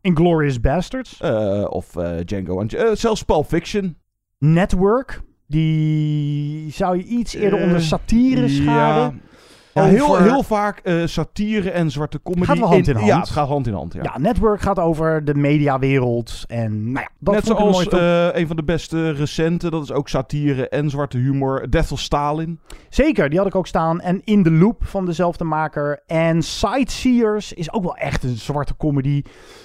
Inglourious 0.00 0.60
Bastards. 0.60 1.20
Eh, 1.20 1.64
of 1.68 1.96
eh, 1.96 2.16
Django. 2.24 2.60
en 2.60 2.68
eh, 2.68 2.90
zelfs 2.92 3.22
Pulp 3.22 3.46
Fiction. 3.46 3.96
Network. 4.38 5.20
Die 5.46 6.72
zou 6.72 6.96
je 6.96 7.04
iets 7.04 7.34
eerder 7.34 7.62
onder 7.62 7.80
satire 7.80 8.48
schaden. 8.48 9.02
Ja, 9.02 9.33
heel, 9.82 10.08
Over- 10.08 10.22
heel 10.22 10.42
vaak 10.42 10.78
eh, 10.78 10.94
satire 11.04 11.70
en 11.70 11.90
zwarte 11.90 12.20
comedy. 12.22 12.44
Gaat 12.46 12.58
wel 12.58 12.68
hand 12.68 12.88
in 12.88 12.94
hand. 12.94 13.06
Ja, 13.06 13.18
het 13.20 13.30
gaat 13.30 13.48
hand 13.48 13.66
in 13.66 13.72
hand. 13.74 13.92
Ja. 13.94 14.00
Ja, 14.02 14.18
Network 14.18 14.60
gaat 14.60 14.78
over 14.78 15.24
de 15.24 15.34
mediawereld. 15.34 16.44
En 16.46 16.92
nou 16.92 17.04
ja, 17.04 17.10
dat 17.18 17.34
Net 17.34 17.44
vond 17.44 17.58
ik 17.58 17.64
een 17.66 17.72
zoals 17.72 17.88
film. 17.88 18.00
eh, 18.00 18.40
een 18.40 18.46
van 18.46 18.56
de 18.56 18.62
beste 18.64 19.10
recente, 19.10 19.70
dat 19.70 19.82
is 19.82 19.92
ook 19.92 20.08
satire 20.08 20.68
en 20.68 20.90
zwarte 20.90 21.18
humor, 21.18 21.70
Death 21.70 21.92
of 21.92 22.00
Stalin. 22.00 22.60
Zeker, 22.88 23.28
die 23.28 23.38
had 23.38 23.46
ik 23.46 23.54
ook 23.54 23.66
staan. 23.66 24.00
En 24.00 24.20
In 24.24 24.42
the 24.42 24.50
Loop 24.50 24.84
van 24.86 25.06
dezelfde 25.06 25.44
maker. 25.44 26.02
En 26.06 26.42
Sightseers 26.42 27.52
is 27.52 27.72
ook 27.72 27.82
wel 27.82 27.96
echt 27.96 28.22
een 28.22 28.36
zwarte 28.36 28.76
comedy 28.76 29.22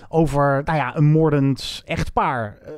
over, 0.10 0.62
nou 0.66 0.78
ja, 0.78 0.96
een 0.98 1.12
moordend 1.12 1.82
echtpaar. 1.86 2.58
Eh, 2.66 2.72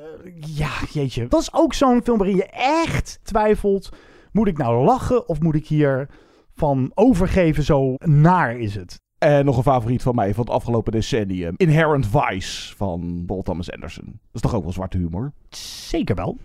ja, 0.58 0.70
jeetje. 0.92 1.28
Dat 1.28 1.42
is 1.42 1.54
ook 1.54 1.74
zo'n 1.74 2.02
film 2.04 2.18
waarin 2.18 2.36
je 2.36 2.46
echt 2.86 3.20
twijfelt. 3.24 3.90
Moet 4.32 4.48
ik 4.48 4.58
nou 4.58 4.86
lachen 4.86 5.28
of 5.30 5.40
moet 5.40 5.56
ik 5.56 5.68
hier 5.68 6.08
van 6.54 6.92
overgeven, 6.94 7.64
zo 7.64 7.94
naar 7.98 8.58
is 8.58 8.76
het. 8.76 9.02
En 9.18 9.46
nog 9.46 9.58
een 9.58 9.64
favoriet 9.64 10.02
van 10.02 10.16
mij 10.16 10.34
van 10.34 10.44
het 10.44 10.54
afgelopen 10.54 10.92
decennium. 10.92 11.54
Inherent 11.58 12.08
Vice 12.08 12.76
van 12.76 13.24
Paul 13.26 13.42
Thomas 13.42 13.72
Anderson. 13.72 14.06
Dat 14.06 14.16
is 14.32 14.42
toch 14.42 14.56
ook 14.56 14.64
wel 14.64 14.72
zwarte 14.72 14.98
humor? 14.98 15.34
Zeker 15.50 16.16
wel. 16.16 16.38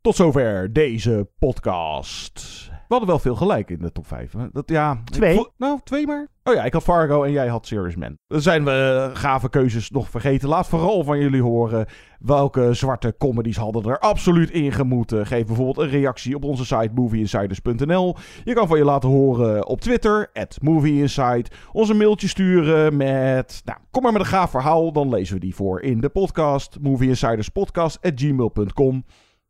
Tot 0.00 0.16
zover 0.16 0.72
deze 0.72 1.28
podcast. 1.38 2.66
We 2.68 2.84
hadden 2.88 3.08
wel 3.08 3.18
veel 3.18 3.34
gelijk 3.34 3.70
in 3.70 3.78
de 3.78 3.92
top 3.92 4.06
5. 4.06 4.32
Hè? 4.32 4.46
Dat, 4.52 4.68
ja, 4.68 5.02
Twee? 5.04 5.46
nou, 5.56 5.80
twee 5.84 6.06
maar. 6.06 6.28
Oh 6.48 6.54
ja, 6.54 6.64
ik 6.64 6.72
had 6.72 6.82
Fargo 6.82 7.22
en 7.22 7.32
jij 7.32 7.46
had 7.46 7.66
Serious 7.66 7.96
Man. 7.96 8.18
Dan 8.26 8.40
zijn 8.40 8.64
we 8.64 9.10
gave 9.12 9.48
keuzes 9.48 9.90
nog 9.90 10.10
vergeten. 10.10 10.48
Laat 10.48 10.68
vooral 10.68 11.04
van 11.04 11.18
jullie 11.18 11.42
horen 11.42 11.86
welke 12.18 12.74
zwarte 12.74 13.14
comedies 13.18 13.56
hadden 13.56 13.84
er 13.84 13.98
absoluut 13.98 14.50
in 14.50 14.72
gemoeten. 14.72 15.26
Geef 15.26 15.46
bijvoorbeeld 15.46 15.78
een 15.78 15.88
reactie 15.88 16.34
op 16.34 16.44
onze 16.44 16.64
site 16.64 16.90
movieinsiders.nl. 16.94 18.16
Je 18.44 18.54
kan 18.54 18.66
van 18.66 18.78
je 18.78 18.84
laten 18.84 19.08
horen 19.08 19.66
op 19.66 19.80
Twitter, 19.80 20.30
at 20.32 20.58
movieinside. 20.62 21.50
Ons 21.72 21.88
een 21.88 21.96
mailtje 21.96 22.28
sturen 22.28 22.96
met, 22.96 23.62
nou, 23.64 23.78
kom 23.90 24.02
maar 24.02 24.12
met 24.12 24.20
een 24.20 24.26
gaaf 24.26 24.50
verhaal. 24.50 24.92
Dan 24.92 25.08
lezen 25.08 25.34
we 25.34 25.40
die 25.40 25.54
voor 25.54 25.80
in 25.80 26.00
de 26.00 26.08
podcast. 26.08 26.76
movieinsiderspodcast.gmail.com 26.80 29.04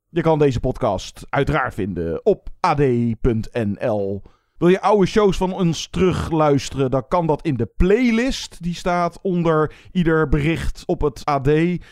Je 0.08 0.20
kan 0.20 0.38
deze 0.38 0.60
podcast 0.60 1.26
uiteraard 1.28 1.74
vinden 1.74 2.24
op 2.24 2.48
ad.nl. 2.60 4.22
Wil 4.58 4.68
je 4.68 4.80
oude 4.80 5.06
shows 5.06 5.36
van 5.36 5.52
ons 5.52 5.88
terugluisteren, 5.90 6.90
dan 6.90 7.08
kan 7.08 7.26
dat 7.26 7.42
in 7.42 7.56
de 7.56 7.68
playlist. 7.76 8.62
Die 8.62 8.74
staat 8.74 9.18
onder 9.22 9.72
ieder 9.92 10.28
bericht 10.28 10.82
op 10.86 11.00
het 11.00 11.24
AD. 11.24 11.48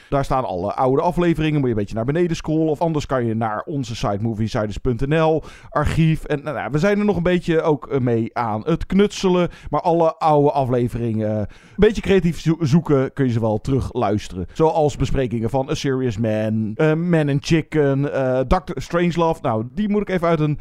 Daar 0.08 0.24
staan 0.24 0.44
alle 0.44 0.74
oude 0.74 1.02
afleveringen. 1.02 1.54
Moet 1.60 1.64
je 1.68 1.74
een 1.74 1.78
beetje 1.80 1.94
naar 1.94 2.04
beneden 2.04 2.36
scrollen. 2.36 2.68
Of 2.68 2.80
anders 2.80 3.06
kan 3.06 3.24
je 3.24 3.34
naar 3.34 3.62
onze 3.66 3.96
site 3.96 4.18
moviesiders.nl, 4.20 5.42
archief. 5.68 6.24
En 6.24 6.42
nou, 6.42 6.70
we 6.70 6.78
zijn 6.78 6.98
er 6.98 7.04
nog 7.04 7.16
een 7.16 7.22
beetje 7.22 7.62
ook 7.62 7.86
eh, 7.86 8.00
mee 8.00 8.30
aan 8.36 8.62
het 8.64 8.86
knutselen. 8.86 9.48
Maar 9.70 9.80
alle 9.80 10.16
oude 10.18 10.50
afleveringen, 10.50 11.38
een 11.38 11.46
beetje 11.76 12.02
creatief 12.02 12.40
zo- 12.40 12.56
zoeken, 12.60 13.12
kun 13.12 13.26
je 13.26 13.32
ze 13.32 13.40
wel 13.40 13.60
terugluisteren. 13.60 14.46
Zoals 14.52 14.96
besprekingen 14.96 15.50
van 15.50 15.70
A 15.70 15.74
Serious 15.74 16.18
Man, 16.18 16.72
eh, 16.74 16.94
Man 16.94 17.28
and 17.28 17.44
Chicken, 17.46 18.12
eh 18.12 18.40
Dr. 18.40 18.72
Strangelove. 18.74 19.40
Nou, 19.42 19.64
die 19.72 19.88
moet 19.88 20.00
ik 20.02 20.08
even 20.08 20.28
uit 20.28 20.40
een 20.40 20.58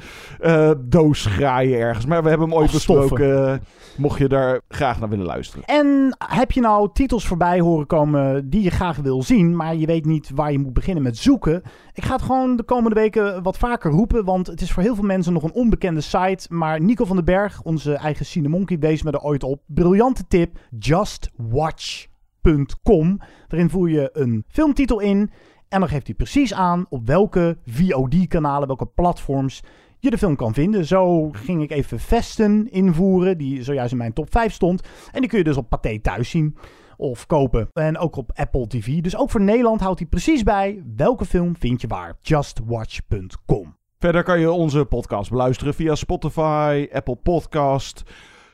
doos 0.90 1.26
graaien 1.26 1.78
ergens. 1.94 2.12
Maar 2.12 2.24
we 2.24 2.30
hebben 2.30 2.50
hem 2.50 2.58
ooit 2.58 2.72
besproken. 2.72 3.52
eh, 3.52 3.58
mocht 3.98 4.20
je 4.20 4.28
daar 4.28 4.62
graag 4.68 5.00
naar 5.00 5.10
willen 5.10 5.26
luisteren. 5.26 5.66
En 5.66 6.16
heb 6.28 6.52
je 6.52 6.62
nou 6.62 6.90
titels 6.94 7.28
voorbij 7.28 7.60
horen 7.60 7.88
komen 7.88 8.50
die 8.50 8.62
je 8.62 8.70
graag 8.70 8.98
wil 8.98 9.24
zien, 9.24 9.56
maar 9.56 9.76
je 9.76 9.86
weet 9.86 10.06
niet 10.06 10.32
waar 10.36 10.52
je 10.52 10.60
moet 10.60 10.74
beginnen 10.74 11.04
met 11.04 11.18
zoeken? 11.18 11.62
Ik 11.94 12.04
ga 12.04 12.14
het 12.14 12.22
gewoon 12.22 12.56
de 12.56 12.64
komende 12.64 12.96
weken 12.96 13.44
wat 13.44 13.58
vaker 13.58 13.92
roepen, 13.92 14.26
want 14.26 14.48
het 14.48 14.62
is 14.62 14.72
voor 14.72 14.84
heel 14.84 14.96
veel 14.96 15.04
mensen 15.04 15.34
nog 15.34 15.44
een 15.44 15.54
onbekende 15.54 16.02
site. 16.02 16.46
Maar 16.50 16.82
Nico 16.82 17.06
van 17.06 17.16
den 17.16 17.26
Berg, 17.26 17.62
onze 17.62 17.94
eigen 17.94 18.26
Cinemonkey, 18.26 18.80
wees 18.80 19.04
me 19.04 19.12
er 19.12 19.22
ooit 19.22 19.44
op. 19.44 19.62
Briljante 19.66 20.24
tip, 20.28 20.58
justwatch.com. 20.80 23.20
Daarin 23.48 23.70
voer 23.70 23.90
je 23.90 24.10
een 24.14 24.44
filmtitel 24.48 25.00
in 25.00 25.32
en 25.70 25.80
dan 25.80 25.90
geeft 25.90 26.08
hij 26.08 26.16
precies 26.16 26.54
aan 26.54 26.86
op 26.90 27.08
welke 27.08 27.58
VOD-kanalen, 27.66 28.68
welke 28.68 28.86
platforms 28.86 29.64
je 30.04 30.10
de 30.10 30.18
film 30.18 30.36
kan 30.36 30.54
vinden. 30.54 30.86
Zo 30.86 31.30
ging 31.32 31.62
ik 31.62 31.72
even 31.72 32.00
Vesten 32.00 32.72
invoeren, 32.72 33.38
die 33.38 33.64
zojuist 33.64 33.92
in 33.92 33.98
mijn 33.98 34.14
top 34.14 34.32
5 34.32 34.54
stond. 34.54 34.82
En 35.12 35.20
die 35.20 35.30
kun 35.30 35.38
je 35.38 35.44
dus 35.44 35.58
op 35.58 35.70
Pathé 35.70 36.00
thuis 36.00 36.30
zien 36.30 36.58
of 36.98 37.26
kopen. 37.26 37.68
En 37.74 37.98
ook 37.98 38.16
op 38.16 38.32
Apple 38.34 38.68
TV. 38.68 39.02
Dus 39.02 39.18
ook 39.18 39.30
voor 39.30 39.42
Nederland 39.42 39.82
houdt 39.82 40.00
hij 40.00 40.08
precies 40.08 40.44
bij 40.44 40.84
welke 40.96 41.26
film 41.26 41.56
vind 41.58 41.82
je 41.82 41.88
waar. 41.88 42.18
Justwatch.com. 42.22 43.78
Verder 44.00 44.24
kan 44.24 44.40
je 44.40 44.52
onze 44.52 44.86
podcast 44.86 45.30
beluisteren 45.30 45.74
via 45.74 45.96
Spotify, 45.96 46.88
Apple 46.92 47.16
Podcast. 47.16 48.04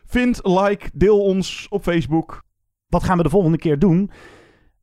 Vind, 0.05 0.39
like, 0.43 0.89
deel 0.93 1.23
ons 1.23 1.67
op 1.69 1.83
Facebook. 1.83 2.43
Wat 2.87 3.03
gaan 3.03 3.17
we 3.17 3.23
de 3.23 3.29
volgende 3.29 3.57
keer 3.57 3.79
doen? 3.79 4.11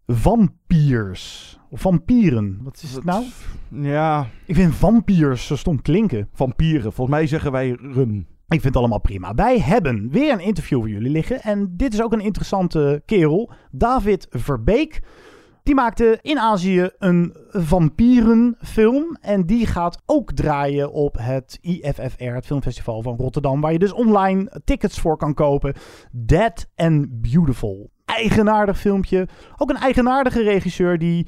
Vampiers. 0.06 1.58
Vampieren. 1.78 2.58
Wat 2.62 2.80
is 2.82 2.92
het 2.94 3.04
nou? 3.04 3.24
Ja. 3.68 4.26
Ik 4.44 4.54
vind 4.54 4.74
vampiers 4.74 5.46
zo 5.46 5.56
stom 5.56 5.82
klinken. 5.82 6.28
Vampieren. 6.32 6.92
Volgens 6.92 7.16
mij 7.16 7.26
zeggen 7.26 7.52
wij 7.52 7.70
run. 7.70 8.26
Ik 8.48 8.60
vind 8.60 8.64
het 8.64 8.76
allemaal 8.76 9.00
prima. 9.00 9.34
Wij 9.34 9.60
hebben 9.60 10.10
weer 10.10 10.32
een 10.32 10.40
interview 10.40 10.78
voor 10.78 10.88
jullie 10.88 11.10
liggen. 11.10 11.42
En 11.42 11.74
dit 11.76 11.92
is 11.92 12.02
ook 12.02 12.12
een 12.12 12.20
interessante 12.20 13.02
kerel. 13.04 13.52
David 13.70 14.26
Verbeek. 14.30 15.02
Die 15.62 15.74
maakte 15.74 16.18
in 16.22 16.38
Azië 16.38 16.88
een 16.98 17.36
vampierenfilm. 17.50 19.16
En 19.20 19.46
die 19.46 19.66
gaat 19.66 20.02
ook 20.04 20.32
draaien 20.32 20.92
op 20.92 21.16
het 21.20 21.58
IFFR, 21.60 22.24
het 22.24 22.46
filmfestival 22.46 23.02
van 23.02 23.16
Rotterdam. 23.16 23.60
Waar 23.60 23.72
je 23.72 23.78
dus 23.78 23.92
online 23.92 24.60
tickets 24.64 25.00
voor 25.00 25.16
kan 25.16 25.34
kopen. 25.34 25.74
Dead 26.12 26.66
and 26.76 27.20
Beautiful. 27.20 27.90
Eigenaardig 28.04 28.78
filmpje. 28.78 29.28
Ook 29.56 29.70
een 29.70 29.76
eigenaardige 29.76 30.42
regisseur 30.42 30.98
die 30.98 31.26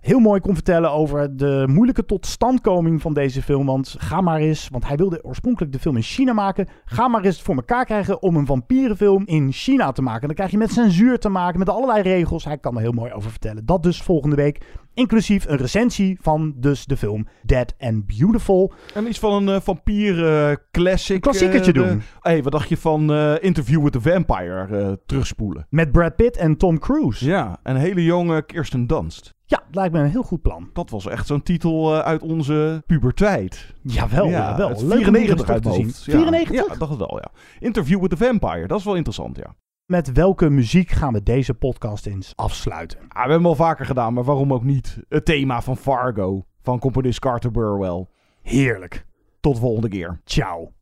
heel 0.00 0.18
mooi 0.18 0.40
kon 0.40 0.54
vertellen 0.54 0.92
over 0.92 1.36
de 1.36 1.64
moeilijke 1.68 2.04
totstandkoming 2.04 3.00
van 3.00 3.14
deze 3.14 3.42
film. 3.42 3.66
Want 3.66 3.94
ga 3.98 4.20
maar 4.20 4.40
eens, 4.40 4.68
want 4.68 4.86
hij 4.86 4.96
wilde 4.96 5.24
oorspronkelijk 5.24 5.72
de 5.72 5.78
film 5.78 5.96
in 5.96 6.02
China 6.02 6.32
maken. 6.32 6.68
Ga 6.84 7.08
maar 7.08 7.24
eens 7.24 7.42
voor 7.42 7.54
elkaar 7.54 7.84
krijgen 7.84 8.22
om 8.22 8.36
een 8.36 8.46
vampierenfilm 8.46 9.22
in 9.26 9.52
China 9.52 9.92
te 9.92 10.02
maken. 10.02 10.26
Dan 10.26 10.36
krijg 10.36 10.50
je 10.50 10.58
met 10.58 10.72
censuur 10.72 11.18
te 11.18 11.28
maken, 11.28 11.58
met 11.58 11.68
allerlei 11.68 12.02
regels. 12.02 12.44
Hij 12.44 12.58
kan 12.58 12.74
er 12.74 12.80
heel 12.80 12.92
mooi 12.92 13.12
over 13.12 13.30
vertellen. 13.30 13.66
Dat 13.66 13.82
dus 13.82 14.02
volgende 14.02 14.36
week. 14.36 14.60
Inclusief 14.98 15.46
een 15.48 15.56
recensie 15.56 16.18
van 16.20 16.54
dus 16.56 16.84
de 16.84 16.96
film 16.96 17.26
Dead 17.42 17.74
and 17.78 18.06
Beautiful. 18.06 18.72
En 18.94 19.08
iets 19.08 19.18
van 19.18 19.32
een 19.32 19.54
eh, 19.54 19.60
vampier 19.60 20.26
eh, 20.26 20.56
classic. 20.70 21.20
Klassiekertje 21.20 21.72
eh, 21.72 21.82
doen. 21.82 22.02
hey, 22.20 22.42
wat 22.42 22.52
dacht 22.52 22.68
je 22.68 22.76
van 22.76 23.12
Interview 23.40 23.82
with 23.82 23.92
the 23.92 24.00
Vampire 24.00 25.00
terugspoelen? 25.06 25.66
Met 25.70 25.92
Brad 25.92 26.16
Pitt 26.16 26.36
en 26.36 26.56
Tom 26.56 26.78
Cruise. 26.78 27.24
Ja, 27.24 27.58
een 27.62 27.76
hele 27.76 28.04
jonge 28.04 28.42
Kirsten 28.42 28.86
Dunst. 28.86 29.34
Ja, 29.44 29.62
lijkt 29.70 29.92
me 29.92 30.00
een 30.00 30.10
heel 30.10 30.22
goed 30.22 30.42
plan. 30.42 30.70
Dat 30.72 30.90
was 30.90 31.06
echt 31.06 31.26
zo'n 31.26 31.42
titel 31.42 32.02
uit 32.02 32.22
onze 32.22 32.82
puberteit. 32.86 33.74
Jawel, 33.82 34.28
ja, 34.28 34.56
die 34.56 34.76
94 34.76 35.38
eens 35.38 35.48
uit 35.48 35.62
te 35.62 35.72
zien. 35.72 35.84
hoofd. 35.84 36.04
Ja. 36.04 36.12
94? 36.12 36.54
Ja, 36.56 36.76
dacht 36.78 36.90
het 36.90 36.98
wel, 36.98 37.20
ja. 37.22 37.30
Interview 37.58 38.00
with 38.00 38.10
the 38.10 38.16
Vampire, 38.16 38.66
dat 38.66 38.78
is 38.78 38.84
wel 38.84 38.96
interessant, 38.96 39.36
ja. 39.36 39.54
Met 39.88 40.12
welke 40.12 40.50
muziek 40.50 40.90
gaan 40.90 41.12
we 41.12 41.22
deze 41.22 41.54
podcast 41.54 42.06
eens 42.06 42.32
afsluiten? 42.36 42.98
Ah, 42.98 43.08
we 43.08 43.18
hebben 43.18 43.36
hem 43.36 43.46
al 43.46 43.54
vaker 43.54 43.86
gedaan, 43.86 44.12
maar 44.12 44.24
waarom 44.24 44.52
ook 44.52 44.64
niet? 44.64 44.98
Het 45.08 45.24
thema 45.24 45.62
van 45.62 45.76
Fargo, 45.76 46.44
van 46.62 46.78
componist 46.78 47.18
Carter 47.18 47.50
Burwell. 47.50 48.06
Heerlijk. 48.42 49.06
Tot 49.40 49.54
de 49.54 49.60
volgende 49.60 49.88
keer. 49.88 50.20
Ciao. 50.24 50.72